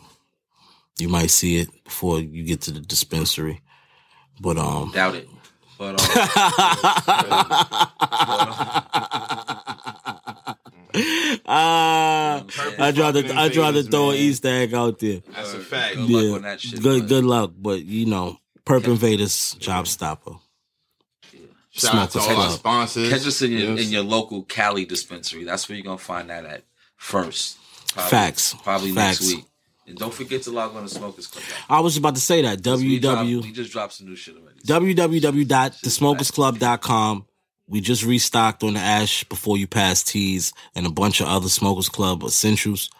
[0.98, 3.60] you might see it before you get to the dispensary.
[4.40, 5.28] But um, Doubt it.
[5.76, 6.09] But um,
[11.46, 12.44] Ah,
[12.78, 15.20] I tried to I tried to throw an Easter egg out there.
[15.34, 15.96] That's a fact.
[15.96, 17.08] Good luck on that shit, Good man.
[17.08, 20.34] good luck, but you know, Perp Invaders, Job Stopper.
[21.72, 22.58] Shout out to Smokers all our Club.
[22.58, 23.10] sponsors.
[23.10, 23.86] catch us in your, Yes.
[23.86, 25.42] in your local Cali dispensary.
[25.44, 26.62] That's where you're gonna find that at
[26.96, 27.56] first.
[27.92, 28.54] Probably, Facts.
[28.62, 29.20] Probably Facts.
[29.22, 29.44] next week.
[29.86, 31.42] And don't forget to log on to Smokers Club.
[31.68, 32.64] I was about to say that.
[32.78, 34.60] We, dropped- www we just dropped some new shit already.
[34.64, 37.26] www.thesmokersclub.com.
[37.66, 41.49] We just restocked on the Ash Before You Pass Teas and a bunch of other
[41.49, 42.91] Smokers Club essentials.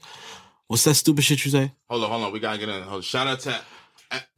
[0.66, 1.72] What's that stupid shit you say?
[1.90, 2.32] Hold on, hold on.
[2.32, 2.82] We gotta get in.
[2.82, 3.60] Hold Shout out to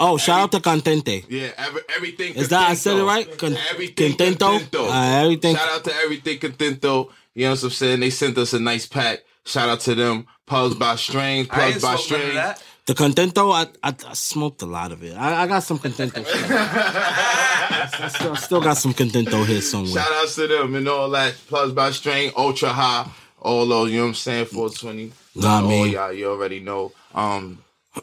[0.00, 1.24] Oh, shout out to Contente.
[1.28, 2.34] yeah, every, everything.
[2.34, 3.26] Is that I said it right?
[3.38, 4.58] Con- everything Contento?
[4.58, 4.88] Contento.
[4.88, 7.10] Uh, everything- Shout out to everything Contento.
[7.34, 8.00] You know what I'm saying?
[8.00, 9.20] They sent us a nice pack.
[9.44, 10.26] Shout out to them.
[10.46, 11.48] Plugs by Strings.
[11.50, 12.62] I Plugs by smoking Strings.
[12.86, 15.14] The Contento, I, I, I smoked a lot of it.
[15.16, 16.24] I, I got some Contento.
[16.24, 20.02] I still, I still got some Contento here somewhere.
[20.02, 21.34] Shout outs to them and all that.
[21.48, 23.08] Plugs by String, Ultra High,
[23.46, 23.90] all those.
[23.90, 24.46] You know what I'm saying?
[24.46, 25.06] 420.
[25.06, 25.92] Know what I all mean?
[25.92, 26.92] y'all, you already know.
[27.14, 27.62] Um,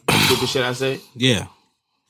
[0.10, 1.00] stupid shit I say.
[1.16, 1.48] Yeah.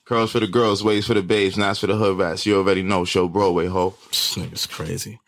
[0.05, 2.45] Curls for the girls, waves for the babes, knots for the hood rats.
[2.45, 3.05] You already know.
[3.05, 3.95] Show Broadway, ho.
[4.09, 5.19] This nigga's crazy.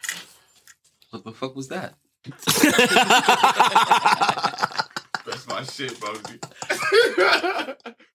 [1.10, 1.95] What the fuck was that?
[5.26, 6.40] That's my shit, Bugsy.